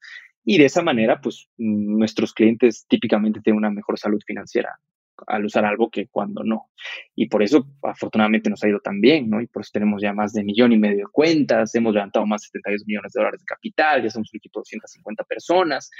Y 0.44 0.58
de 0.58 0.64
esa 0.64 0.82
manera, 0.82 1.20
pues, 1.20 1.48
nuestros 1.56 2.32
clientes 2.34 2.86
típicamente 2.88 3.40
tienen 3.40 3.58
una 3.58 3.70
mejor 3.70 3.98
salud 3.98 4.20
financiera 4.26 4.70
al 5.26 5.44
usar 5.44 5.64
algo 5.64 5.90
que 5.90 6.06
cuando 6.08 6.42
no. 6.44 6.70
Y 7.14 7.28
por 7.28 7.42
eso, 7.42 7.66
afortunadamente, 7.82 8.50
nos 8.50 8.62
ha 8.64 8.68
ido 8.68 8.80
tan 8.80 9.00
bien, 9.00 9.28
¿no? 9.28 9.40
Y 9.40 9.46
por 9.46 9.62
eso 9.62 9.70
tenemos 9.72 10.02
ya 10.02 10.12
más 10.12 10.32
de 10.32 10.44
millón 10.44 10.72
y 10.72 10.78
medio 10.78 10.98
de 10.98 11.12
cuentas, 11.12 11.74
hemos 11.74 11.94
levantado 11.94 12.26
más 12.26 12.42
de 12.42 12.46
72 12.46 12.86
millones 12.86 13.12
de 13.12 13.20
dólares 13.20 13.40
de 13.40 13.46
capital, 13.46 14.02
ya 14.02 14.10
somos 14.10 14.30
un 14.32 14.38
equipo 14.38 14.60
de 14.60 14.62
250 14.62 15.24
personas, 15.24 15.90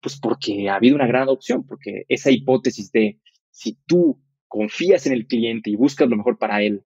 pues 0.00 0.18
porque 0.18 0.68
ha 0.68 0.76
habido 0.76 0.96
una 0.96 1.06
gran 1.06 1.22
adopción, 1.22 1.66
porque 1.66 2.04
esa 2.08 2.30
hipótesis 2.30 2.90
de 2.92 3.20
si 3.50 3.78
tú 3.86 4.20
confías 4.48 5.06
en 5.06 5.12
el 5.12 5.26
cliente 5.26 5.70
y 5.70 5.76
buscas 5.76 6.08
lo 6.08 6.16
mejor 6.16 6.38
para 6.38 6.62
él, 6.62 6.84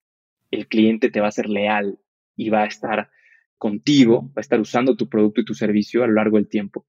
el 0.50 0.68
cliente 0.68 1.10
te 1.10 1.20
va 1.20 1.28
a 1.28 1.32
ser 1.32 1.48
leal 1.48 1.98
y 2.36 2.50
va 2.50 2.62
a 2.62 2.66
estar 2.66 3.10
contigo, 3.58 4.28
va 4.28 4.38
a 4.38 4.40
estar 4.40 4.60
usando 4.60 4.96
tu 4.96 5.08
producto 5.08 5.40
y 5.40 5.44
tu 5.44 5.54
servicio 5.54 6.04
a 6.04 6.06
lo 6.06 6.14
largo 6.14 6.36
del 6.36 6.48
tiempo 6.48 6.86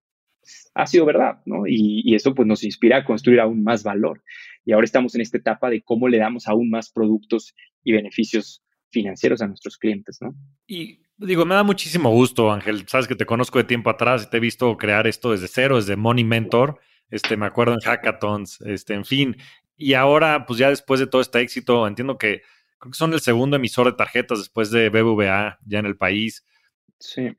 ha 0.73 0.87
sido 0.87 1.05
verdad, 1.05 1.41
¿no? 1.45 1.63
Y, 1.67 2.15
eso 2.15 2.33
pues 2.33 2.47
nos 2.47 2.63
inspira 2.63 2.97
a 2.97 3.05
construir 3.05 3.39
aún 3.39 3.63
más 3.63 3.83
valor. 3.83 4.23
Y 4.67 4.73
ahora 4.73 4.83
estamos 4.83 5.15
en 5.15 5.21
esta 5.21 5.37
etapa 5.37 5.69
de 5.69 5.81
cómo 5.81 6.09
le 6.09 6.17
damos 6.17 6.45
aún 6.45 6.69
más 6.69 6.89
productos 6.89 7.55
y 7.85 7.93
beneficios 7.93 8.61
financieros 8.89 9.41
a 9.41 9.47
nuestros 9.47 9.77
clientes, 9.77 10.17
¿no? 10.19 10.35
Y 10.67 10.99
digo, 11.15 11.45
me 11.45 11.55
da 11.55 11.63
muchísimo 11.63 12.11
gusto, 12.11 12.51
Ángel. 12.51 12.85
Sabes 12.85 13.07
que 13.07 13.15
te 13.15 13.25
conozco 13.25 13.59
de 13.59 13.63
tiempo 13.63 13.89
atrás 13.89 14.25
y 14.25 14.29
te 14.29 14.35
he 14.35 14.39
visto 14.41 14.75
crear 14.75 15.07
esto 15.07 15.31
desde 15.31 15.47
cero, 15.47 15.77
desde 15.77 15.95
Money 15.95 16.25
Mentor. 16.25 16.81
Este, 17.09 17.37
me 17.37 17.45
acuerdo 17.45 17.75
en 17.75 17.79
hackathons, 17.79 18.59
este, 18.59 18.93
en 18.93 19.05
fin. 19.05 19.37
Y 19.77 19.93
ahora, 19.93 20.45
pues 20.45 20.59
ya 20.59 20.67
después 20.67 20.99
de 20.99 21.07
todo 21.07 21.21
este 21.21 21.39
éxito, 21.39 21.87
entiendo 21.87 22.17
que 22.17 22.41
creo 22.77 22.91
que 22.91 22.97
son 22.97 23.13
el 23.13 23.21
segundo 23.21 23.55
emisor 23.55 23.85
de 23.85 23.93
tarjetas 23.93 24.39
después 24.39 24.69
de 24.69 24.89
BBVA 24.89 25.59
ya 25.65 25.79
en 25.79 25.85
el 25.85 25.95
país. 25.95 26.45
Sí. 26.99 27.37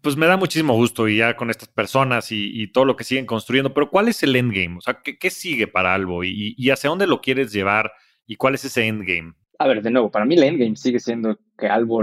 Pues 0.00 0.16
me 0.16 0.26
da 0.26 0.36
muchísimo 0.36 0.74
gusto 0.74 1.08
y 1.08 1.18
ya 1.18 1.36
con 1.36 1.50
estas 1.50 1.68
personas 1.68 2.28
y, 2.30 2.66
todo 2.72 2.84
lo 2.84 2.96
que 2.96 3.04
siguen 3.04 3.26
construyendo. 3.26 3.72
Pero 3.72 3.90
¿cuál 3.90 4.08
es 4.08 4.22
el 4.22 4.34
endgame? 4.34 4.78
O 4.78 4.80
sea, 4.80 5.00
¿qué, 5.02 5.30
sigue 5.30 5.66
para 5.68 5.94
Albo 5.94 6.24
y, 6.24 6.54
y 6.56 6.70
hacia 6.70 6.90
dónde 6.90 7.06
lo 7.06 7.20
quieres 7.20 7.52
llevar 7.52 7.92
y 8.26 8.36
cuál 8.36 8.54
es 8.54 8.64
ese 8.64 8.86
endgame? 8.86 9.34
a 9.58 9.66
ver, 9.66 9.82
de 9.82 9.90
nuevo, 9.90 10.10
para 10.10 10.24
mí 10.24 10.34
el 10.34 10.42
endgame 10.42 10.76
sigue 10.76 10.98
siendo 10.98 11.38
que 11.58 11.66
Albo 11.66 12.02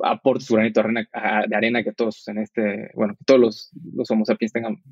aporte 0.00 0.44
su 0.44 0.54
granito 0.54 0.82
de 0.82 1.56
arena, 1.56 1.82
que 1.82 1.92
todos 1.92 2.26
en 2.28 2.38
este, 2.38 2.90
bueno, 2.94 3.14
que 3.16 3.24
todos 3.24 3.40
los, 3.40 3.70
los 3.94 4.10
Homo 4.10 4.24
sapiens 4.24 4.52
tengan 4.52 4.82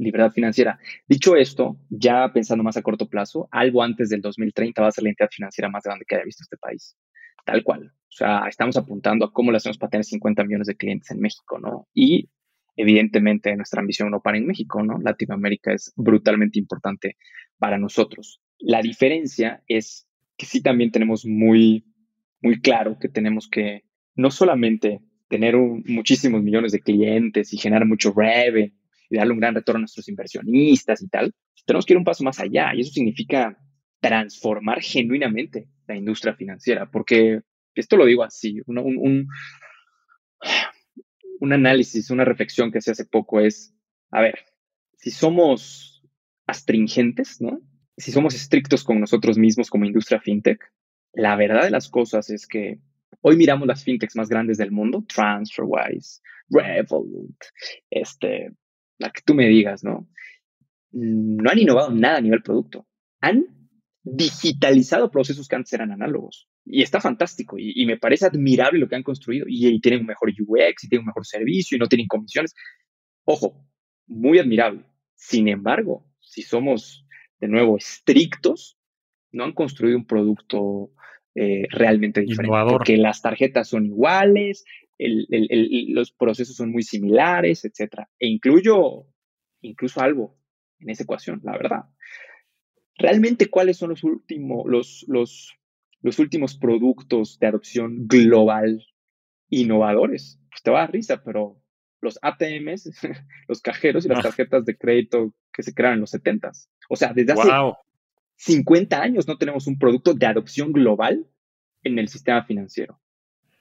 libertad 0.00 0.32
financiera. 0.32 0.78
Dicho 1.06 1.36
esto, 1.36 1.78
ya 1.88 2.32
pensando 2.32 2.64
más 2.64 2.76
a 2.76 2.82
corto 2.82 3.08
plazo, 3.08 3.48
algo 3.50 3.82
antes 3.82 4.08
del 4.08 4.20
2030 4.20 4.82
va 4.82 4.88
a 4.88 4.92
ser 4.92 5.04
la 5.04 5.10
entidad 5.10 5.30
financiera 5.30 5.68
más 5.68 5.84
grande 5.84 6.04
que 6.06 6.16
haya 6.16 6.24
visto 6.24 6.42
este 6.42 6.56
país. 6.56 6.96
Tal 7.44 7.62
cual. 7.62 7.86
O 7.86 8.12
sea, 8.12 8.46
estamos 8.48 8.76
apuntando 8.76 9.24
a 9.24 9.32
cómo 9.32 9.50
le 9.50 9.58
hacemos 9.58 9.78
para 9.78 9.90
tener 9.90 10.04
50 10.04 10.44
millones 10.44 10.66
de 10.66 10.76
clientes 10.76 11.10
en 11.10 11.20
México, 11.20 11.58
¿no? 11.58 11.88
Y 11.94 12.28
evidentemente 12.76 13.54
nuestra 13.56 13.80
ambición 13.80 14.10
no 14.10 14.20
para 14.20 14.38
en 14.38 14.46
México, 14.46 14.82
¿no? 14.82 14.98
Latinoamérica 14.98 15.72
es 15.72 15.92
brutalmente 15.96 16.58
importante 16.58 17.16
para 17.58 17.78
nosotros. 17.78 18.40
La 18.58 18.82
diferencia 18.82 19.62
es 19.68 20.06
que 20.36 20.46
sí 20.46 20.62
también 20.62 20.90
tenemos 20.90 21.24
muy, 21.26 21.84
muy 22.40 22.60
claro 22.60 22.98
que 22.98 23.08
tenemos 23.08 23.48
que 23.48 23.84
no 24.14 24.30
solamente 24.30 25.00
tener 25.28 25.56
muchísimos 25.56 26.42
millones 26.42 26.72
de 26.72 26.80
clientes 26.80 27.52
y 27.52 27.58
generar 27.58 27.86
mucho 27.86 28.12
revenue 28.12 28.72
y 29.10 29.16
darle 29.16 29.32
un 29.32 29.40
gran 29.40 29.54
retorno 29.54 29.78
a 29.78 29.80
nuestros 29.80 30.08
inversionistas 30.08 31.02
y 31.02 31.08
tal, 31.08 31.32
tenemos 31.66 31.84
que 31.84 31.92
ir 31.92 31.98
un 31.98 32.04
paso 32.04 32.24
más 32.24 32.40
allá 32.40 32.74
y 32.74 32.80
eso 32.80 32.92
significa 32.92 33.58
transformar 34.00 34.80
genuinamente 34.80 35.68
la 35.86 35.96
industria 35.96 36.34
financiera, 36.34 36.90
porque 36.90 37.40
esto 37.74 37.96
lo 37.96 38.06
digo 38.06 38.22
así, 38.22 38.60
un, 38.66 38.78
un, 38.78 39.28
un 41.40 41.52
análisis, 41.52 42.10
una 42.10 42.24
reflexión 42.24 42.70
que 42.72 42.80
se 42.80 42.92
hace 42.92 43.04
poco 43.04 43.40
es, 43.40 43.74
a 44.10 44.20
ver, 44.20 44.38
si 44.96 45.10
somos 45.10 46.02
astringentes, 46.46 47.40
¿no? 47.40 47.60
si 48.00 48.12
somos 48.12 48.34
estrictos 48.34 48.82
con 48.82 49.00
nosotros 49.00 49.38
mismos 49.38 49.70
como 49.70 49.84
industria 49.84 50.20
fintech, 50.20 50.60
la 51.12 51.36
verdad 51.36 51.64
de 51.64 51.70
las 51.70 51.88
cosas 51.88 52.30
es 52.30 52.46
que 52.46 52.80
hoy 53.20 53.36
miramos 53.36 53.66
las 53.66 53.84
fintechs 53.84 54.16
más 54.16 54.28
grandes 54.28 54.58
del 54.58 54.70
mundo, 54.70 55.04
TransferWise, 55.06 56.20
Revolut, 56.48 57.36
este, 57.90 58.52
la 59.00 59.10
que 59.10 59.22
tú 59.24 59.34
me 59.34 59.48
digas, 59.48 59.82
¿no? 59.82 60.08
No 60.92 61.50
han 61.50 61.58
innovado 61.58 61.90
nada 61.90 62.18
a 62.18 62.20
nivel 62.20 62.42
producto. 62.42 62.86
Han 63.20 63.46
digitalizado 64.02 65.10
procesos 65.10 65.48
que 65.48 65.56
antes 65.56 65.72
eran 65.72 65.90
análogos. 65.90 66.48
Y 66.64 66.82
está 66.82 67.00
fantástico 67.00 67.56
y, 67.58 67.84
me 67.86 67.96
parece 67.96 68.26
admirable 68.26 68.78
lo 68.78 68.88
que 68.88 68.96
han 68.96 69.02
construido. 69.02 69.46
Y, 69.48 69.66
y, 69.66 69.80
tienen 69.80 70.00
un 70.00 70.06
mejor 70.06 70.28
UX 70.30 70.84
y 70.84 70.88
tienen 70.88 71.04
un 71.04 71.08
mejor 71.08 71.26
servicio 71.26 71.76
y 71.76 71.78
no 71.78 71.86
tienen 71.86 72.06
comisiones. 72.06 72.54
Ojo, 73.24 73.66
muy 74.06 74.38
admirable. 74.38 74.84
Sin 75.14 75.48
embargo, 75.48 76.06
si 76.20 76.42
somos 76.42 77.06
de 77.40 77.48
nuevo, 77.48 77.78
estrictos, 77.78 78.78
no 79.32 79.44
han 79.44 79.52
construido 79.52 79.96
un 79.96 80.06
producto 80.06 80.92
eh, 81.34 81.66
realmente 81.70 82.20
diferente. 82.20 82.54
Porque 82.68 82.96
las 82.98 83.22
tarjetas 83.22 83.68
son 83.68 83.86
iguales, 83.86 84.64
los 85.00 86.12
procesos 86.12 86.56
son 86.56 86.70
muy 86.70 86.82
similares, 86.82 87.64
etc. 87.64 88.04
E 88.18 88.26
incluyo 88.28 89.06
incluso 89.62 90.00
algo 90.00 90.36
en 90.78 90.90
esa 90.90 91.04
ecuación, 91.04 91.40
la 91.42 91.52
verdad. 91.52 91.84
Realmente, 92.96 93.48
¿cuáles 93.48 93.78
son 93.78 93.90
los, 93.90 94.04
últimos, 94.04 94.64
los, 94.66 95.04
los, 95.08 95.54
los 96.02 96.18
últimos 96.18 96.56
productos 96.56 97.38
de 97.38 97.46
adopción 97.46 98.06
global 98.06 98.84
innovadores? 99.48 100.38
Pues 100.50 100.62
te 100.62 100.70
va 100.70 100.78
a 100.78 100.82
dar 100.82 100.92
risa, 100.92 101.22
pero 101.24 101.62
los 102.00 102.18
ATMs, 102.22 102.90
los 103.48 103.60
cajeros 103.62 104.04
y 104.04 104.08
las 104.08 104.18
ah. 104.18 104.22
tarjetas 104.22 104.64
de 104.64 104.76
crédito 104.76 105.34
que 105.52 105.62
se 105.62 105.74
crearon 105.74 105.94
en 105.94 106.00
los 106.00 106.10
70 106.10 106.52
O 106.88 106.96
sea, 106.96 107.12
desde 107.12 107.32
hace 107.32 107.50
50 108.36 109.00
años 109.00 109.28
no 109.28 109.36
tenemos 109.36 109.66
un 109.66 109.78
producto 109.78 110.14
de 110.14 110.26
adopción 110.26 110.72
global 110.72 111.26
en 111.82 111.98
el 111.98 112.08
sistema 112.08 112.44
financiero. 112.44 113.00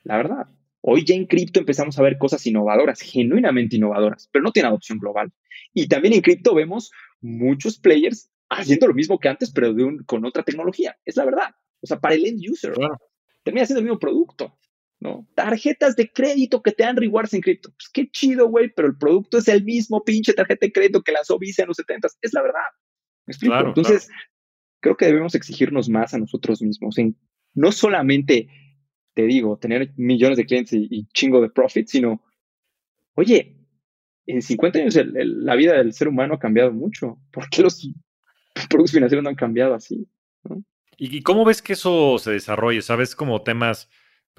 La 0.04 0.18
verdad. 0.18 0.48
Hoy 0.82 1.04
ya 1.06 1.16
en 1.16 1.26
cripto 1.26 1.60
empezamos 1.60 2.00
a 2.00 2.02
ver 2.02 2.18
cosas 2.18 2.46
innovadoras, 2.46 3.02
genuinamente 3.02 3.76
innovadoras, 3.76 4.30
pero 4.32 4.44
no 4.44 4.52
tiene 4.52 4.70
adopción 4.70 4.98
global. 4.98 5.32
Y 5.74 5.88
también 5.88 6.14
en 6.14 6.22
cripto 6.22 6.56
vemos 6.56 6.92
muchos 7.22 7.78
players 7.78 8.32
haciendo 8.50 8.88
lo 8.88 8.94
mismo 8.94 9.20
que 9.20 9.30
antes, 9.30 9.52
pero 9.52 9.74
con 10.06 10.26
otra 10.26 10.44
tecnología. 10.44 10.98
Es 11.06 11.18
la 11.18 11.26
verdad. 11.26 11.50
O 11.82 11.88
sea, 11.88 12.00
para 12.00 12.16
el 12.16 12.26
end 12.26 12.42
user, 12.50 12.74
termina 13.44 13.66
siendo 13.66 13.80
el 13.80 13.86
mismo 13.86 14.00
producto. 14.00 14.58
¿no? 15.00 15.28
Tarjetas 15.34 15.96
de 15.96 16.12
crédito 16.12 16.62
que 16.62 16.72
te 16.72 16.84
dan 16.84 16.98
rewards 16.98 17.34
en 17.34 17.42
cripto. 17.42 17.70
Pues 17.70 17.90
qué 17.94 18.10
chido, 18.10 18.50
güey, 18.50 18.70
pero 18.76 18.88
el 18.88 18.98
producto 18.98 19.38
es 19.38 19.48
el 19.48 19.64
mismo 19.64 20.04
pinche 20.04 20.34
tarjeta 20.34 20.66
de 20.66 20.72
crédito 20.72 21.02
que 21.02 21.12
lanzó 21.12 21.40
Visa 21.40 21.64
en 21.64 21.70
los 21.70 21.78
70. 21.78 22.10
Es 22.22 22.34
la 22.34 22.42
verdad. 22.42 22.60
¿Me 23.26 23.32
explico? 23.32 23.60
Entonces, 23.60 24.10
creo 24.82 24.98
que 24.98 25.06
debemos 25.06 25.36
exigirnos 25.36 25.90
más 25.90 26.14
a 26.14 26.18
nosotros 26.18 26.62
mismos. 26.62 26.98
En, 26.98 27.16
no 27.54 27.72
solamente, 27.72 28.50
te 29.14 29.24
digo, 29.24 29.58
tener 29.58 29.92
millones 29.98 30.38
de 30.38 30.46
clientes 30.46 30.74
y, 30.74 31.08
chingo 31.14 31.42
de 31.42 31.50
profit, 31.50 31.88
sino, 31.88 32.22
oye, 33.16 33.56
en 34.26 34.42
50 34.42 34.80
años 34.80 35.00
la 35.14 35.56
vida 35.56 35.74
del 35.74 35.94
ser 35.94 36.08
humano 36.08 36.36
ha 36.36 36.40
cambiado 36.40 36.72
mucho. 36.72 37.20
¿Por 37.32 37.50
qué 37.50 37.64
los 37.64 37.90
productos 38.70 38.92
financieros 38.92 39.24
no 39.24 39.30
han 39.30 39.36
cambiado 39.36 39.74
así? 39.74 40.08
¿Y 40.98 41.22
cómo 41.22 41.46
ves 41.46 41.62
que 41.62 41.74
eso 41.74 42.18
se 42.20 42.32
desarrolle? 42.32 42.82
¿Sabes? 42.82 43.16
Como 43.16 43.42
temas 43.42 43.90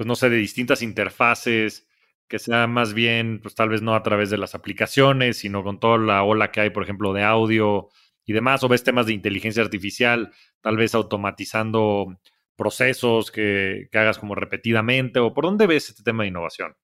pues 0.00 0.06
no 0.06 0.16
sé, 0.16 0.30
de 0.30 0.38
distintas 0.38 0.80
interfaces, 0.80 1.86
que 2.26 2.38
sea 2.38 2.66
más 2.66 2.94
bien, 2.94 3.38
pues 3.42 3.54
tal 3.54 3.68
vez 3.68 3.82
no 3.82 3.94
a 3.94 4.02
través 4.02 4.30
de 4.30 4.38
las 4.38 4.54
aplicaciones, 4.54 5.36
sino 5.36 5.62
con 5.62 5.78
toda 5.78 5.98
la 5.98 6.22
ola 6.22 6.50
que 6.50 6.62
hay, 6.62 6.70
por 6.70 6.82
ejemplo, 6.82 7.12
de 7.12 7.22
audio 7.22 7.90
y 8.24 8.32
demás, 8.32 8.64
o 8.64 8.68
ves 8.68 8.82
temas 8.82 9.04
de 9.04 9.12
inteligencia 9.12 9.62
artificial, 9.62 10.32
tal 10.62 10.78
vez 10.78 10.94
automatizando 10.94 12.18
procesos 12.60 13.30
que, 13.30 13.88
hagas 13.94 14.18
como 14.18 14.34
repetidamente, 14.34 15.18
o 15.18 15.32
por 15.32 15.44
dónde 15.44 15.66
ves 15.66 15.88
este 15.88 16.02
tema 16.02 16.24
de 16.24 16.28
innovación? 16.28 16.74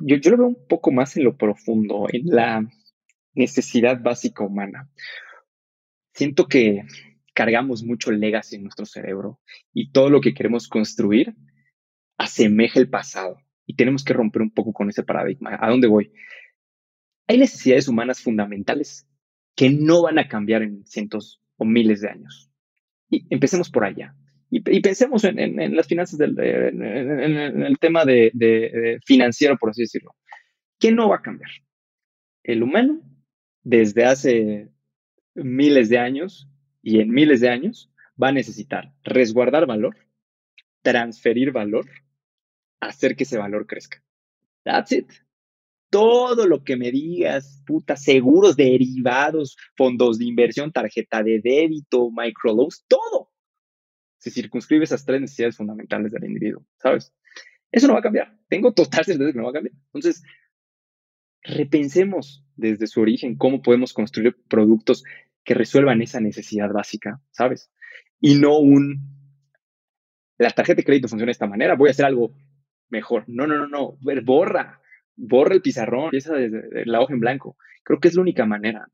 Yo, 0.00 0.16
lo 0.30 0.36
veo 0.36 0.46
un 0.46 0.66
poco 0.68 0.92
más 0.92 1.16
en 1.16 1.24
lo 1.24 1.36
profundo, 1.36 2.06
en 2.12 2.26
la 2.26 2.64
necesidad 3.34 4.00
básica 4.00 4.44
humana. 4.44 4.88
Siento 6.14 6.46
que 6.46 6.84
cargamos 7.34 7.82
mucho 7.82 8.12
legacy 8.12 8.54
en 8.54 8.62
nuestro 8.62 8.86
cerebro 8.86 9.40
y 9.72 9.90
todo 9.90 10.10
lo 10.10 10.20
que 10.20 10.32
queremos 10.32 10.68
construir 10.68 11.34
asemeja 12.16 12.78
el 12.78 12.88
pasado 12.88 13.36
y 13.66 13.74
tenemos 13.74 14.04
que 14.04 14.12
romper 14.12 14.42
un 14.42 14.52
poco 14.52 14.72
con 14.72 14.88
ese 14.90 15.02
paradigma. 15.02 15.58
¿A 15.60 15.70
dónde 15.70 15.88
voy? 15.88 16.12
Hay 17.26 17.38
necesidades 17.38 17.88
humanas 17.88 18.22
fundamentales 18.22 19.08
que 19.56 19.70
no 19.70 20.02
van 20.02 20.20
a 20.20 20.28
cambiar 20.28 20.62
en 20.62 20.86
cientos 20.86 21.42
o 21.56 21.64
miles 21.64 22.00
de 22.00 22.10
años. 22.10 22.48
Y 23.10 23.26
empecemos 23.34 23.70
por 23.70 23.84
allá. 23.84 24.14
Y, 24.50 24.80
pensemos 24.80 25.24
en, 25.24 25.76
las 25.76 25.86
finanzas, 25.86 26.18
del, 26.18 26.38
en, 26.38 27.62
el 27.62 27.78
tema 27.78 28.04
de, 28.04 28.98
financiero, 29.04 29.58
por 29.58 29.70
así 29.70 29.82
decirlo. 29.82 30.14
¿Qué 30.78 30.90
no 30.90 31.08
va 31.08 31.16
a 31.16 31.22
cambiar? 31.22 31.50
El 32.42 32.62
humano, 32.62 33.02
desde 33.62 34.04
hace 34.04 34.68
miles 35.34 35.90
de 35.90 35.98
años 35.98 36.48
y 36.82 37.00
en 37.00 37.10
miles 37.10 37.40
de 37.40 37.50
años, 37.50 37.92
va 38.20 38.28
a 38.28 38.32
necesitar 38.32 38.92
resguardar 39.04 39.66
valor, 39.66 39.96
transferir 40.82 41.52
valor 41.52 41.86
hacer 42.80 43.16
que 43.16 43.24
ese 43.24 43.38
valor 43.38 43.66
crezca. 43.66 44.02
That's 44.64 44.92
it. 44.92 45.10
Todo 45.90 46.46
lo 46.46 46.64
que 46.64 46.76
me 46.76 46.90
digas, 46.90 47.62
puta, 47.66 47.96
seguros 47.96 48.56
derivados, 48.56 49.56
fondos 49.76 50.18
de 50.18 50.26
inversión, 50.26 50.70
tarjeta 50.70 51.22
de 51.22 51.40
débito, 51.40 52.10
microloans, 52.10 52.84
todo. 52.86 53.27
Se 54.18 54.30
circunscribe 54.30 54.84
esas 54.84 55.04
tres 55.04 55.20
necesidades 55.20 55.56
fundamentales 55.56 56.12
del 56.12 56.24
individuo, 56.24 56.64
¿sabes? 56.76 57.14
Eso 57.70 57.86
no 57.86 57.94
va 57.94 58.00
a 58.00 58.02
cambiar. 58.02 58.36
Tengo 58.48 58.72
total 58.72 59.04
certeza 59.04 59.32
que 59.32 59.38
no 59.38 59.44
va 59.44 59.50
a 59.50 59.54
cambiar. 59.54 59.74
Entonces, 59.86 60.22
repensemos 61.42 62.44
desde 62.56 62.86
su 62.86 63.00
origen 63.00 63.36
cómo 63.36 63.62
podemos 63.62 63.92
construir 63.92 64.36
productos 64.48 65.04
que 65.44 65.54
resuelvan 65.54 66.02
esa 66.02 66.20
necesidad 66.20 66.70
básica, 66.72 67.20
¿sabes? 67.30 67.70
Y 68.20 68.34
no 68.34 68.58
un, 68.58 69.18
la 70.36 70.50
tarjeta 70.50 70.78
de 70.78 70.84
crédito 70.84 71.08
funciona 71.08 71.28
de 71.28 71.32
esta 71.32 71.46
manera, 71.46 71.74
voy 71.74 71.88
a 71.88 71.92
hacer 71.92 72.06
algo 72.06 72.34
mejor. 72.90 73.24
No, 73.28 73.46
no, 73.46 73.56
no, 73.56 73.66
no. 73.66 73.98
Borra, 74.24 74.80
borra 75.16 75.54
el 75.54 75.62
pizarrón, 75.62 76.04
empieza 76.04 76.34
desde 76.34 76.84
la 76.86 77.00
hoja 77.00 77.14
en 77.14 77.20
blanco. 77.20 77.56
Creo 77.82 78.00
que 78.00 78.08
es 78.08 78.14
la 78.14 78.22
única 78.22 78.44
manera. 78.44 78.88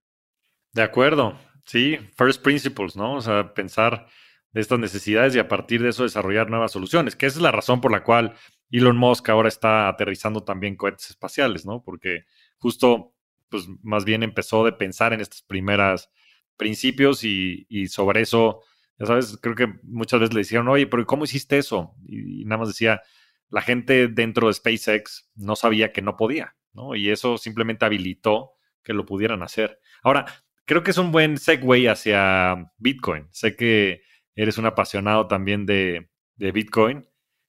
De 0.72 0.82
acuerdo, 0.82 1.38
sí, 1.64 1.96
first 2.16 2.42
principles, 2.42 2.96
¿no? 2.96 3.14
O 3.14 3.20
sea, 3.20 3.54
pensar 3.54 4.06
de 4.54 4.60
estas 4.60 4.78
necesidades 4.78 5.34
y 5.34 5.40
a 5.40 5.48
partir 5.48 5.82
de 5.82 5.90
eso 5.90 6.04
desarrollar 6.04 6.48
nuevas 6.48 6.72
soluciones, 6.72 7.16
que 7.16 7.26
esa 7.26 7.38
es 7.38 7.42
la 7.42 7.50
razón 7.50 7.80
por 7.80 7.90
la 7.90 8.04
cual 8.04 8.34
Elon 8.70 8.96
Musk 8.96 9.28
ahora 9.28 9.48
está 9.48 9.88
aterrizando 9.88 10.44
también 10.44 10.76
cohetes 10.76 11.10
espaciales, 11.10 11.66
¿no? 11.66 11.82
Porque 11.82 12.24
justo, 12.58 13.12
pues 13.48 13.66
más 13.82 14.04
bien 14.04 14.22
empezó 14.22 14.64
de 14.64 14.72
pensar 14.72 15.12
en 15.12 15.20
estos 15.20 15.42
primeros 15.42 16.08
principios 16.56 17.24
y, 17.24 17.66
sobre 17.88 18.20
eso, 18.20 18.60
ya 18.96 19.06
sabes, 19.06 19.36
creo 19.42 19.56
que 19.56 19.74
muchas 19.82 20.20
veces 20.20 20.34
le 20.34 20.40
decían, 20.40 20.68
oye, 20.68 20.86
pero 20.86 21.04
¿cómo 21.04 21.24
hiciste 21.24 21.58
eso? 21.58 21.96
Y, 22.06 22.44
nada 22.44 22.60
más 22.60 22.68
decía, 22.68 23.02
la 23.50 23.60
gente 23.60 24.06
dentro 24.06 24.46
de 24.46 24.54
SpaceX 24.54 25.28
no 25.34 25.56
sabía 25.56 25.92
que 25.92 26.00
no 26.00 26.16
podía, 26.16 26.56
¿no? 26.72 26.94
Y 26.94 27.10
eso 27.10 27.38
simplemente 27.38 27.84
habilitó 27.84 28.52
que 28.84 28.92
lo 28.92 29.04
pudieran 29.04 29.42
hacer. 29.42 29.80
Ahora, 30.04 30.26
creo 30.64 30.84
que 30.84 30.92
es 30.92 30.98
un 30.98 31.10
buen 31.10 31.38
segue 31.38 31.88
hacia 31.88 32.72
Bitcoin. 32.78 33.26
Sé 33.32 33.56
que 33.56 34.02
eres 34.34 34.58
un 34.58 34.66
apasionado 34.66 35.26
también 35.26 35.66
de, 35.66 36.08
Bitcoin 36.36 37.06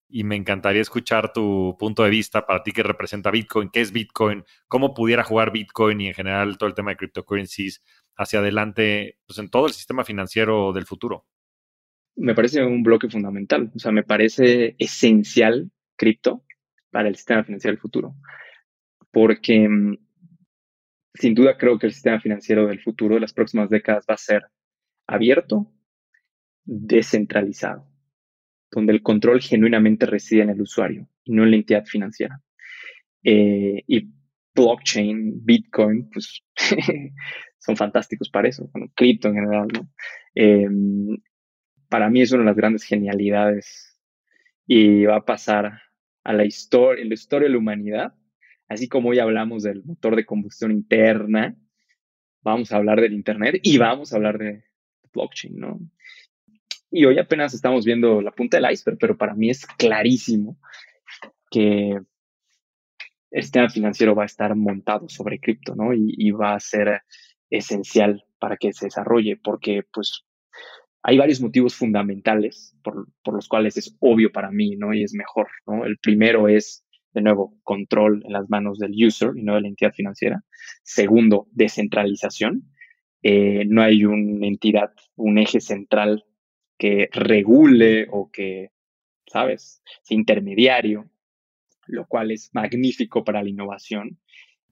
y 0.07 0.23
me 0.23 0.36
encantaría 0.36 0.81
escuchar 0.81 1.33
tu 1.33 1.75
punto 1.79 2.03
de 2.03 2.11
vista 2.11 2.45
para 2.45 2.61
ti 2.61 2.71
que 2.71 2.83
representa 2.83 3.31
Bitcoin, 3.31 3.69
qué 3.69 3.81
es 3.81 3.91
Bitcoin, 3.91 4.43
cómo 4.67 4.93
pudiera 4.93 5.23
jugar 5.23 5.51
Bitcoin 5.51 6.01
y 6.01 6.07
en 6.07 6.13
general 6.13 6.57
todo 6.57 6.69
el 6.69 6.75
tema 6.75 6.91
de 6.91 6.97
cryptocurrencies 6.97 7.83
hacia 8.15 8.39
adelante, 8.39 9.17
pues 9.25 9.39
en 9.39 9.49
todo 9.49 9.65
el 9.65 9.73
sistema 9.73 10.05
financiero 10.05 10.71
del 10.71 10.86
futuro. 10.86 11.25
Me 12.15 12.36
parece 12.36 12.63
un 12.63 12.83
bloque 12.83 13.09
fundamental, 13.09 13.71
o 13.75 13.79
sea, 13.79 13.91
me 13.91 14.03
parece 14.03 14.75
esencial 14.77 15.71
cripto 15.97 16.45
para 16.91 17.09
el 17.09 17.15
sistema 17.15 17.43
financiero 17.43 17.73
del 17.73 17.81
futuro, 17.81 18.15
porque 19.11 19.67
mm, 19.67 19.97
sin 21.15 21.33
duda 21.33 21.57
creo 21.57 21.77
que 21.79 21.88
el 21.88 21.93
sistema 21.93 22.21
financiero 22.21 22.67
del 22.67 22.81
futuro 22.81 23.15
de 23.15 23.21
las 23.21 23.33
próximas 23.33 23.69
décadas 23.69 24.05
va 24.09 24.13
a 24.13 24.17
ser 24.17 24.43
abierto, 25.07 25.74
descentralizado 26.66 27.88
donde 28.76 28.93
el 28.93 29.01
control 29.01 29.41
genuinamente 29.41 30.05
reside 30.05 30.43
en 30.43 30.49
el 30.49 30.61
usuario 30.61 31.07
y 31.24 31.32
no 31.34 31.43
en 31.43 31.51
la 31.51 31.57
entidad 31.57 31.86
financiera. 31.86 32.41
Eh, 33.24 33.84
y 33.88 34.09
blockchain, 34.53 35.43
Bitcoin, 35.43 36.09
pues 36.09 36.43
son 37.59 37.76
fantásticos 37.78 38.30
para 38.30 38.49
eso, 38.49 38.70
bueno, 38.74 38.91
cripto 38.95 39.30
en 39.30 39.36
general, 39.36 39.68
¿no? 39.74 39.89
Em, 40.36 41.18
para 41.89 42.09
mí 42.09 42.22
es 42.22 42.32
una 42.32 42.43
de 42.43 42.47
las 42.47 42.55
grandes 42.55 42.84
genialidades 42.84 43.97
y 44.68 45.05
va 45.05 45.18
a 45.18 45.26
pasar 45.26 45.82
a 46.24 46.34
la 46.34 46.45
historia, 46.45 47.05
la 47.05 47.13
historia 47.13 47.47
de 47.47 47.53
la 47.53 47.59
humanidad, 47.59 48.13
así 48.68 48.88
como 48.88 49.09
hoy 49.09 49.20
hablamos 49.20 49.63
del 49.63 49.84
motor 49.84 50.16
de 50.16 50.26
combustión 50.26 50.72
interna, 50.72 51.55
vamos 52.41 52.72
a 52.72 52.78
hablar 52.78 53.01
del 53.01 53.13
Internet 53.13 53.59
y 53.63 53.78
vamos 53.78 54.11
a 54.11 54.18
hablar 54.18 54.38
de 54.38 54.63
blockchain, 55.13 55.55
¿no? 55.55 55.80
Y 56.91 57.05
hoy 57.05 57.17
apenas 57.19 57.53
estamos 57.53 57.86
viendo 57.86 58.21
la 58.21 58.31
punta 58.31 58.57
del 58.57 58.71
iceberg, 58.71 58.97
pero 58.99 59.17
para 59.17 59.33
mí 59.33 59.49
es 59.49 59.65
clarísimo 59.65 60.57
que 61.49 61.99
el 63.31 63.43
sistema 63.43 63.69
financiero 63.69 64.15
va 64.15 64.23
a 64.23 64.27
estar 64.27 64.55
montado 64.55 65.09
sobre 65.09 65.39
cripto, 65.39 65.75
¿no? 65.75 65.93
Y, 65.93 66.31
va 66.31 66.55
a 66.55 66.59
ser 66.59 67.01
esencial 67.49 68.23
para 68.39 68.57
que 68.57 68.71
se 68.71 68.86
desarrolle, 68.86 69.38
porque 69.38 69.83
pues 69.91 70.25
hay 71.03 71.17
varios 71.17 71.41
motivos 71.41 71.75
fundamentales 71.75 72.75
por, 72.83 73.07
por, 73.23 73.36
los 73.36 73.47
cuales 73.47 73.77
es 73.77 73.95
obvio 73.99 74.31
para 74.31 74.51
mí, 74.51 74.75
¿no? 74.77 74.93
Y 74.93 75.03
es 75.03 75.13
mejor, 75.13 75.47
¿no? 75.67 75.86
El 75.86 75.97
primero 75.97 76.47
es, 76.47 76.86
de 77.13 77.21
nuevo, 77.21 77.57
control 77.63 78.23
en 78.25 78.33
las 78.33 78.49
manos 78.49 78.79
del 78.79 78.93
user 78.93 79.31
y 79.36 79.43
no 79.43 79.55
de 79.55 79.61
la 79.61 79.67
entidad 79.67 79.91
financiera. 79.91 80.41
Segundo, 80.83 81.47
descentralización. 81.51 82.63
Eh, 83.21 83.65
no 83.67 83.81
hay 83.81 84.05
una 84.05 84.47
entidad, 84.47 84.91
un 85.15 85.39
eje 85.39 85.59
central 85.59 86.23
que 86.78 87.09
regule 87.11 88.07
o 88.11 88.32
que, 88.32 88.71
¿sabes?, 89.28 89.82
sea 90.01 90.15
intermediario, 90.15 91.09
lo 91.88 92.05
cual 92.07 92.32
es 92.32 92.49
magnífico 92.53 93.23
para 93.23 93.43
la 93.43 93.49
innovación. 93.49 94.19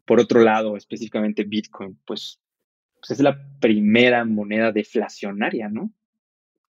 Por 0.06 0.20
otro 0.20 0.42
lado, 0.42 0.76
específicamente 0.76 1.44
Bitcoin, 1.44 2.00
pues, 2.06 2.42
pues 2.96 3.12
es 3.12 3.20
la 3.20 3.40
primera 3.60 4.26
moneda 4.26 4.72
deflacionaria, 4.72 5.70
¿no? 5.70 5.94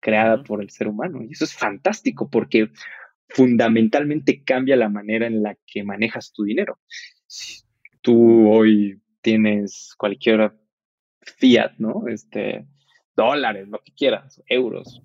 Creada 0.01 0.43
por 0.43 0.63
el 0.63 0.71
ser 0.71 0.89
humano. 0.89 1.23
Y 1.23 1.33
eso 1.33 1.45
es 1.45 1.55
fantástico 1.55 2.31
porque 2.31 2.71
fundamentalmente 3.29 4.43
cambia 4.45 4.77
la 4.77 4.89
manera 4.89 5.27
en 5.27 5.43
la 5.43 5.57
que 5.67 5.85
manejas 5.85 6.33
tu 6.33 6.45
dinero. 6.45 6.79
Si 7.27 7.63
tú 8.01 8.51
hoy 8.51 9.03
tienes 9.21 9.95
cualquier 9.99 10.55
fiat, 11.21 11.73
¿no? 11.79 12.09
Este, 12.09 12.67
dólares, 13.15 13.69
lo 13.69 13.83
que 13.83 13.93
quieras, 13.93 14.43
euros, 14.47 15.03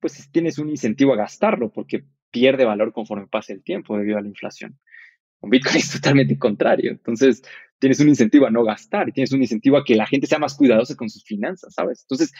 pues 0.00 0.30
tienes 0.32 0.58
un 0.58 0.70
incentivo 0.70 1.12
a 1.12 1.16
gastarlo 1.16 1.70
porque 1.70 2.04
pierde 2.30 2.64
valor 2.64 2.92
conforme 2.92 3.26
pasa 3.26 3.52
el 3.52 3.62
tiempo 3.62 3.96
debido 3.96 4.18
a 4.18 4.22
la 4.22 4.28
inflación. 4.28 4.78
Con 5.38 5.50
Bitcoin 5.50 5.76
es 5.76 5.92
totalmente 5.92 6.38
contrario. 6.38 6.90
Entonces, 6.90 7.42
tienes 7.78 8.00
un 8.00 8.08
incentivo 8.08 8.46
a 8.46 8.50
no 8.50 8.64
gastar 8.64 9.08
y 9.08 9.12
tienes 9.12 9.32
un 9.32 9.42
incentivo 9.42 9.76
a 9.76 9.84
que 9.84 9.96
la 9.96 10.06
gente 10.06 10.26
sea 10.26 10.38
más 10.38 10.54
cuidadosa 10.54 10.96
con 10.96 11.08
sus 11.10 11.24
finanzas, 11.24 11.74
¿sabes? 11.74 12.02
Entonces, 12.02 12.32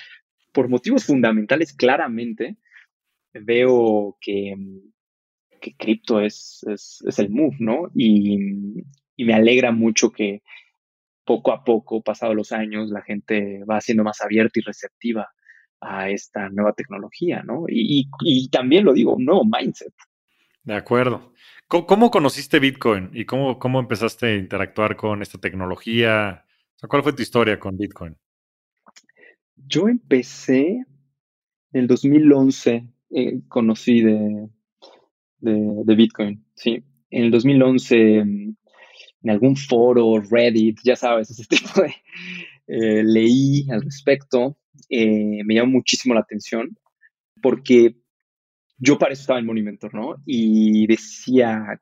por 0.52 0.68
motivos 0.68 1.04
fundamentales, 1.04 1.72
claramente 1.72 2.56
veo 3.32 4.16
que, 4.20 4.54
que 5.60 5.74
cripto 5.76 6.20
es, 6.20 6.64
es, 6.68 7.02
es, 7.06 7.18
el 7.18 7.30
move, 7.30 7.56
¿no? 7.60 7.90
Y, 7.94 8.82
y 9.16 9.24
me 9.24 9.34
alegra 9.34 9.70
mucho 9.70 10.10
que 10.10 10.42
poco 11.24 11.52
a 11.52 11.62
poco, 11.62 12.02
pasados 12.02 12.34
los 12.34 12.50
años, 12.52 12.90
la 12.90 13.02
gente 13.02 13.62
va 13.64 13.80
siendo 13.80 14.02
más 14.02 14.20
abierta 14.20 14.58
y 14.58 14.62
receptiva 14.62 15.28
a 15.80 16.10
esta 16.10 16.48
nueva 16.50 16.72
tecnología, 16.72 17.42
¿no? 17.42 17.64
Y, 17.68 18.08
también 18.50 18.84
lo 18.84 18.92
digo, 18.92 19.14
un 19.14 19.24
nuevo 19.24 19.44
mindset. 19.44 19.94
De 20.64 20.74
acuerdo. 20.74 21.32
¿Cómo, 21.68 22.10
conociste 22.10 22.58
Bitcoin 22.58 23.10
y 23.14 23.24
cómo, 23.24 23.58
cómo 23.58 23.78
empezaste 23.78 24.26
a 24.26 24.36
interactuar 24.36 24.96
con 24.96 25.22
esta 25.22 25.38
tecnología? 25.38 26.44
¿Cuál 26.88 27.02
fue 27.02 27.12
tu 27.12 27.22
historia 27.22 27.60
con 27.60 27.78
Bitcoin? 27.78 28.16
Yo 29.54 29.88
empecé 29.88 30.84
en 31.72 31.80
el 31.80 31.86
2011, 31.86 32.88
eh, 33.10 33.40
conocí 33.48 34.00
de, 34.00 34.48
de, 35.38 35.94
Bitcoin, 35.94 36.44
sí. 36.54 36.82
En 37.10 37.24
el 37.24 37.30
2011, 37.30 38.18
en 38.18 38.56
algún 39.28 39.56
foro, 39.56 40.20
Reddit, 40.20 40.80
ya 40.82 40.96
sabes, 40.96 41.30
ese 41.30 41.44
tipo 41.48 41.82
de... 41.82 41.94
Eh, 42.72 43.02
leí 43.02 43.66
al 43.70 43.82
respecto 43.82 44.56
eh, 44.90 45.42
me 45.44 45.54
llamó 45.54 45.72
muchísimo 45.72 46.14
la 46.14 46.20
atención 46.20 46.76
porque 47.40 47.96
yo 48.76 48.98
para 48.98 49.12
eso 49.12 49.22
estaba 49.22 49.38
en 49.38 49.46
Monimentor, 49.46 49.94
¿no? 49.94 50.16
Y 50.26 50.86
decía, 50.86 51.80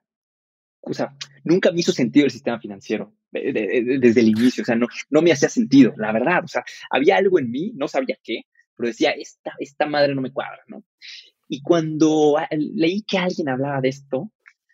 o 0.81 0.93
sea, 0.93 1.17
nunca 1.45 1.73
me 1.73 1.81
hizo 1.81 1.93
sentido 1.93 2.27
el 2.27 2.33
sistema 2.33 2.61
financiero 2.61 3.15
desde 3.31 4.21
el 4.21 4.29
inicio, 4.29 4.63
o 4.63 4.65
sea, 4.65 4.75
no, 4.75 4.87
no 5.11 5.23
me 5.23 5.33
hacía 5.33 5.49
sentido, 5.49 5.93
la 5.97 6.13
verdad, 6.13 6.45
o 6.45 6.49
sea, 6.49 6.65
había 6.91 7.17
algo 7.17 7.39
en 7.39 7.51
mí, 7.51 7.73
no 7.75 7.87
sabía 7.87 8.17
qué, 8.23 8.43
pero 8.75 8.89
decía, 8.89 9.11
esta, 9.11 9.53
esta 9.59 9.87
madre 9.87 10.15
no 10.15 10.23
me 10.23 10.33
cuadra, 10.33 10.63
¿no? 10.67 10.83
Y 11.49 11.63
cuando 11.63 12.37
leí 12.51 13.03
que 13.03 13.19
alguien 13.19 13.49
hablaba 13.49 13.81
de 13.81 13.89
esto, 13.89 14.31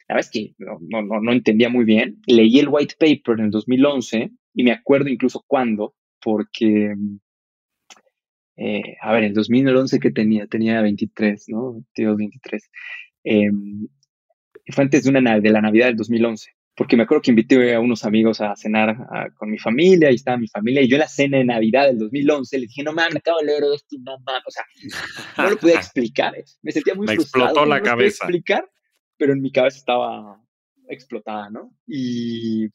la 0.09 0.17
verdad 0.17 0.31
es 0.31 0.31
que 0.31 0.55
no, 0.59 0.79
no, 0.81 1.21
no 1.21 1.33
entendía 1.33 1.69
muy 1.69 1.85
bien, 1.85 2.21
leí 2.27 2.59
el 2.59 2.69
white 2.69 2.95
paper 2.99 3.39
en 3.39 3.47
el 3.47 3.51
2011 3.51 4.31
y 4.55 4.63
me 4.63 4.73
acuerdo 4.73 5.09
incluso 5.09 5.45
cuándo, 5.47 5.95
porque 6.23 6.95
eh, 8.57 8.97
a 9.01 9.13
ver, 9.13 9.25
en 9.25 9.35
2011 9.35 9.99
que 10.01 10.11
tenía, 10.11 10.47
tenía 10.47 10.81
23, 10.83 11.49
¿no? 11.49 11.73
22, 11.73 12.17
23. 12.17 12.71
Eh, 13.25 13.51
fue 14.69 14.85
antes 14.85 15.05
de, 15.05 15.11
una, 15.11 15.41
de 15.41 15.51
la 15.51 15.61
Navidad 15.61 15.87
del 15.87 15.97
2011, 15.97 16.51
porque 16.75 16.97
me 16.97 17.03
acuerdo 17.03 17.23
que 17.23 17.31
invité 17.31 17.75
a 17.75 17.81
unos 17.81 18.05
amigos 18.05 18.41
a 18.41 18.57
cenar 18.57 18.97
con 19.37 19.51
mi 19.51 19.59
familia, 19.59 20.11
y 20.11 20.15
estaba 20.15 20.39
mi 20.39 20.49
familia, 20.49 20.83
y 20.83 20.89
yo 20.89 20.97
en 20.97 21.01
la 21.01 21.09
cena 21.09 21.39
de 21.39 21.45
Navidad 21.45 21.87
del 21.87 21.99
2011 21.99 22.59
les 22.59 22.69
dije, 22.69 22.83
no 22.83 22.93
mames, 22.93 23.17
acabo 23.17 23.39
de 23.41 23.47
leer 23.47 23.63
esto, 23.75 23.97
no 24.01 24.19
mames, 24.25 24.43
o 24.47 24.51
sea, 24.51 24.65
no 25.45 25.51
lo 25.51 25.59
podía 25.59 25.77
explicar, 25.77 26.35
eh. 26.37 26.45
me 26.63 26.73
sentía 26.73 26.95
muy 26.95 27.07
me 27.07 27.15
frustrado. 27.15 27.49
explotó 27.49 27.69
la 27.69 27.79
no 27.79 27.85
cabeza. 27.85 28.25
explicar, 28.25 28.69
pero 29.19 29.33
en 29.33 29.43
mi 29.43 29.53
cabeza 29.53 29.79
estaba 29.79 30.41
explotada, 30.89 31.51
¿no? 31.51 31.73
Y, 31.87 32.69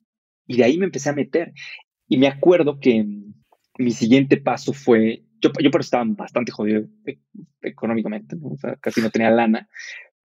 y 0.47 0.57
de 0.57 0.63
ahí 0.63 0.77
me 0.77 0.85
empecé 0.85 1.09
a 1.09 1.13
meter. 1.13 1.53
Y 2.07 2.17
me 2.17 2.27
acuerdo 2.27 2.79
que 2.79 3.05
mi 3.77 3.91
siguiente 3.91 4.37
paso 4.37 4.73
fue 4.73 5.23
yo, 5.39 5.51
yo 5.59 5.71
pero 5.71 5.81
estaba 5.81 6.03
bastante 6.07 6.51
jodido 6.51 6.83
e, 7.05 7.19
económicamente, 7.61 8.35
¿no? 8.35 8.49
o 8.49 8.57
sea, 8.57 8.75
casi 8.77 9.01
no 9.01 9.09
tenía 9.09 9.31
lana, 9.31 9.67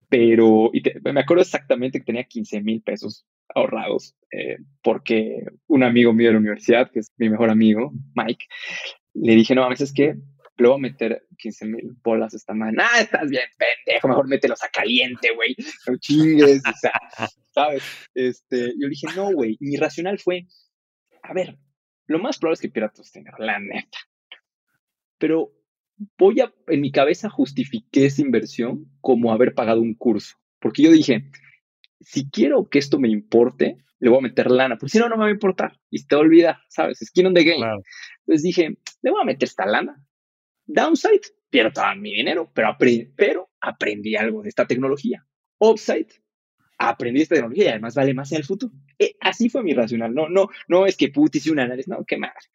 pero 0.08 0.70
y 0.72 0.82
me 1.12 1.20
acuerdo 1.20 1.42
exactamente 1.42 1.98
que 1.98 2.06
tenía 2.06 2.24
15 2.24 2.60
mil 2.62 2.82
pesos 2.82 3.26
ahorrados, 3.54 4.16
eh, 4.30 4.58
porque 4.82 5.44
un 5.66 5.82
amigo 5.82 6.12
mío 6.12 6.28
de 6.28 6.34
la 6.34 6.40
universidad, 6.40 6.90
que 6.90 7.00
es 7.00 7.12
mi 7.16 7.28
mejor 7.28 7.50
amigo, 7.50 7.92
Mike, 8.14 8.46
le 9.14 9.34
dije, 9.34 9.54
no, 9.54 9.64
a 9.64 9.68
veces 9.68 9.90
es 9.90 9.94
que 9.94 10.16
le 10.58 10.68
voy 10.68 10.76
a 10.76 10.80
meter 10.80 11.26
15 11.38 11.66
mil 11.66 11.96
bolas 12.02 12.34
esta 12.34 12.52
mañana. 12.52 12.88
Ah, 12.92 13.00
estás 13.00 13.30
bien 13.30 13.44
pendejo, 13.56 14.08
mejor 14.08 14.28
mételos 14.28 14.62
a 14.64 14.68
caliente, 14.68 15.30
güey. 15.34 15.54
No 15.86 15.96
chingues, 15.98 16.60
o 16.66 16.76
sea, 16.76 16.92
¿sabes? 17.54 17.82
Este, 18.14 18.72
yo 18.78 18.86
le 18.86 18.90
dije, 18.90 19.06
no, 19.14 19.32
güey. 19.32 19.56
Mi 19.60 19.76
racional 19.76 20.18
fue, 20.18 20.46
a 21.22 21.32
ver, 21.32 21.56
lo 22.06 22.18
más 22.18 22.38
probable 22.38 22.54
es 22.54 22.60
que 22.60 22.68
tu 22.68 23.02
dinero, 23.14 23.36
la 23.38 23.60
neta. 23.60 23.98
Pero 25.18 25.52
voy 26.16 26.40
a, 26.40 26.52
en 26.68 26.80
mi 26.80 26.90
cabeza 26.92 27.28
justifiqué 27.28 28.06
esa 28.06 28.22
inversión 28.22 28.90
como 29.00 29.32
haber 29.32 29.54
pagado 29.54 29.80
un 29.80 29.94
curso. 29.94 30.36
Porque 30.60 30.82
yo 30.82 30.90
dije, 30.90 31.30
si 32.00 32.30
quiero 32.30 32.68
que 32.68 32.78
esto 32.78 32.98
me 32.98 33.08
importe, 33.08 33.78
le 34.00 34.10
voy 34.10 34.18
a 34.18 34.22
meter 34.22 34.50
lana, 34.50 34.76
porque 34.76 34.92
si 34.92 34.98
no, 34.98 35.08
no 35.08 35.16
me 35.16 35.22
va 35.22 35.28
a 35.28 35.32
importar. 35.32 35.80
Y 35.90 36.06
te 36.06 36.16
olvida, 36.16 36.62
¿sabes? 36.68 36.98
Skin 36.98 37.26
on 37.26 37.34
the 37.34 37.44
game. 37.44 37.64
Entonces 38.20 38.42
dije, 38.42 38.78
le 39.02 39.10
voy 39.10 39.22
a 39.22 39.24
meter 39.24 39.48
esta 39.48 39.66
lana. 39.66 40.04
Downside, 40.66 41.20
pierdo 41.50 41.72
todo 41.72 41.94
mi 41.96 42.12
dinero, 42.12 42.50
pero, 42.54 42.76
pero 43.16 43.50
aprendí 43.60 44.16
algo 44.16 44.42
de 44.42 44.50
esta 44.50 44.66
tecnología. 44.66 45.26
Upside, 45.58 46.08
aprendí 46.78 47.22
esta 47.22 47.34
tecnología 47.34 47.64
y 47.64 47.68
además 47.68 47.94
vale 47.94 48.14
más 48.14 48.30
en 48.32 48.38
el 48.38 48.44
futuro. 48.44 48.72
Eh, 48.98 49.16
así 49.20 49.48
fue 49.48 49.62
mi 49.62 49.74
racional. 49.74 50.14
No, 50.14 50.28
no, 50.28 50.48
no 50.68 50.86
es 50.86 50.96
que 50.96 51.08
puti 51.08 51.38
hice 51.38 51.50
un 51.50 51.60
análisis, 51.60 51.88
no, 51.88 52.04
qué 52.04 52.16
más. 52.18 52.50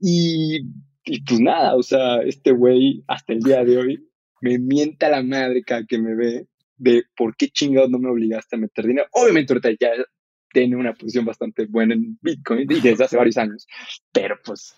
Y, 0.00 0.60
y 1.08 1.22
pues 1.22 1.40
nada, 1.40 1.74
o 1.74 1.82
sea, 1.82 2.18
este 2.18 2.52
güey 2.52 3.02
hasta 3.06 3.32
el 3.32 3.40
día 3.40 3.64
de 3.64 3.78
hoy 3.78 4.08
me 4.40 4.58
mienta 4.58 5.08
la 5.08 5.22
madre 5.22 5.62
cada 5.62 5.84
que 5.84 5.98
me 5.98 6.14
ve 6.14 6.46
de 6.76 7.04
por 7.16 7.36
qué 7.36 7.48
chingados 7.48 7.90
no 7.90 7.98
me 7.98 8.10
obligaste 8.10 8.56
a 8.56 8.58
meter 8.58 8.86
dinero. 8.86 9.08
Obviamente 9.12 9.52
ahorita 9.52 9.70
ya 9.80 9.90
tiene 10.52 10.76
una 10.76 10.94
posición 10.94 11.24
bastante 11.24 11.66
buena 11.66 11.94
en 11.94 12.18
Bitcoin 12.20 12.70
y 12.70 12.80
desde 12.80 13.04
hace 13.04 13.16
varios 13.16 13.38
años, 13.38 13.66
pero 14.12 14.36
pues 14.44 14.74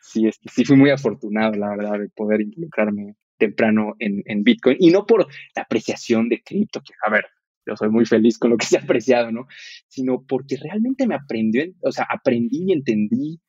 sí, 0.00 0.26
este, 0.26 0.48
sí 0.48 0.64
fui 0.64 0.76
muy 0.76 0.90
afortunado, 0.90 1.54
la 1.54 1.70
verdad, 1.70 1.98
de 1.98 2.08
poder 2.10 2.40
involucrarme 2.40 3.16
temprano 3.38 3.94
en, 3.98 4.22
en 4.26 4.44
Bitcoin 4.44 4.76
y 4.78 4.90
no 4.90 5.04
por 5.04 5.26
la 5.56 5.62
apreciación 5.62 6.28
de 6.28 6.42
cripto, 6.42 6.80
que 6.80 6.94
a 7.04 7.10
ver, 7.10 7.26
yo 7.66 7.76
soy 7.76 7.90
muy 7.90 8.06
feliz 8.06 8.38
con 8.38 8.50
lo 8.50 8.56
que 8.56 8.66
se 8.66 8.76
ha 8.76 8.82
apreciado, 8.82 9.30
¿no? 9.30 9.46
Sino 9.88 10.24
porque 10.26 10.56
realmente 10.56 11.06
me 11.06 11.14
aprendió, 11.14 11.64
o 11.82 11.92
sea, 11.92 12.06
aprendí 12.08 12.64
y 12.68 12.72
entendí 12.72 13.40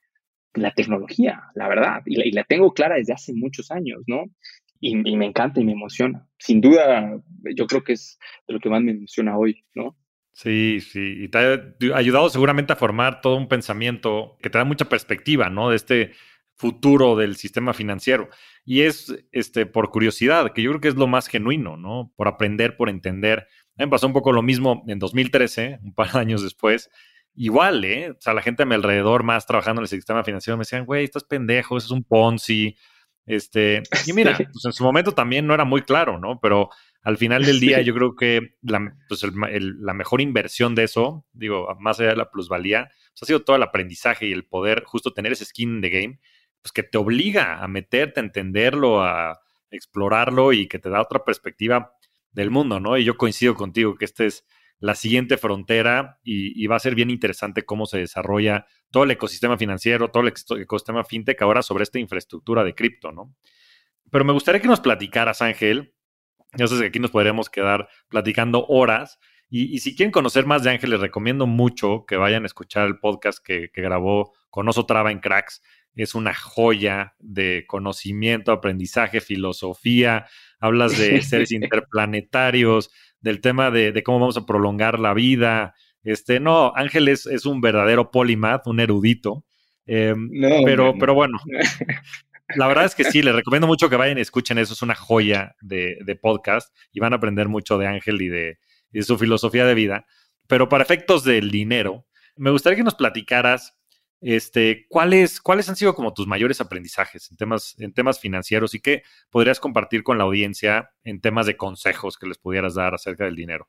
la 0.53 0.71
tecnología, 0.71 1.43
la 1.55 1.67
verdad, 1.67 2.01
y 2.05 2.31
la, 2.31 2.43
tengo 2.43 2.73
clara 2.73 2.95
desde 2.95 3.13
hace 3.13 3.33
muchos 3.33 3.71
años, 3.71 4.01
¿no? 4.07 4.25
Y, 4.79 4.97
y, 5.09 5.15
me 5.15 5.25
encanta 5.25 5.61
y 5.61 5.65
me 5.65 5.71
emociona. 5.71 6.27
Sin 6.37 6.61
duda, 6.61 7.21
yo 7.55 7.67
creo 7.67 7.83
que 7.83 7.93
es 7.93 8.19
de 8.47 8.53
lo 8.53 8.59
que 8.59 8.69
más 8.69 8.81
me 8.81 8.91
emociona 8.91 9.37
hoy, 9.37 9.65
¿no? 9.73 9.97
Sí, 10.33 10.79
sí, 10.81 11.23
y 11.23 11.27
te 11.27 11.37
ha 11.37 11.95
ayudado 11.95 12.27
seguramente 12.29 12.73
a 12.73 12.75
formar 12.75 13.21
todo 13.21 13.35
un 13.35 13.47
pensamiento 13.47 14.37
que 14.41 14.49
te 14.49 14.57
da 14.57 14.65
mucha 14.65 14.89
perspectiva, 14.89 15.49
¿no? 15.49 15.69
De 15.69 15.75
este 15.75 16.11
futuro 16.55 17.15
del 17.15 17.35
sistema 17.35 17.73
financiero. 17.73 18.29
Y 18.65 18.81
es 18.81 19.13
este, 19.31 19.65
por 19.65 19.91
curiosidad, 19.91 20.53
que 20.53 20.63
yo 20.63 20.71
creo 20.71 20.81
que 20.81 20.87
es 20.87 20.95
lo 20.95 21.07
más 21.07 21.27
genuino, 21.27 21.77
¿no? 21.77 22.11
Por 22.15 22.27
aprender, 22.27 22.77
por 22.77 22.89
entender. 22.89 23.39
A 23.39 23.83
mí 23.83 23.85
me 23.85 23.89
pasó 23.89 24.07
un 24.07 24.13
poco 24.13 24.31
lo 24.31 24.41
mismo 24.41 24.83
en 24.87 24.97
2013, 24.97 25.79
un 25.83 25.93
par 25.93 26.11
de 26.11 26.19
años 26.19 26.41
después. 26.41 26.89
Igual, 27.35 27.83
¿eh? 27.85 28.11
O 28.11 28.17
sea, 28.19 28.33
la 28.33 28.41
gente 28.41 28.63
a 28.63 28.65
mi 28.65 28.75
alrededor 28.75 29.23
más 29.23 29.47
trabajando 29.47 29.81
en 29.81 29.83
el 29.83 29.89
sistema 29.89 30.23
financiero 30.23 30.57
me 30.57 30.61
decían, 30.61 30.85
güey, 30.85 31.03
estás 31.03 31.23
pendejo, 31.23 31.77
eso 31.77 31.87
es 31.87 31.91
un 31.91 32.03
Ponzi. 32.03 32.75
Este, 33.25 33.81
y 34.05 34.13
mira, 34.13 34.37
pues 34.37 34.65
en 34.65 34.73
su 34.73 34.83
momento 34.83 35.13
también 35.13 35.47
no 35.47 35.53
era 35.53 35.65
muy 35.65 35.81
claro, 35.81 36.19
¿no? 36.19 36.39
Pero 36.41 36.69
al 37.01 37.17
final 37.17 37.43
del 37.43 37.59
día, 37.59 37.81
yo 37.81 37.93
creo 37.93 38.15
que 38.15 38.55
la, 38.61 38.95
pues 39.07 39.23
la, 39.23 39.93
mejor 39.93 40.21
inversión 40.21 40.75
de 40.75 40.83
eso, 40.83 41.25
digo, 41.33 41.67
más 41.79 41.99
allá 41.99 42.09
de 42.09 42.15
la 42.17 42.31
plusvalía, 42.31 42.89
pues 43.11 43.23
ha 43.23 43.25
sido 43.25 43.43
todo 43.43 43.55
el 43.55 43.63
aprendizaje 43.63 44.27
y 44.27 44.31
el 44.31 44.45
poder 44.45 44.83
justo 44.85 45.13
tener 45.13 45.31
ese 45.31 45.45
skin 45.45 45.81
de 45.81 45.89
game, 45.89 46.19
pues 46.61 46.71
que 46.71 46.83
te 46.83 46.97
obliga 46.97 47.63
a 47.63 47.67
meterte, 47.67 48.19
a 48.19 48.23
entenderlo, 48.23 49.03
a 49.03 49.39
explorarlo 49.71 50.53
y 50.53 50.67
que 50.67 50.79
te 50.79 50.89
da 50.89 51.01
otra 51.01 51.25
perspectiva 51.25 51.93
del 52.31 52.51
mundo, 52.51 52.79
¿no? 52.79 52.97
Y 52.97 53.03
yo 53.03 53.17
coincido 53.17 53.55
contigo 53.55 53.95
que 53.95 54.05
esta 54.05 54.23
es 54.23 54.45
la 54.83 54.95
siguiente 54.95 55.37
frontera 55.37 56.19
y, 56.25 56.67
va 56.67 56.75
a 56.75 56.79
ser 56.79 56.93
bien 56.93 57.09
interesante 57.09 57.63
cómo 57.63 57.85
se 57.85 57.99
desarrolla 57.99 58.65
todo 58.91 59.05
el 59.05 59.11
ecosistema 59.11 59.57
financiero, 59.57 60.11
todo 60.11 60.23
el 60.23 60.33
ecosistema 60.59 61.05
fintech 61.05 61.41
ahora 61.41 61.61
sobre 61.61 61.83
esta 61.83 61.99
infraestructura 61.99 62.65
de 62.65 62.75
cripto, 62.75 63.13
¿no? 63.13 63.33
Pero 64.11 64.25
me 64.25 64.33
gustaría 64.33 64.59
que 64.59 64.67
nos 64.67 64.81
platicaras, 64.81 65.41
Ángel, 65.41 65.93
ya 66.57 66.67
sé 66.67 66.77
que 66.77 66.87
aquí 66.87 66.99
nos 66.99 67.11
podríamos 67.11 67.49
quedar 67.49 67.87
platicando 68.09 68.65
horas. 68.67 69.19
Y, 69.49 69.79
si 69.79 69.95
quieren 69.95 70.11
conocer 70.11 70.45
más 70.45 70.63
de 70.63 70.71
Ángel, 70.71 70.89
les 70.89 70.99
recomiendo 70.99 71.47
mucho 71.47 72.03
que 72.05 72.17
vayan 72.17 72.43
a 72.43 72.47
escuchar 72.47 72.85
el 72.85 72.99
podcast 72.99 73.39
que, 73.41 73.71
grabó 73.73 74.33
con 74.49 74.67
Oso 74.67 74.85
Traba 74.85 75.13
en 75.13 75.19
Cracks. 75.19 75.61
Es 75.95 76.13
una 76.13 76.33
joya 76.33 77.15
de 77.19 77.63
conocimiento, 77.67 78.51
aprendizaje, 78.51 79.21
filosofía. 79.21 80.25
Hablas 80.63 80.97
de 80.97 81.21
seres 81.21 81.51
interplanetarios, 81.51 82.89
del 83.19 83.41
tema 83.41 83.69
de, 83.69 84.01
cómo 84.01 84.21
vamos 84.21 84.37
a 84.37 84.45
prolongar 84.45 84.97
la 84.97 85.13
vida. 85.13 85.75
Este, 86.05 86.39
no, 86.39 86.71
Ángel 86.73 87.09
es, 87.09 87.25
un 87.45 87.59
verdadero 87.59 88.11
polimath, 88.11 88.67
un 88.67 88.79
erudito. 88.79 89.43
Em, 89.85 90.29
pero, 90.63 90.93
pero 90.97 91.13
bueno, 91.13 91.37
la 92.55 92.67
verdad 92.67 92.85
es 92.85 92.95
que 92.95 93.03
sí, 93.03 93.21
les 93.21 93.35
recomiendo 93.35 93.67
mucho 93.67 93.89
que 93.89 93.97
vayan 93.97 94.17
y 94.17 94.21
escuchen 94.21 94.57
eso. 94.57 94.73
Es 94.73 94.81
una 94.81 94.95
joya 94.95 95.53
de, 95.59 96.17
podcast 96.21 96.73
y 96.93 97.01
van 97.01 97.11
a 97.11 97.17
aprender 97.17 97.49
mucho 97.49 97.77
de 97.77 97.87
Ángel 97.87 98.21
y 98.21 98.29
de, 98.29 98.57
su 99.01 99.17
filosofía 99.17 99.65
de 99.65 99.73
vida. 99.73 100.05
Pero 100.47 100.69
para 100.69 100.85
efectos 100.85 101.25
del 101.25 101.51
dinero, 101.51 102.05
me 102.37 102.51
gustaría 102.51 102.77
que 102.77 102.83
nos 102.83 102.95
platicaras 102.95 103.77
este, 104.23 104.85
¿cuáles, 104.87 105.41
¿cuáles 105.41 105.67
han 105.67 105.75
sido 105.75 105.93
como 105.93 106.13
tus 106.13 106.27
mayores 106.27 106.61
aprendizajes 106.61 107.29
en 107.29 107.37
temas, 107.37 107.75
en 107.79 107.93
temas 107.93 108.19
financieros 108.19 108.73
y 108.73 108.79
qué 108.79 109.03
podrías 109.29 109.59
compartir 109.59 110.03
con 110.03 110.17
la 110.17 110.23
audiencia 110.23 110.91
en 111.03 111.19
temas 111.19 111.45
de 111.45 111.57
consejos 111.57 112.17
que 112.17 112.27
les 112.27 112.37
pudieras 112.37 112.75
dar 112.75 112.93
acerca 112.93 113.25
del 113.25 113.35
dinero? 113.35 113.67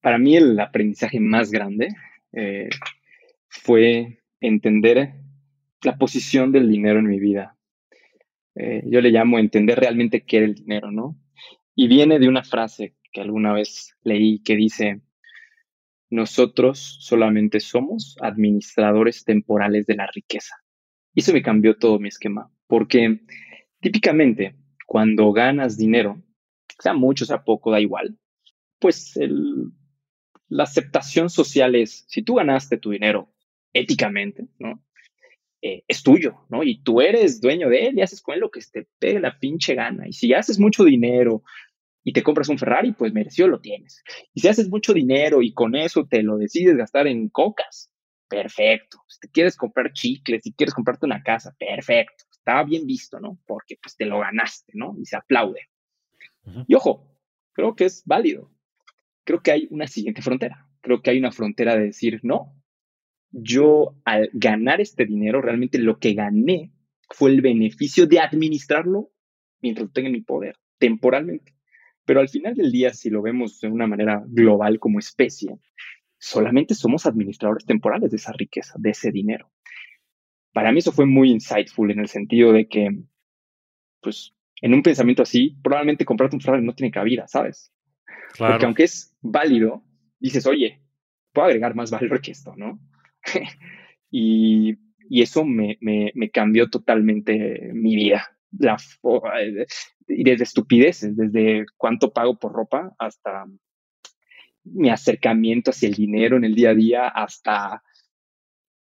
Para 0.00 0.18
mí 0.18 0.36
el 0.36 0.58
aprendizaje 0.60 1.18
más 1.18 1.50
grande 1.50 1.88
eh, 2.32 2.68
fue 3.48 4.22
entender 4.40 5.14
la 5.82 5.96
posición 5.98 6.52
del 6.52 6.70
dinero 6.70 7.00
en 7.00 7.08
mi 7.08 7.18
vida. 7.18 7.56
Eh, 8.54 8.82
yo 8.86 9.00
le 9.00 9.10
llamo 9.10 9.38
entender 9.38 9.80
realmente 9.80 10.22
qué 10.22 10.38
era 10.38 10.46
el 10.46 10.54
dinero, 10.54 10.90
¿no? 10.90 11.16
Y 11.74 11.88
viene 11.88 12.18
de 12.18 12.28
una 12.28 12.44
frase 12.44 12.94
que 13.12 13.20
alguna 13.20 13.52
vez 13.52 13.96
leí 14.02 14.40
que 14.42 14.54
dice, 14.54 15.00
nosotros 16.10 16.98
solamente 17.00 17.60
somos 17.60 18.16
administradores 18.20 19.24
temporales 19.24 19.86
de 19.86 19.94
la 19.94 20.06
riqueza. 20.12 20.56
Y 21.14 21.20
eso 21.20 21.32
me 21.32 21.42
cambió 21.42 21.76
todo 21.76 21.98
mi 21.98 22.08
esquema, 22.08 22.50
porque 22.66 23.20
típicamente 23.80 24.56
cuando 24.86 25.32
ganas 25.32 25.76
dinero, 25.76 26.20
sea 26.78 26.94
mucho, 26.94 27.24
sea 27.24 27.44
poco, 27.44 27.70
da 27.70 27.80
igual, 27.80 28.18
pues 28.80 29.18
la 30.48 30.64
aceptación 30.64 31.30
social 31.30 31.76
es, 31.76 32.04
si 32.08 32.22
tú 32.22 32.34
ganaste 32.34 32.76
tu 32.76 32.90
dinero 32.90 33.32
éticamente, 33.72 34.48
¿no? 34.58 34.82
Eh, 35.62 35.84
es 35.86 36.02
tuyo, 36.02 36.46
¿no? 36.48 36.64
Y 36.64 36.82
tú 36.82 37.02
eres 37.02 37.40
dueño 37.40 37.68
de 37.68 37.86
él 37.86 37.98
y 37.98 38.02
haces 38.02 38.22
con 38.22 38.34
él 38.34 38.40
lo 38.40 38.50
que 38.50 38.60
te 38.72 38.88
pegue 38.98 39.20
la 39.20 39.38
pinche 39.38 39.74
gana. 39.74 40.08
Y 40.08 40.12
si 40.12 40.32
haces 40.32 40.58
mucho 40.58 40.84
dinero 40.84 41.42
y 42.02 42.12
te 42.12 42.22
compras 42.22 42.48
un 42.48 42.58
Ferrari, 42.58 42.92
pues 42.92 43.12
mereció 43.12 43.46
lo 43.46 43.60
tienes. 43.60 44.02
Y 44.32 44.40
si 44.40 44.48
haces 44.48 44.68
mucho 44.68 44.92
dinero 44.92 45.42
y 45.42 45.52
con 45.52 45.74
eso 45.74 46.06
te 46.06 46.22
lo 46.22 46.38
decides 46.38 46.76
gastar 46.76 47.06
en 47.06 47.28
cocas, 47.28 47.92
perfecto. 48.28 49.02
Si 49.08 49.20
te 49.20 49.28
quieres 49.28 49.56
comprar 49.56 49.92
chicles, 49.92 50.42
si 50.42 50.52
quieres 50.52 50.74
comprarte 50.74 51.06
una 51.06 51.22
casa, 51.22 51.54
perfecto. 51.58 52.24
Estaba 52.30 52.64
bien 52.64 52.86
visto, 52.86 53.20
¿no? 53.20 53.38
Porque 53.46 53.76
pues 53.80 53.96
te 53.96 54.06
lo 54.06 54.20
ganaste, 54.20 54.72
¿no? 54.74 54.94
Y 54.98 55.04
se 55.04 55.16
aplaude. 55.16 55.68
Y 56.66 56.74
ojo, 56.74 57.18
creo 57.52 57.76
que 57.76 57.84
es 57.84 58.02
válido. 58.06 58.50
Creo 59.24 59.42
que 59.42 59.52
hay 59.52 59.68
una 59.70 59.86
siguiente 59.86 60.22
frontera. 60.22 60.66
Creo 60.80 61.02
que 61.02 61.10
hay 61.10 61.18
una 61.18 61.32
frontera 61.32 61.76
de 61.76 61.84
decir, 61.84 62.20
no, 62.22 62.54
yo 63.30 63.94
al 64.04 64.30
ganar 64.32 64.80
este 64.80 65.04
dinero, 65.04 65.42
realmente 65.42 65.78
lo 65.78 65.98
que 65.98 66.14
gané 66.14 66.72
fue 67.10 67.30
el 67.30 67.42
beneficio 67.42 68.06
de 68.06 68.20
administrarlo 68.20 69.12
mientras 69.60 69.88
lo 69.88 69.92
tenga 69.92 70.08
en 70.08 70.14
mi 70.14 70.22
poder, 70.22 70.56
temporalmente. 70.78 71.54
Pero 72.10 72.18
al 72.18 72.28
final 72.28 72.56
del 72.56 72.72
día, 72.72 72.92
si 72.92 73.08
lo 73.08 73.22
vemos 73.22 73.60
de 73.60 73.68
una 73.68 73.86
manera 73.86 74.20
global 74.26 74.80
como 74.80 74.98
especie, 74.98 75.60
solamente 76.18 76.74
somos 76.74 77.06
administradores 77.06 77.64
temporales 77.64 78.10
de 78.10 78.16
esa 78.16 78.32
riqueza, 78.32 78.74
de 78.78 78.90
ese 78.90 79.12
dinero. 79.12 79.48
Para 80.52 80.72
mí 80.72 80.80
eso 80.80 80.90
fue 80.90 81.06
muy 81.06 81.30
insightful 81.30 81.88
en 81.88 82.00
el 82.00 82.08
sentido 82.08 82.52
de 82.52 82.66
que, 82.66 82.98
pues, 84.00 84.34
en 84.60 84.74
un 84.74 84.82
pensamiento 84.82 85.22
así, 85.22 85.56
probablemente 85.62 86.04
comprarte 86.04 86.34
un 86.34 86.42
Ferrari 86.42 86.66
no 86.66 86.74
tiene 86.74 86.90
cabida, 86.90 87.28
¿sabes? 87.28 87.72
Porque 88.36 88.64
aunque 88.64 88.82
es 88.82 89.16
válido, 89.20 89.84
dices, 90.18 90.48
oye, 90.48 90.82
puedo 91.32 91.46
agregar 91.46 91.76
más 91.76 91.92
valor 91.92 92.20
que 92.20 92.32
esto, 92.32 92.56
¿no? 92.56 92.80
y, 94.10 94.76
eso 95.08 95.44
me, 95.44 95.78
cambió 96.32 96.68
totalmente 96.70 97.70
mi 97.72 97.94
vida. 97.94 98.36
La, 98.58 98.78
y 100.10 100.24
desde 100.24 100.44
estupideces, 100.44 101.16
desde 101.16 101.66
cuánto 101.76 102.12
pago 102.12 102.38
por 102.38 102.52
ropa 102.52 102.94
hasta 102.98 103.46
mi 104.64 104.90
acercamiento 104.90 105.70
hacia 105.70 105.88
el 105.88 105.94
dinero 105.94 106.36
en 106.36 106.44
el 106.44 106.54
día 106.54 106.70
a 106.70 106.74
día, 106.74 107.08
hasta 107.08 107.82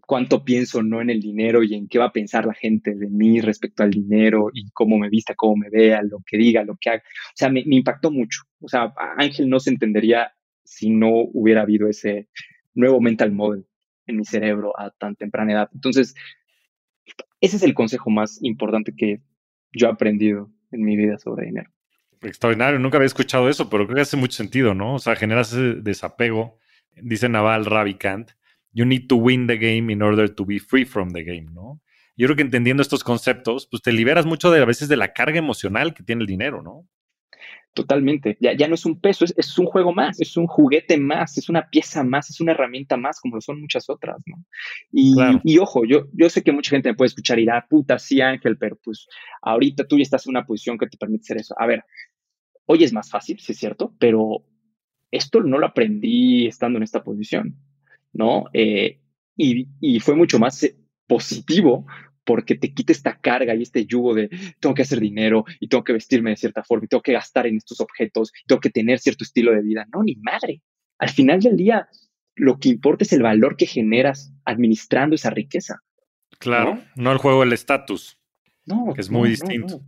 cuánto 0.07 0.45
pienso 0.45 0.83
no 0.83 1.01
en 1.01 1.11
el 1.11 1.21
dinero 1.21 1.63
y 1.63 1.75
en 1.75 1.89
qué 1.89 1.99
va 1.99 2.07
a 2.07 2.13
pensar 2.13 2.45
la 2.45 2.55
gente 2.55 2.95
de 2.95 3.09
mí 3.09 3.41
respecto 3.41 3.83
al 3.83 3.91
dinero 3.91 4.51
y 4.53 4.71
cómo 4.73 4.99
me 4.99 5.09
vista, 5.09 5.35
cómo 5.35 5.57
me 5.57 5.71
vea, 5.71 6.03
lo 6.03 6.19
que 6.27 6.37
diga, 6.37 6.65
lo 6.65 6.77
que 6.79 6.91
haga. 6.91 7.03
O 7.29 7.37
sea, 7.37 7.49
me, 7.49 7.65
me 7.65 7.77
impactó 7.77 8.11
mucho. 8.11 8.43
O 8.61 8.69
sea, 8.69 8.93
Ángel 9.17 9.49
no 9.49 9.61
se 9.61 9.71
entendería 9.71 10.33
si 10.65 10.91
no 10.91 11.09
hubiera 11.33 11.63
habido 11.63 11.89
ese 11.89 12.29
nuevo 12.75 13.01
mental 13.01 13.33
model 13.33 13.67
en 14.07 14.17
mi 14.17 14.25
cerebro 14.25 14.79
a 14.79 14.91
tan 14.91 15.17
temprana 15.17 15.53
edad. 15.53 15.71
Entonces, 15.73 16.15
ese 17.41 17.57
es 17.57 17.63
el 17.63 17.75
consejo 17.75 18.11
más 18.11 18.39
importante 18.43 18.93
que 18.97 19.21
yo 19.73 19.87
he 19.87 19.91
aprendido 19.91 20.51
en 20.73 20.85
mi 20.85 20.97
vida 20.97 21.19
sobre 21.19 21.47
dinero. 21.47 21.71
Extraordinario, 22.21 22.79
nunca 22.79 22.99
había 22.99 23.07
escuchado 23.07 23.49
eso, 23.49 23.69
pero 23.69 23.87
creo 23.87 23.97
que 23.97 24.03
hace 24.03 24.17
mucho 24.17 24.37
sentido, 24.37 24.75
¿no? 24.75 24.95
O 24.95 24.99
sea, 24.99 25.17
generas 25.17 25.53
ese 25.53 25.75
desapego. 25.81 26.59
Dice 26.95 27.29
Naval 27.29 27.65
Ravikant, 27.65 28.33
you 28.73 28.85
need 28.85 29.09
to 29.09 29.17
win 29.17 29.47
the 29.47 29.57
game 29.57 29.93
in 29.93 30.03
order 30.03 30.31
to 30.31 30.45
be 30.45 30.61
free 30.61 30.85
from 30.85 31.11
the 31.11 31.25
game, 31.25 31.49
¿no? 31.53 31.81
Yo 32.17 32.27
creo 32.27 32.37
que 32.37 32.43
entendiendo 32.43 32.83
estos 32.83 33.03
conceptos, 33.03 33.67
pues 33.71 33.83
te 33.83 33.93
liberas 33.93 34.27
mucho 34.27 34.51
de 34.51 34.61
a 34.61 34.65
veces 34.65 34.89
de 34.89 34.97
la 34.97 35.13
carga 35.13 35.39
emocional 35.39 35.95
que 35.95 36.03
tiene 36.03 36.23
el 36.23 36.27
dinero, 36.27 36.63
¿no? 36.63 36.87
Totalmente. 37.75 38.37
Ya, 38.39 38.55
ya 38.55 38.69
no 38.69 38.75
es 38.75 38.85
un 38.85 39.01
peso, 39.01 39.25
es, 39.25 39.59
un 39.59 39.65
juego 39.65 39.95
más, 39.95 40.21
es 40.21 40.37
un 40.37 40.47
juguete 40.47 40.99
más, 40.99 41.39
es 41.39 41.49
una 41.49 41.71
pieza 41.71 42.05
más, 42.05 42.29
es 42.29 42.39
una 42.39 42.53
herramienta 42.53 42.99
más, 42.99 43.19
como 43.19 43.37
lo 43.37 43.41
son 43.41 43.63
muchas 43.63 43.89
otras, 43.89 44.19
¿no? 44.27 44.45
Y, 44.93 45.15
y 45.43 45.59
ojo, 45.59 45.87
yo, 45.87 46.07
yo 46.13 46.29
sé 46.29 46.43
que 46.43 46.53
mucha 46.53 46.71
gente 46.71 46.91
me 46.91 46.95
puede 46.95 47.09
escuchar 47.09 47.39
y 47.39 47.43
dirá, 47.43 47.67
puta, 47.67 47.99
sí, 47.99 48.21
Ángel, 48.21 48.59
pero 48.59 48.77
pues 48.77 49.09
ahorita 49.41 49.87
tú 49.87 49.97
ya 49.97 50.03
estás 50.03 50.27
en 50.27 50.31
una 50.31 50.45
posición 50.45 50.77
que 50.77 50.87
te 50.87 50.99
permite 50.99 51.23
hacer 51.23 51.39
eso. 51.39 51.55
A 51.59 51.67
ver, 51.67 51.83
hoy 52.67 52.85
es 52.85 52.93
más 52.93 53.11
fácil, 53.11 53.41
sí 53.41 53.53
es 53.53 53.59
cierto, 53.59 53.95
pero 53.99 54.45
esto 55.11 55.41
no 55.41 55.59
lo 55.59 55.67
aprendí 55.67 56.47
estando 56.47 56.77
en 56.77 56.83
esta 56.83 57.03
posición, 57.03 57.57
¿no? 58.13 58.45
Eh, 58.53 59.01
y, 59.35 59.67
y, 59.81 60.01
fue 60.01 60.15
mucho 60.15 60.39
más 60.39 60.63
eh, 60.63 60.77
positivo 61.07 61.87
porque 62.25 62.55
te 62.55 62.73
quita 62.73 62.93
esta 62.93 63.19
carga 63.19 63.55
y 63.55 63.63
este 63.63 63.87
yugo 63.87 64.15
de 64.15 64.29
tengo 64.61 64.75
que 64.75 64.83
hacer 64.83 65.01
dinero 65.01 65.45
y 65.61 65.69
tengo 65.69 65.85
que 65.85 65.93
vestirme 65.93 66.31
de 66.31 66.37
cierta 66.37 66.63
forma 66.63 66.85
y 66.85 66.89
tengo 66.89 67.03
que 67.03 67.13
gastar 67.13 67.47
en 67.47 67.57
estos 67.57 67.81
objetos, 67.81 68.33
y 68.43 68.47
tengo 68.47 68.61
que 68.61 68.71
tener 68.71 68.99
cierto 68.99 69.25
estilo 69.25 69.53
de 69.53 69.63
vida. 69.63 69.87
No, 69.93 70.03
ni 70.03 70.17
madre. 70.17 70.63
Al 70.99 71.11
final 71.11 71.41
del 71.41 71.57
día, 71.57 71.89
lo 72.37 72.59
que 72.59 72.69
importa 72.69 73.05
es 73.05 73.13
el 73.13 73.23
valor 73.23 73.57
que 73.57 73.67
generas 73.67 74.33
administrando 74.45 75.15
esa 75.15 75.31
riqueza. 75.31 75.81
Claro, 76.39 76.83
no, 76.97 77.13
el 77.13 77.19
juego 77.19 77.41
del 77.41 77.53
estatus. 77.53 78.19
No, 78.67 78.93
que 78.95 79.01
es 79.01 79.11
muy 79.11 79.29
distinto. 79.29 79.81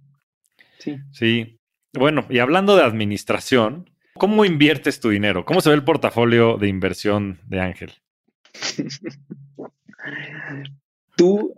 Sí. 0.79 0.97
Sí. 1.13 1.59
Bueno, 1.93 2.27
y 2.29 2.41
hablando 2.41 2.77
de 2.77 2.83
administración, 2.83 3.91
¿cómo 4.15 4.45
inviertes 4.45 5.01
tu 5.01 5.11
dinero? 5.11 5.45
¿Cómo 5.45 5.61
se 5.61 5.71
ve 5.71 5.77
el 5.77 5.85
portafolio 5.85 6.57
de 6.57 6.69
inversión 6.69 7.39
de 7.47 7.61
Ángel? 7.61 7.93
Tú 11.17 11.55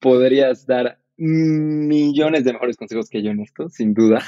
podrías 0.00 0.66
dar 0.66 0.98
millones 1.18 2.44
de 2.44 2.52
mejores 2.52 2.76
consejos 2.76 3.08
que 3.08 3.22
yo 3.22 3.30
en 3.30 3.40
esto, 3.40 3.68
sin 3.68 3.94
duda. 3.94 4.22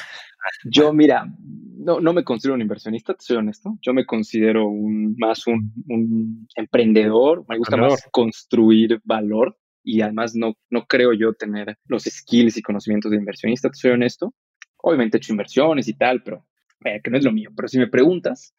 Yo, 0.65 0.93
mira, 0.93 1.27
no, 1.41 2.01
no 2.01 2.13
me 2.13 2.25
considero 2.25 2.55
un 2.55 2.63
inversionista, 2.63 3.15
te 3.15 3.25
soy 3.25 3.37
honesto. 3.37 3.77
Yo 3.83 3.93
me 3.93 4.07
considero 4.07 4.67
un, 4.69 5.15
más 5.19 5.47
un, 5.47 6.47
emprendedor. 6.55 7.45
Me 7.49 7.59
gusta 7.59 7.77
más 7.77 8.07
construir 8.11 9.01
valor 9.05 9.59
y 9.83 10.01
además 10.01 10.35
no, 10.35 10.55
no 10.71 10.87
creo 10.87 11.13
yo 11.13 11.33
tener 11.35 11.77
los 11.87 12.05
skills 12.05 12.57
y 12.57 12.63
conocimientos 12.63 13.11
de 13.11 13.17
inversionista, 13.17 13.71
te 13.71 13.79
soy 13.79 13.93
honesto. 13.93 14.35
Obviamente 14.79 15.17
he 15.17 15.19
hecho 15.19 15.33
inversiones 15.33 15.89
y 15.89 15.95
tal, 15.95 16.23
pero 16.23 16.47
eh, 16.85 17.01
que 17.03 17.11
no 17.11 17.19
es 17.19 17.25
lo 17.25 17.33
mío. 17.33 17.51
Pero 17.55 17.69
si 17.69 17.79
me 17.79 17.89
preguntas, 17.89 18.55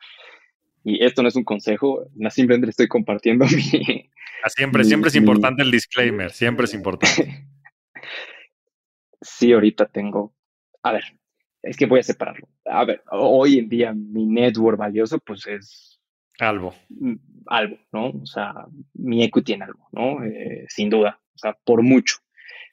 y 0.84 1.04
esto 1.04 1.22
no 1.22 1.28
es 1.28 1.36
un 1.36 1.44
consejo, 1.44 2.06
simplemente 2.30 2.70
estoy 2.70 2.88
compartiendo 2.88 3.46
mi, 3.56 4.10
Ah, 4.44 4.50
siempre, 4.50 4.84
siempre 4.84 5.10
es 5.10 5.16
importante 5.16 5.64
el 5.64 5.72
disclaimer, 5.72 6.32
siempre 6.32 6.66
es 6.66 6.74
importante. 6.74 7.46
sí, 9.22 9.52
ahorita 9.52 9.88
tengo. 9.88 10.34
A 10.82 10.94
ver, 10.94 11.04
es 11.62 11.76
que 11.76 11.86
voy 11.86 12.00
a 12.00 12.04
separarlo. 12.04 12.48
A 12.66 12.86
ver, 12.86 13.04
hoy 13.12 13.60
en 13.60 13.70
día 13.70 13.94
mi 13.94 14.26
network 14.26 14.78
valioso, 14.78 15.20
pues 15.20 15.46
es. 15.48 16.00
Algo. 16.40 16.74
Mm, 16.90 17.16
algo, 17.48 17.78
¿no? 17.92 18.10
O 18.10 18.26
sea, 18.26 18.54
mi 18.94 19.24
equity 19.24 19.54
en 19.54 19.64
algo, 19.64 19.90
¿no? 19.92 20.24
Eh, 20.24 20.66
sin 20.70 20.90
duda, 20.90 21.20
o 21.36 21.38
sea, 21.38 21.58
por 21.66 21.84
mucho. 21.84 22.16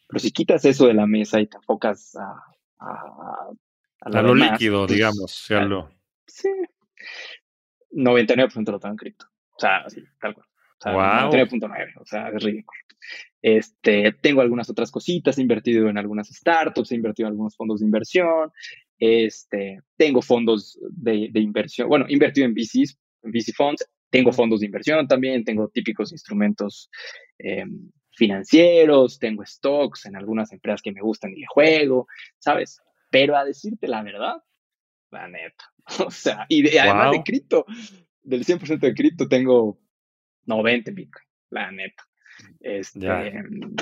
Pero 0.07 0.21
si 0.21 0.31
quitas 0.31 0.65
eso 0.65 0.87
de 0.87 0.95
la 0.95 1.07
mesa 1.07 1.41
y 1.41 1.47
te 1.47 1.57
enfocas 1.57 2.15
a. 2.17 2.43
A, 2.79 4.21
lo, 4.23 4.35
líquido, 4.35 4.87
pues, 4.87 4.95
digamos. 4.95 5.49
Sí. 6.27 6.49
99% 7.97 8.71
lo 8.71 8.79
tengo 8.79 8.93
en 8.93 8.97
cripto. 8.97 9.27
O 9.57 9.59
sea, 9.59 9.79
así, 9.79 10.03
tal 10.21 10.35
cual. 10.35 10.47
O 10.79 10.83
sea, 10.83 10.93
wow. 10.93 11.33
3.9, 11.33 12.01
o 12.01 12.05
sea, 12.05 12.29
es 12.29 12.43
ridículo. 12.43 12.79
Este, 13.41 14.13
tengo 14.21 14.41
algunas 14.41 14.69
otras 14.69 14.91
cositas, 14.91 15.39
he 15.39 15.43
invertido 15.43 15.89
en 15.89 15.99
algunas 15.99 16.29
startups, 16.29 16.93
he 16.93 16.97
invertido 16.97 17.29
en 17.29 17.33
algunos 17.33 17.57
fondos 17.57 17.81
de 17.81 17.87
inversión, 17.87 18.51
este, 18.99 19.81
tengo 19.97 20.21
fondos 20.21 20.79
de, 20.91 21.29
de 21.31 21.41
inversión, 21.41 21.89
bueno, 21.89 22.07
he 22.09 22.13
invertido 22.13 22.47
en 22.47 22.55
VCs, 22.55 22.99
en 23.23 23.31
VC 23.31 23.53
funds, 23.55 23.89
tengo 24.11 24.33
fondos 24.33 24.61
de 24.61 24.67
inversión 24.67 25.07
también, 25.07 25.45
tengo 25.45 25.69
típicos 25.69 26.13
instrumentos 26.13 26.91
em, 27.39 27.91
financieros, 28.13 29.19
tengo 29.19 29.45
stocks 29.45 30.07
en 30.07 30.17
algunas 30.17 30.53
empresas 30.53 30.83
que 30.83 30.93
me 30.93 31.03
gustan 31.03 31.33
y 31.33 31.41
de 31.41 31.47
juego, 31.47 32.07
¿sabes? 32.39 32.81
Pero 33.11 33.37
a 33.37 33.45
decirte 33.45 33.89
la 33.89 34.03
verdad, 34.03 34.37
la 35.11 35.29
neta, 35.29 35.65
o 36.07 36.11
sea, 36.11 36.47
y 36.49 36.77
además 36.77 37.13
de 37.13 37.23
cripto, 37.23 37.65
del 38.23 38.45
100% 38.45 38.81
de 38.81 38.95
cripto 38.95 39.29
tengo 39.29 39.79
90 40.47 40.91
Bitcoin, 40.93 41.27
la 41.51 41.71
neta. 41.71 42.05
Este, 42.61 43.09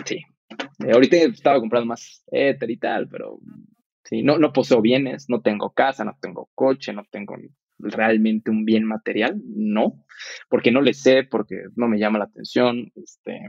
sí. 0.04 0.20
Eh, 0.84 0.92
ahorita 0.92 1.16
he 1.16 1.24
estado 1.24 1.60
comprando 1.60 1.86
más 1.86 2.22
Ether 2.30 2.70
y 2.70 2.76
tal, 2.76 3.08
pero 3.08 3.40
sí, 4.04 4.22
no, 4.22 4.38
no 4.38 4.52
poseo 4.52 4.80
bienes, 4.80 5.28
no 5.28 5.40
tengo 5.40 5.72
casa, 5.72 6.04
no 6.04 6.16
tengo 6.20 6.50
coche, 6.54 6.92
no 6.92 7.04
tengo 7.10 7.36
realmente 7.78 8.50
un 8.50 8.64
bien 8.64 8.84
material, 8.84 9.40
no, 9.44 10.04
porque 10.48 10.70
no 10.70 10.80
le 10.80 10.94
sé, 10.94 11.24
porque 11.24 11.64
no 11.74 11.88
me 11.88 11.98
llama 11.98 12.18
la 12.18 12.26
atención, 12.26 12.92
este, 12.94 13.40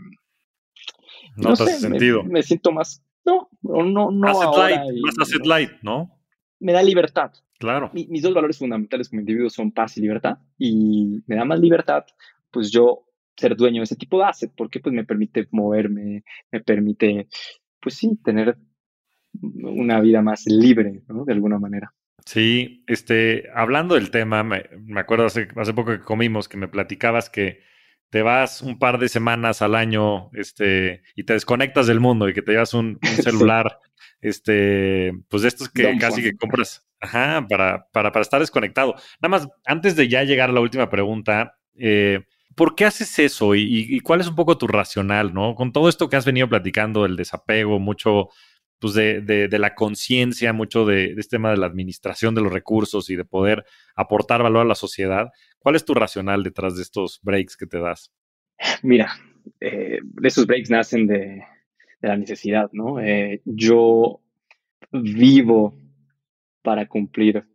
no, 1.35 1.55
sé, 1.55 1.79
sentido. 1.79 2.23
Me, 2.23 2.41
siento 2.43 2.71
más, 2.71 3.03
no, 3.25 3.49
no, 3.61 4.11
no. 4.11 4.27
Asset 4.27 4.57
light, 4.57 5.03
más 5.03 5.19
asset 5.19 5.45
light, 5.45 5.71
¿no? 5.81 6.19
Me 6.59 6.73
da 6.73 6.81
libertad. 6.81 7.31
Claro. 7.57 7.91
mis 7.93 8.21
dos 8.21 8.33
valores 8.33 8.57
fundamentales 8.57 9.09
como 9.09 9.21
individuo 9.21 9.49
son 9.49 9.71
paz 9.71 9.97
y 9.97 10.01
libertad, 10.01 10.37
y 10.57 11.23
me 11.25 11.35
da 11.35 11.45
más 11.45 11.59
libertad, 11.59 12.05
pues 12.51 12.71
yo 12.71 13.05
ser 13.35 13.55
dueño 13.55 13.81
de 13.81 13.85
ese 13.85 13.95
tipo 13.95 14.17
de 14.17 14.25
asset, 14.25 14.51
porque 14.55 14.79
pues 14.79 14.93
me 14.93 15.05
permite 15.05 15.47
moverme, 15.51 16.23
me 16.51 16.61
permite, 16.61 17.27
pues 17.79 17.95
sí, 17.95 18.17
tener 18.23 18.57
una 19.41 19.99
vida 19.99 20.21
más 20.21 20.45
libre, 20.45 21.03
¿no? 21.07 21.25
De 21.25 21.33
alguna 21.33 21.59
manera. 21.59 21.93
Sí, 22.25 22.83
este, 22.87 23.49
hablando 23.53 23.95
del 23.95 24.09
tema, 24.09 24.43
me, 24.43 24.63
acuerdo 24.95 25.25
hace, 25.25 25.47
hace, 25.55 25.73
poco 25.73 25.91
que 25.91 25.99
comimos 25.99 26.47
que 26.47 26.57
me 26.57 26.67
platicabas 26.67 27.29
que 27.29 27.61
te 28.09 28.21
vas 28.21 28.61
un 28.61 28.79
par 28.79 28.97
de 28.97 29.09
semanas 29.09 29.61
al 29.61 29.75
año, 29.75 30.31
este, 30.33 31.03
y 31.15 31.23
te 31.25 31.33
desconectas 31.33 31.87
del 31.87 31.99
mundo 31.99 32.27
y 32.27 32.33
que 32.33 32.41
te 32.41 32.53
llevas 32.53 32.73
un, 32.73 32.99
celular, 33.51 33.79
este, 34.25 35.11
pues 35.29 35.43
de 35.43 35.49
estos 35.49 35.69
que 35.69 35.97
casi 35.97 36.21
que 36.21 36.35
compras, 36.35 36.85
ajá, 36.99 37.45
para, 37.47 37.87
para, 37.91 38.11
para 38.11 38.21
estar 38.21 38.39
desconectado. 38.39 38.95
Nada 39.21 39.29
más, 39.29 39.47
antes 39.65 39.95
de 39.95 40.07
ya 40.07 40.23
llegar 40.23 40.49
a 40.49 40.53
la 40.53 40.61
última 40.61 40.89
pregunta, 40.89 41.57
eh, 41.77 42.21
¿Por 42.55 42.73
qué 42.73 42.85
haces 42.85 43.19
eso 43.19 43.53
y, 43.53 43.99
cuál 43.99 44.21
es 44.21 44.27
un 44.27 44.35
poco 44.35 44.57
tu 44.57 44.67
racional, 44.67 45.33
no? 45.33 45.55
Con 45.55 45.73
todo 45.73 45.89
esto 45.89 46.09
que 46.09 46.15
has 46.15 46.25
venido 46.25 46.47
platicando, 46.47 47.03
del 47.03 47.17
desapego, 47.17 47.79
mucho 47.79 48.29
pues 48.79 48.93
de, 48.93 49.49
la 49.51 49.75
conciencia, 49.75 50.53
mucho 50.53 50.85
de, 50.85 51.15
este 51.17 51.35
tema 51.35 51.51
de 51.51 51.57
la 51.57 51.65
administración 51.65 52.33
de 52.33 52.41
los 52.41 52.53
recursos 52.53 53.09
y 53.09 53.17
de 53.17 53.25
poder 53.25 53.65
aportar 53.95 54.41
valor 54.41 54.61
a 54.61 54.69
la 54.69 54.75
sociedad, 54.75 55.31
¿cuál 55.59 55.75
es 55.75 55.83
tu 55.83 55.93
racional 55.93 56.43
detrás 56.43 56.77
de 56.77 56.83
estos 56.83 57.19
breaks 57.23 57.57
que 57.57 57.67
te 57.67 57.79
das? 57.79 58.13
Mira, 58.83 59.11
eh, 59.59 59.99
esos 60.23 60.47
breaks 60.47 60.69
nacen 60.69 61.07
de, 61.07 61.43
la 62.07 62.17
necesidad, 62.17 62.69
¿no? 62.73 62.99
Eh, 62.99 63.41
yo 63.45 64.21
vivo 64.91 65.77
para 66.61 66.87
cumplir 66.87 67.45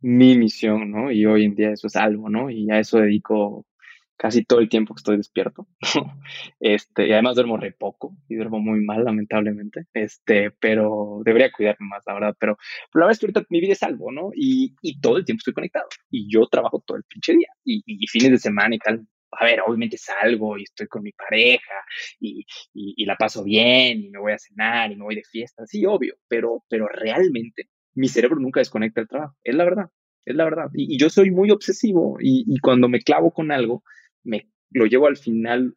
mi 0.00 0.36
misión, 0.36 0.90
¿no? 0.90 1.10
Y 1.10 1.26
hoy 1.26 1.44
en 1.44 1.54
día 1.54 1.72
eso 1.72 1.86
es 1.86 1.96
algo, 1.96 2.28
¿no? 2.30 2.50
Y 2.50 2.70
a 2.70 2.78
eso 2.78 2.98
dedico 2.98 3.66
casi 4.20 4.44
todo 4.44 4.60
el 4.60 4.68
tiempo 4.68 4.94
que 4.94 5.00
estoy 5.00 5.16
despierto. 5.16 5.66
este, 6.60 7.08
y 7.08 7.12
además 7.12 7.36
duermo 7.36 7.56
re 7.56 7.72
poco 7.72 8.14
y 8.28 8.36
duermo 8.36 8.60
muy 8.60 8.84
mal, 8.84 9.02
lamentablemente. 9.02 9.86
Este, 9.94 10.50
pero 10.50 11.22
debería 11.24 11.50
cuidarme 11.50 11.86
más, 11.88 12.02
la 12.06 12.14
verdad. 12.14 12.36
Pero, 12.38 12.58
la 12.92 13.00
verdad 13.00 13.12
es 13.12 13.18
que 13.18 13.26
ahorita 13.26 13.46
mi 13.48 13.62
vida 13.62 13.72
es 13.72 13.82
algo, 13.82 14.12
¿no? 14.12 14.30
Y, 14.34 14.74
y, 14.82 15.00
todo 15.00 15.16
el 15.16 15.24
tiempo 15.24 15.40
estoy 15.40 15.54
conectado. 15.54 15.86
Y 16.10 16.30
yo 16.30 16.46
trabajo 16.48 16.82
todo 16.86 16.98
el 16.98 17.04
pinche 17.04 17.32
día. 17.32 17.48
Y, 17.64 17.82
y, 17.86 18.06
fines 18.08 18.30
de 18.30 18.38
semana 18.38 18.74
y 18.74 18.78
tal. 18.78 19.06
A 19.32 19.44
ver, 19.44 19.60
obviamente 19.66 19.96
salgo 19.96 20.58
y 20.58 20.64
estoy 20.64 20.86
con 20.88 21.02
mi 21.02 21.12
pareja 21.12 21.74
y, 22.18 22.44
y, 22.74 23.04
la 23.04 23.16
paso 23.16 23.44
bien 23.44 24.04
y 24.04 24.10
me 24.10 24.18
voy 24.18 24.32
a 24.32 24.38
cenar 24.38 24.90
y 24.90 24.96
me 24.96 25.04
voy 25.04 25.14
de 25.14 25.24
fiesta. 25.24 25.64
Sí, 25.66 25.86
obvio. 25.86 26.14
Pero, 26.28 26.64
pero 26.68 26.88
realmente 26.88 27.68
mi 27.94 28.08
cerebro 28.08 28.40
nunca 28.40 28.60
desconecta 28.60 29.00
el 29.00 29.08
trabajo. 29.08 29.36
Es 29.44 29.54
la 29.54 29.64
verdad. 29.64 29.86
Es 30.24 30.34
la 30.34 30.44
verdad. 30.44 30.66
Y, 30.74 30.98
yo 30.98 31.10
soy 31.10 31.30
muy 31.30 31.50
obsesivo 31.50 32.16
y, 32.20 32.44
y 32.46 32.58
cuando 32.58 32.88
me 32.88 33.00
clavo 33.00 33.32
con 33.32 33.52
algo, 33.52 33.84
me 34.24 34.48
lo 34.70 34.86
llevo 34.86 35.06
al 35.06 35.16
final 35.16 35.76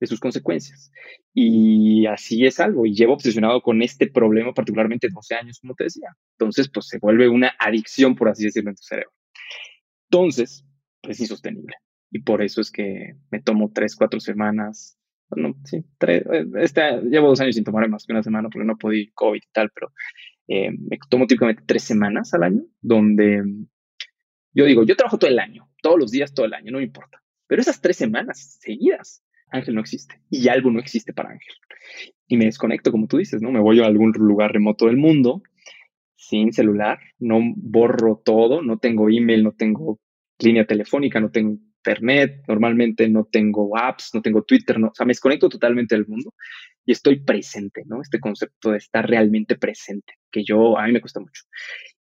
de 0.00 0.06
sus 0.06 0.18
consecuencias. 0.18 0.90
Y 1.32 2.06
así 2.06 2.44
es 2.46 2.58
algo, 2.58 2.86
y 2.86 2.94
llevo 2.94 3.14
obsesionado 3.14 3.60
con 3.60 3.82
este 3.82 4.10
problema 4.10 4.52
particularmente 4.52 5.08
12 5.12 5.34
años, 5.34 5.58
como 5.60 5.74
te 5.74 5.84
decía. 5.84 6.08
Entonces, 6.38 6.70
pues 6.72 6.88
se 6.88 6.98
vuelve 6.98 7.28
una 7.28 7.52
adicción, 7.58 8.16
por 8.16 8.30
así 8.30 8.44
decirlo, 8.44 8.70
en 8.70 8.76
tu 8.76 8.82
cerebro. 8.82 9.12
Entonces, 10.10 10.64
pues 11.02 11.20
insostenible. 11.20 11.74
Y 12.10 12.20
por 12.20 12.42
eso 12.42 12.60
es 12.60 12.70
que 12.70 13.14
me 13.30 13.40
tomo 13.40 13.70
tres, 13.72 13.96
cuatro 13.96 14.20
semanas. 14.20 14.98
Bueno, 15.28 15.54
sí, 15.64 15.84
tres, 15.98 16.24
este, 16.56 17.02
llevo 17.02 17.28
dos 17.28 17.40
años 17.40 17.54
sin 17.54 17.64
tomar 17.64 17.88
más 17.88 18.04
que 18.04 18.12
una 18.12 18.22
semana 18.22 18.48
porque 18.48 18.66
no 18.66 18.76
podía 18.76 19.06
COVID 19.14 19.40
y 19.40 19.52
tal, 19.52 19.70
pero 19.70 19.92
eh, 20.48 20.72
me 20.72 20.98
tomo 21.08 21.26
típicamente 21.28 21.62
tres 21.64 21.84
semanas 21.84 22.34
al 22.34 22.42
año, 22.42 22.62
donde 22.80 23.44
yo 24.52 24.64
digo, 24.64 24.84
yo 24.84 24.96
trabajo 24.96 25.18
todo 25.18 25.30
el 25.30 25.38
año, 25.38 25.70
todos 25.82 25.98
los 25.98 26.10
días, 26.10 26.34
todo 26.34 26.46
el 26.46 26.54
año, 26.54 26.72
no 26.72 26.78
me 26.78 26.84
importa. 26.84 27.22
Pero 27.46 27.62
esas 27.62 27.80
tres 27.80 27.96
semanas 27.96 28.58
seguidas, 28.60 29.24
Ángel 29.52 29.76
no 29.76 29.80
existe 29.80 30.20
y 30.30 30.48
algo 30.48 30.70
no 30.70 30.80
existe 30.80 31.12
para 31.12 31.30
Ángel. 31.30 31.54
Y 32.26 32.36
me 32.36 32.46
desconecto, 32.46 32.90
como 32.90 33.06
tú 33.06 33.18
dices, 33.18 33.40
¿no? 33.40 33.52
Me 33.52 33.60
voy 33.60 33.80
a 33.80 33.86
algún 33.86 34.12
lugar 34.12 34.52
remoto 34.52 34.86
del 34.86 34.96
mundo 34.96 35.42
sin 36.16 36.52
celular, 36.52 36.98
no 37.18 37.40
borro 37.56 38.20
todo, 38.22 38.62
no 38.62 38.78
tengo 38.78 39.08
email, 39.08 39.42
no 39.42 39.52
tengo 39.52 39.98
línea 40.38 40.66
telefónica, 40.66 41.18
no 41.18 41.30
tengo 41.30 41.58
internet, 41.80 42.44
normalmente 42.46 43.08
no 43.08 43.24
tengo 43.24 43.76
apps, 43.76 44.10
no 44.14 44.20
tengo 44.20 44.42
Twitter, 44.42 44.78
no, 44.78 44.88
o 44.88 44.94
sea, 44.94 45.06
me 45.06 45.10
desconecto 45.10 45.48
totalmente 45.48 45.94
del 45.94 46.06
mundo 46.06 46.34
y 46.84 46.92
estoy 46.92 47.20
presente, 47.20 47.82
¿no? 47.86 48.02
Este 48.02 48.20
concepto 48.20 48.72
de 48.72 48.78
estar 48.78 49.08
realmente 49.08 49.56
presente, 49.56 50.14
que 50.30 50.44
yo, 50.44 50.78
a 50.78 50.86
mí 50.86 50.92
me 50.92 51.00
cuesta 51.00 51.20
mucho. 51.20 51.44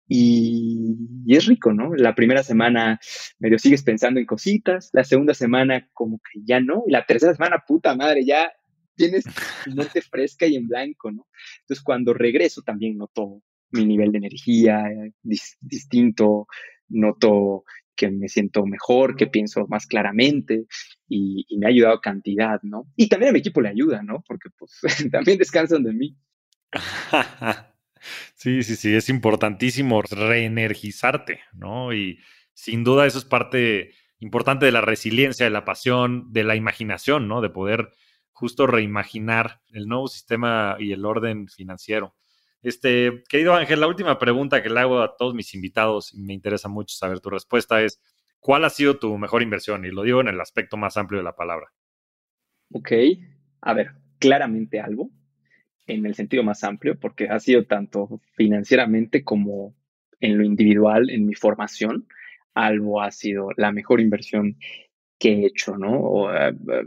Y, 0.07 0.97
es 1.27 1.45
rico, 1.45 1.71
¿no? 1.71 1.93
La 1.95 2.15
primera 2.15 2.43
semana 2.43 2.99
medio 3.39 3.59
sigues 3.59 3.83
pensando 3.83 4.19
en 4.19 4.25
cositas, 4.25 4.89
la 4.93 5.03
segunda 5.03 5.33
semana 5.33 5.87
como 5.93 6.19
que 6.19 6.41
ya 6.43 6.59
no, 6.59 6.83
y 6.87 6.91
la 6.91 7.05
tercera 7.05 7.33
semana, 7.33 7.63
puta 7.65 7.95
madre, 7.95 8.25
ya 8.25 8.51
tienes 8.95 9.23
tu 9.63 9.75
mente 9.75 10.01
fresca 10.01 10.45
y 10.45 10.55
en 10.55 10.67
blanco, 10.67 11.11
¿no? 11.11 11.27
Entonces 11.61 11.83
cuando 11.83 12.13
regreso 12.13 12.61
también 12.63 12.97
noto 12.97 13.41
mi 13.71 13.85
nivel 13.85 14.11
de 14.11 14.17
energía 14.17 14.83
distinto, 15.61 16.47
noto 16.89 17.63
que 17.99 18.09
me 18.09 18.29
siento 18.29 18.65
mejor, 18.65 19.17
que 19.17 19.27
pienso 19.27 19.67
más 19.67 19.85
claramente 19.85 20.65
y, 21.09 21.45
me 21.57 21.65
ha 21.65 21.69
ayudado 21.69 21.99
cantidad, 21.99 22.61
¿no? 22.63 22.87
Y 22.95 23.09
también 23.09 23.31
a 23.31 23.33
mi 23.33 23.39
equipo 23.39 23.59
le 23.59 23.67
ayuda, 23.67 24.01
¿no? 24.01 24.23
Porque 24.25 24.49
pues 24.57 24.79
también 25.11 25.37
descansan 25.37 25.83
de 25.83 25.91
mí. 25.91 26.17
sí, 28.35 28.63
sí, 28.63 28.77
sí, 28.77 28.95
es 28.95 29.09
importantísimo 29.09 30.01
reenergizarte, 30.01 31.41
¿no? 31.51 31.93
Y 31.93 32.19
sin 32.53 32.85
duda 32.85 33.05
eso 33.05 33.17
es 33.17 33.25
parte 33.25 33.91
importante 34.19 34.65
de 34.65 34.71
la 34.71 34.81
resiliencia, 34.81 35.45
de 35.45 35.51
la 35.51 35.65
pasión, 35.65 36.31
de 36.31 36.45
la 36.45 36.55
imaginación, 36.55 37.27
¿no? 37.27 37.41
De 37.41 37.49
poder 37.49 37.91
justo 38.31 38.65
reimaginar 38.65 39.59
el 39.73 39.87
nuevo 39.87 40.07
sistema 40.07 40.77
y 40.79 40.93
el 40.93 41.03
orden 41.03 41.49
financiero. 41.49 42.15
Este, 42.61 43.23
querido 43.29 43.53
Ángel, 43.53 43.79
la 43.79 43.87
última 43.87 44.19
pregunta 44.19 44.61
que 44.61 44.69
le 44.69 44.79
hago 44.79 45.01
a 45.01 45.15
todos 45.15 45.33
mis 45.33 45.53
invitados 45.53 46.13
y 46.13 46.21
me 46.21 46.33
interesa 46.33 46.67
mucho 46.67 46.95
saber 46.95 47.21
tu 47.21 47.29
respuesta 47.29 47.81
es, 47.81 48.01
¿cuál 48.39 48.65
ha 48.65 48.69
sido 48.69 48.97
tu 48.97 49.17
mejor 49.17 49.41
inversión? 49.41 49.85
Y 49.85 49.91
lo 49.91 50.03
digo 50.03 50.19
en 50.21 50.27
el 50.27 50.41
aspecto 50.41 50.75
más 50.75 50.97
amplio 50.97 51.19
de 51.19 51.23
la 51.23 51.35
palabra. 51.35 51.67
Ok, 52.71 52.91
a 53.61 53.73
ver, 53.73 53.91
claramente 54.19 54.79
algo, 54.79 55.09
en 55.87 56.05
el 56.05 56.15
sentido 56.15 56.43
más 56.43 56.63
amplio, 56.63 56.99
porque 56.99 57.29
ha 57.29 57.39
sido 57.39 57.65
tanto 57.65 58.21
financieramente 58.35 59.23
como 59.23 59.75
en 60.19 60.37
lo 60.37 60.43
individual, 60.43 61.09
en 61.09 61.25
mi 61.25 61.35
formación, 61.35 62.07
algo 62.53 63.01
ha 63.01 63.11
sido 63.11 63.49
la 63.55 63.71
mejor 63.71 64.01
inversión 64.01 64.57
que 65.17 65.33
he 65.33 65.45
hecho, 65.45 65.77
¿no? 65.77 66.33
Eh, 66.35 66.49
eh, 66.49 66.85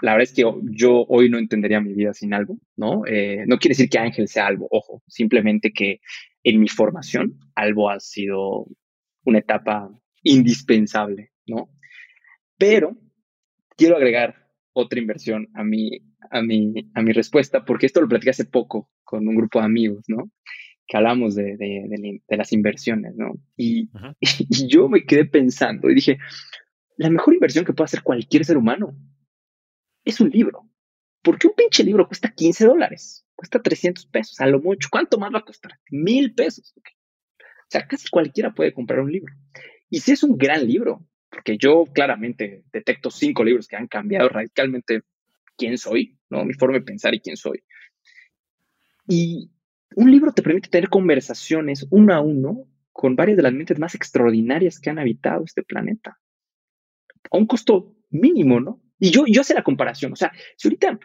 la 0.00 0.12
verdad 0.12 0.24
es 0.24 0.32
que 0.34 0.44
yo 0.72 1.04
hoy 1.08 1.30
no 1.30 1.38
entendería 1.38 1.80
mi 1.80 1.94
vida 1.94 2.12
sin 2.12 2.34
algo, 2.34 2.58
¿no? 2.76 3.06
Eh, 3.06 3.44
no 3.46 3.58
quiere 3.58 3.72
decir 3.72 3.88
que 3.88 3.98
Ángel 3.98 4.28
sea 4.28 4.46
algo, 4.46 4.68
ojo, 4.70 5.02
simplemente 5.06 5.72
que 5.72 6.00
en 6.42 6.60
mi 6.60 6.68
formación 6.68 7.38
algo 7.54 7.90
ha 7.90 7.98
sido 8.00 8.66
una 9.24 9.38
etapa 9.38 9.90
indispensable, 10.22 11.30
¿no? 11.46 11.70
Pero 12.58 12.96
quiero 13.76 13.96
agregar 13.96 14.48
otra 14.72 15.00
inversión 15.00 15.48
a 15.54 15.64
mi, 15.64 15.90
a 16.30 16.42
mi, 16.42 16.90
a 16.94 17.02
mi 17.02 17.12
respuesta, 17.12 17.64
porque 17.64 17.86
esto 17.86 18.00
lo 18.00 18.08
platicé 18.08 18.30
hace 18.30 18.44
poco 18.44 18.90
con 19.02 19.26
un 19.26 19.34
grupo 19.34 19.60
de 19.60 19.64
amigos, 19.64 20.04
¿no? 20.08 20.30
Que 20.86 20.98
hablamos 20.98 21.34
de, 21.34 21.56
de, 21.56 22.20
de, 22.28 22.36
las 22.36 22.52
inversiones, 22.52 23.16
¿no? 23.16 23.32
Y, 23.56 23.88
y 24.20 24.68
yo 24.68 24.88
me 24.88 25.04
quedé 25.04 25.24
pensando 25.24 25.88
y 25.88 25.94
dije, 25.94 26.18
la 26.98 27.08
mejor 27.08 27.34
inversión 27.34 27.64
que 27.64 27.72
puede 27.72 27.86
hacer 27.86 28.02
cualquier 28.02 28.44
ser 28.44 28.58
humano 28.58 28.94
es 30.06 30.20
un 30.20 30.30
libro. 30.30 30.66
Porque 31.20 31.48
un 31.48 31.54
pinche 31.54 31.82
libro 31.82 32.06
cuesta 32.06 32.32
15 32.32 32.66
dólares, 32.66 33.26
cuesta 33.34 33.60
300 33.60 34.06
pesos, 34.06 34.40
a 34.40 34.46
lo 34.46 34.60
mucho. 34.60 34.88
¿Cuánto 34.90 35.18
más 35.18 35.34
va 35.34 35.40
a 35.40 35.44
costar? 35.44 35.72
Mil 35.90 36.32
pesos. 36.34 36.72
O 36.76 37.68
sea, 37.68 37.86
casi 37.86 38.08
cualquiera 38.08 38.54
puede 38.54 38.72
comprar 38.72 39.00
un 39.00 39.10
libro. 39.10 39.34
Y 39.90 40.00
si 40.00 40.12
es 40.12 40.22
un 40.22 40.38
gran 40.38 40.66
libro, 40.66 41.04
porque 41.28 41.58
yo 41.58 41.84
claramente 41.92 42.64
detecto 42.72 43.10
cinco 43.10 43.42
libros 43.42 43.66
que 43.66 43.76
han 43.76 43.88
cambiado 43.88 44.28
radicalmente 44.28 45.02
quién 45.56 45.76
soy, 45.78 46.16
¿no? 46.30 46.44
Mi 46.44 46.54
forma 46.54 46.78
de 46.78 46.84
pensar 46.84 47.12
y 47.14 47.20
quién 47.20 47.36
soy. 47.36 47.64
Y 49.08 49.50
un 49.96 50.10
libro 50.10 50.32
te 50.32 50.42
permite 50.42 50.68
tener 50.68 50.88
conversaciones 50.88 51.86
uno 51.90 52.14
a 52.14 52.20
uno 52.20 52.68
con 52.92 53.16
varias 53.16 53.36
de 53.36 53.42
las 53.42 53.52
mentes 53.52 53.78
más 53.80 53.96
extraordinarias 53.96 54.78
que 54.78 54.90
han 54.90 54.98
habitado 55.00 55.44
este 55.44 55.64
planeta. 55.64 56.18
A 57.32 57.36
un 57.36 57.46
costo 57.46 57.96
mínimo, 58.10 58.60
¿no? 58.60 58.80
Y 58.98 59.10
yo, 59.10 59.24
yo 59.26 59.44
sé 59.44 59.54
la 59.54 59.62
comparación. 59.62 60.12
O 60.12 60.16
sea, 60.16 60.32
si 60.56 60.68
ahorita 60.68 60.98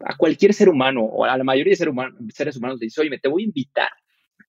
a 0.00 0.16
cualquier 0.16 0.52
ser 0.52 0.68
humano 0.68 1.02
o 1.02 1.24
a 1.24 1.36
la 1.36 1.44
mayoría 1.44 1.72
de 1.72 1.76
seres 2.32 2.56
humanos 2.56 2.78
le 2.78 2.86
dice, 2.86 3.00
oye, 3.00 3.10
me 3.10 3.18
te 3.18 3.28
voy 3.28 3.42
a 3.42 3.46
invitar 3.46 3.90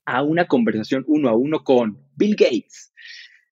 a 0.05 0.23
una 0.23 0.47
conversación 0.47 1.03
uno 1.07 1.29
a 1.29 1.35
uno 1.35 1.63
con 1.63 1.99
Bill 2.15 2.35
Gates, 2.35 2.93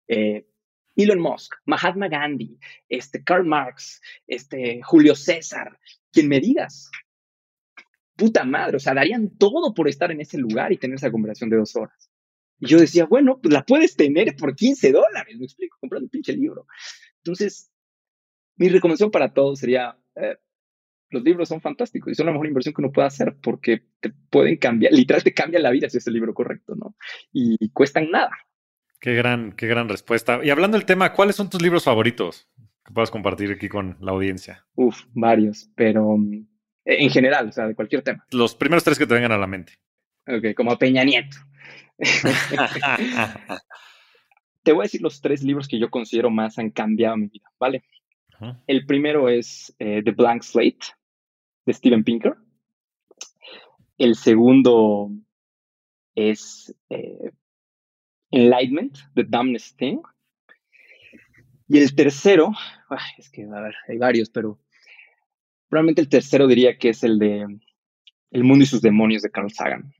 eh, 0.07 0.47
Elon 0.95 1.19
Musk, 1.19 1.55
Mahatma 1.65 2.07
Gandhi, 2.07 2.59
este, 2.87 3.23
Karl 3.23 3.45
Marx, 3.45 4.01
este, 4.27 4.81
Julio 4.83 5.15
César, 5.15 5.79
quien 6.11 6.27
me 6.27 6.39
digas. 6.39 6.91
Puta 8.15 8.43
madre, 8.43 8.77
o 8.77 8.79
sea, 8.79 8.93
darían 8.93 9.35
todo 9.37 9.73
por 9.73 9.87
estar 9.87 10.11
en 10.11 10.21
ese 10.21 10.37
lugar 10.37 10.71
y 10.71 10.77
tener 10.77 10.95
esa 10.95 11.11
conversación 11.11 11.49
de 11.49 11.57
dos 11.57 11.75
horas. 11.75 12.11
Y 12.59 12.67
yo 12.67 12.79
decía, 12.79 13.05
bueno, 13.05 13.39
pues 13.41 13.51
la 13.51 13.65
puedes 13.65 13.95
tener 13.95 14.35
por 14.35 14.55
15 14.55 14.91
dólares, 14.91 15.37
me 15.39 15.45
explico, 15.45 15.77
comprando 15.79 16.05
un 16.05 16.09
pinche 16.11 16.33
libro. 16.33 16.67
Entonces, 17.17 17.72
mi 18.63 18.69
recomendación 18.69 19.11
para 19.11 19.33
todos 19.33 19.59
sería, 19.59 19.97
eh, 20.15 20.37
los 21.09 21.21
libros 21.21 21.49
son 21.49 21.59
fantásticos 21.59 22.13
y 22.13 22.15
son 22.15 22.27
la 22.27 22.31
mejor 22.31 22.47
inversión 22.47 22.73
que 22.73 22.81
uno 22.81 22.93
puede 22.93 23.07
hacer 23.07 23.35
porque 23.41 23.83
te 23.99 24.13
pueden 24.29 24.55
cambiar, 24.55 24.93
literal 24.93 25.21
te 25.21 25.33
cambian 25.33 25.63
la 25.63 25.69
vida 25.69 25.89
si 25.89 25.97
es 25.97 26.07
el 26.07 26.13
libro 26.13 26.33
correcto, 26.33 26.75
¿no? 26.75 26.95
Y 27.33 27.69
cuestan 27.71 28.09
nada. 28.09 28.31
Qué 29.01 29.15
gran, 29.15 29.51
qué 29.51 29.67
gran 29.67 29.89
respuesta. 29.89 30.39
Y 30.43 30.49
hablando 30.49 30.77
del 30.77 30.85
tema, 30.85 31.11
¿cuáles 31.11 31.35
son 31.35 31.49
tus 31.49 31.61
libros 31.61 31.83
favoritos 31.83 32.47
que 32.85 32.93
puedas 32.93 33.11
compartir 33.11 33.51
aquí 33.51 33.67
con 33.67 33.97
la 33.99 34.13
audiencia? 34.13 34.65
Uf, 34.75 35.01
varios, 35.13 35.69
pero 35.75 36.15
mm, 36.15 36.47
en 36.85 37.09
general, 37.09 37.49
o 37.49 37.51
sea, 37.51 37.67
de 37.67 37.75
cualquier 37.75 38.01
tema. 38.01 38.25
Los 38.31 38.55
primeros 38.55 38.85
tres 38.85 38.97
que 38.97 39.05
te 39.05 39.13
vengan 39.13 39.33
a 39.33 39.37
la 39.37 39.47
mente. 39.47 39.73
Ok, 40.25 40.55
como 40.55 40.77
Peña 40.77 41.03
Nieto. 41.03 41.35
te 44.63 44.71
voy 44.71 44.83
a 44.83 44.83
decir 44.83 45.01
los 45.01 45.19
tres 45.19 45.43
libros 45.43 45.67
que 45.67 45.77
yo 45.79 45.89
considero 45.89 46.29
más 46.29 46.57
han 46.57 46.69
cambiado 46.71 47.17
mi 47.17 47.27
vida, 47.27 47.51
¿vale? 47.59 47.83
El 48.67 48.85
primero 48.85 49.29
es 49.29 49.73
eh, 49.79 50.01
The 50.03 50.11
Blank 50.11 50.43
Slate 50.43 50.87
de 51.65 51.73
Steven 51.73 52.03
Pinker. 52.03 52.35
El 53.97 54.15
segundo 54.15 55.11
es 56.15 56.75
eh, 56.89 57.31
Enlightenment, 58.31 58.97
The 59.15 59.23
Dumbness 59.23 59.75
Thing. 59.75 59.99
Y 61.67 61.77
el 61.77 61.95
tercero, 61.95 62.51
es 63.17 63.29
que, 63.29 63.43
a 63.43 63.61
ver, 63.61 63.75
hay 63.87 63.97
varios, 63.97 64.29
pero 64.29 64.59
probablemente 65.69 66.01
el 66.01 66.09
tercero 66.09 66.47
diría 66.47 66.77
que 66.77 66.89
es 66.89 67.03
el 67.03 67.17
de 67.19 67.47
El 68.31 68.43
mundo 68.43 68.63
y 68.63 68.67
sus 68.67 68.81
demonios 68.81 69.21
de 69.21 69.31
Carl 69.31 69.51
Sagan. 69.51 69.93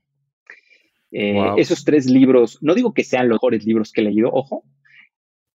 Eh, 1.10 1.38
esos 1.58 1.84
tres 1.84 2.06
libros, 2.06 2.58
no 2.60 2.74
digo 2.74 2.92
que 2.92 3.04
sean 3.04 3.28
los 3.28 3.36
mejores 3.36 3.64
libros 3.64 3.92
que 3.92 4.00
he 4.00 4.04
leído, 4.04 4.30
ojo, 4.32 4.64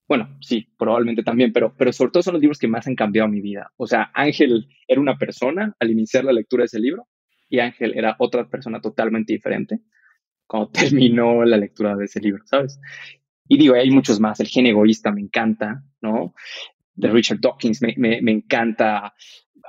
bueno, 0.07 0.37
sí, 0.39 0.69
probablemente 0.77 1.23
también, 1.23 1.51
pero, 1.51 1.75
pero 1.77 1.91
sobre 1.91 2.11
todo 2.11 2.23
son 2.23 2.33
los 2.33 2.41
libros 2.41 2.59
que 2.59 2.67
más 2.67 2.87
han 2.87 2.95
cambiado 2.95 3.27
mi 3.27 3.41
vida. 3.41 3.71
O 3.75 3.87
sea, 3.87 4.09
Ángel 4.13 4.67
era 4.87 5.01
una 5.01 5.17
persona 5.17 5.75
al 5.79 5.91
iniciar 5.91 6.23
la 6.23 6.31
lectura 6.31 6.61
de 6.61 6.67
ese 6.67 6.79
libro 6.79 7.07
y 7.49 7.59
Ángel 7.59 7.93
era 7.95 8.15
otra 8.19 8.49
persona 8.49 8.79
totalmente 8.79 9.33
diferente 9.33 9.81
cuando 10.47 10.69
terminó 10.71 11.43
la 11.43 11.57
lectura 11.57 11.95
de 11.95 12.05
ese 12.05 12.21
libro, 12.21 12.43
¿sabes? 12.45 12.79
Y 13.49 13.57
digo, 13.57 13.75
hay 13.75 13.89
muchos 13.91 14.19
más. 14.19 14.39
El 14.39 14.47
gen 14.47 14.65
egoísta 14.65 15.11
me 15.11 15.21
encanta, 15.21 15.83
¿no? 16.01 16.33
De 16.95 17.09
Richard 17.09 17.39
Dawkins 17.39 17.81
me, 17.81 17.95
me, 17.97 18.31
encanta. 18.31 19.13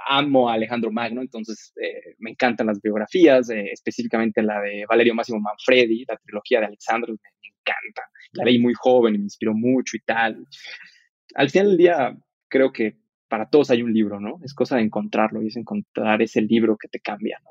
Amo 0.09 0.49
a 0.49 0.55
Alejandro 0.55 0.91
Magno, 0.91 1.21
entonces 1.21 1.73
eh, 1.81 2.15
me 2.19 2.31
encantan 2.31 2.67
las 2.67 2.81
biografías, 2.81 3.51
eh, 3.51 3.71
específicamente 3.73 4.43
la 4.43 4.61
de 4.61 4.85
Valerio 4.89 5.15
Máximo 5.15 5.41
Manfredi, 5.41 6.05
la 6.09 6.17
trilogía 6.17 6.61
de 6.61 6.67
Alexandro, 6.67 7.13
me, 7.13 7.49
encanta 7.49 8.03
la 8.33 8.45
leí 8.45 8.59
muy 8.59 8.75
joven 8.75 9.15
y 9.15 9.19
me 9.19 9.25
inspiró 9.25 9.55
mucho 9.55 9.97
y 9.97 10.01
tal. 10.01 10.47
Al 11.35 11.51
final 11.51 11.69
del 11.69 11.77
día, 11.77 12.17
creo 12.49 12.73
que 12.73 12.97
para 13.29 13.49
todos 13.49 13.71
hay 13.71 13.83
un 13.83 13.93
libro, 13.93 14.21
¿no? 14.21 14.41
Es 14.43 14.55
cosa 14.55 14.77
de 14.77 14.83
encontrarlo 14.83 15.43
y 15.43 15.49
es 15.49 15.57
encontrar 15.57 16.23
ese 16.23 16.41
libro 16.41 16.77
que 16.77 16.89
te 16.89 17.01
cambia, 17.01 17.39
¿no? 17.45 17.51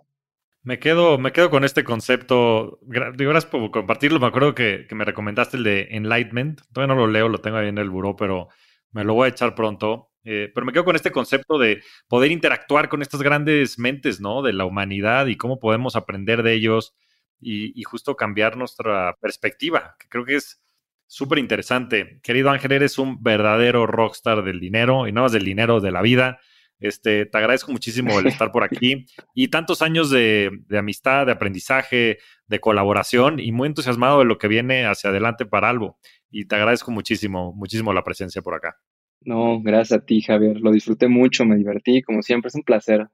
Me 0.64 0.80
quedo, 0.80 1.18
me 1.18 1.32
quedo 1.32 1.50
con 1.50 1.64
este 1.64 1.86
concepto. 1.86 2.80
Gracias 2.82 3.46
por 3.46 3.72
compartirlo. 3.72 4.20
Me 4.20 4.28
acuerdo 4.28 4.54
que, 4.54 4.86
me 4.92 5.06
recomendaste 5.06 5.56
el 5.56 5.64
de 5.64 5.88
Enlightenment. 5.92 6.60
Todavía 6.74 6.94
no 6.94 7.00
lo 7.00 7.08
leo, 7.08 7.30
lo 7.30 7.38
tengo 7.38 7.56
ahí 7.56 7.70
en 7.70 7.78
el 7.78 7.90
buró, 7.90 8.18
pero 8.18 8.50
me 8.92 9.06
lo 9.06 9.14
voy 9.14 9.28
a 9.28 9.30
echar 9.30 9.56
pronto. 9.56 10.12
Eh, 10.30 10.52
pero 10.54 10.66
me 10.66 10.74
quedo 10.74 10.84
con 10.84 10.98
este 10.98 11.10
concepto 11.10 11.58
de 11.58 11.82
poder 12.10 12.32
interactuar 12.32 12.90
con 12.90 13.02
estas 13.02 13.22
grandes 13.22 13.80
mentes, 13.80 14.20
¿no? 14.20 14.42
De 14.42 14.52
la 14.52 14.66
humanidad 14.66 15.28
y 15.28 15.38
cómo 15.38 15.58
podemos 15.58 15.96
aprender 15.96 16.44
de 16.44 16.52
ellos 16.52 16.94
y, 17.40 17.82
justo 17.84 18.18
cambiar 18.18 18.58
nuestra 18.58 19.16
perspectiva, 19.22 19.96
que 19.98 20.10
creo 20.10 20.26
que 20.26 20.36
es 20.36 20.62
súper 21.06 21.38
interesante. 21.38 22.20
Querido 22.24 22.50
Ángel, 22.50 22.74
eres 22.74 22.98
un 22.98 23.24
verdadero 23.24 23.88
rockstar 23.88 24.44
del 24.44 24.60
dinero 24.60 25.08
y 25.08 25.14
no 25.14 25.22
más 25.22 25.32
del 25.32 25.46
dinero 25.46 25.80
de 25.80 25.92
la 25.92 26.02
vida. 26.02 26.42
Este, 26.80 27.26
te 27.26 27.38
agradezco 27.38 27.72
muchísimo 27.72 28.20
el 28.20 28.28
estar 28.28 28.52
por 28.52 28.66
aquí 28.66 29.06
y 29.34 29.48
tantos 29.48 29.82
años 29.82 30.10
de, 30.10 30.52
amistad, 30.78 31.26
de 31.26 31.32
aprendizaje, 31.32 32.20
de 32.48 32.60
colaboración 32.60 33.40
y 33.40 33.54
muy 33.54 33.68
entusiasmado 33.68 34.20
de 34.20 34.26
lo 34.26 34.38
que 34.38 34.50
viene 34.50 34.88
hacia 34.88 35.10
adelante 35.10 35.46
para 35.46 35.70
Albo. 35.70 36.00
Y 36.30 36.46
te 36.48 36.56
agradezco 36.56 36.92
muchísimo, 36.92 37.54
muchísimo 37.54 37.94
la 37.94 38.04
presencia 38.04 38.42
por 38.42 38.56
acá. 38.56 38.78
No, 39.22 39.62
gracias 39.62 40.00
a 40.00 40.06
ti, 40.06 40.22
Javier. 40.22 40.58
Lo 40.62 40.72
disfruté 40.72 41.08
mucho, 41.08 41.46
me 41.46 41.58
divertí. 41.58 42.02
Como 42.02 42.22
siempre, 42.22 42.50
es 42.50 42.56
un 42.56 42.64
placer 42.64 43.08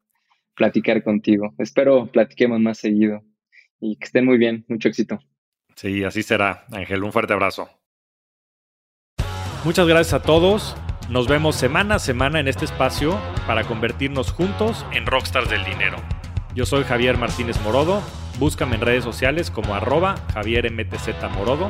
platicar 0.55 1.03
contigo. 1.03 1.53
Espero 1.57 2.11
platiquemos 2.11 2.59
más 2.59 2.77
seguido 2.77 3.23
y 3.79 3.95
que 3.97 4.05
estén 4.05 4.25
muy 4.25 4.37
bien. 4.37 4.65
Mucho 4.67 4.89
éxito. 4.89 5.19
Sí, 5.75 6.03
así 6.03 6.23
será. 6.23 6.65
Ángel, 6.71 7.03
un 7.03 7.11
fuerte 7.11 7.33
abrazo. 7.33 7.69
Muchas 9.65 9.87
gracias 9.87 10.13
a 10.13 10.21
todos. 10.21 10.75
Nos 11.09 11.27
vemos 11.27 11.55
semana 11.55 11.95
a 11.95 11.99
semana 11.99 12.39
en 12.39 12.47
este 12.47 12.65
espacio 12.65 13.19
para 13.45 13.63
convertirnos 13.63 14.31
juntos 14.31 14.85
en 14.93 15.05
rockstars 15.05 15.49
del 15.49 15.63
dinero. 15.65 15.97
Yo 16.55 16.65
soy 16.65 16.83
Javier 16.83 17.17
Martínez 17.17 17.59
Morodo, 17.61 18.01
búscame 18.39 18.75
en 18.75 18.81
redes 18.81 19.03
sociales 19.03 19.49
como 19.51 19.73
arroba 19.73 20.15
Javier 20.33 20.71
Morodo 21.35 21.69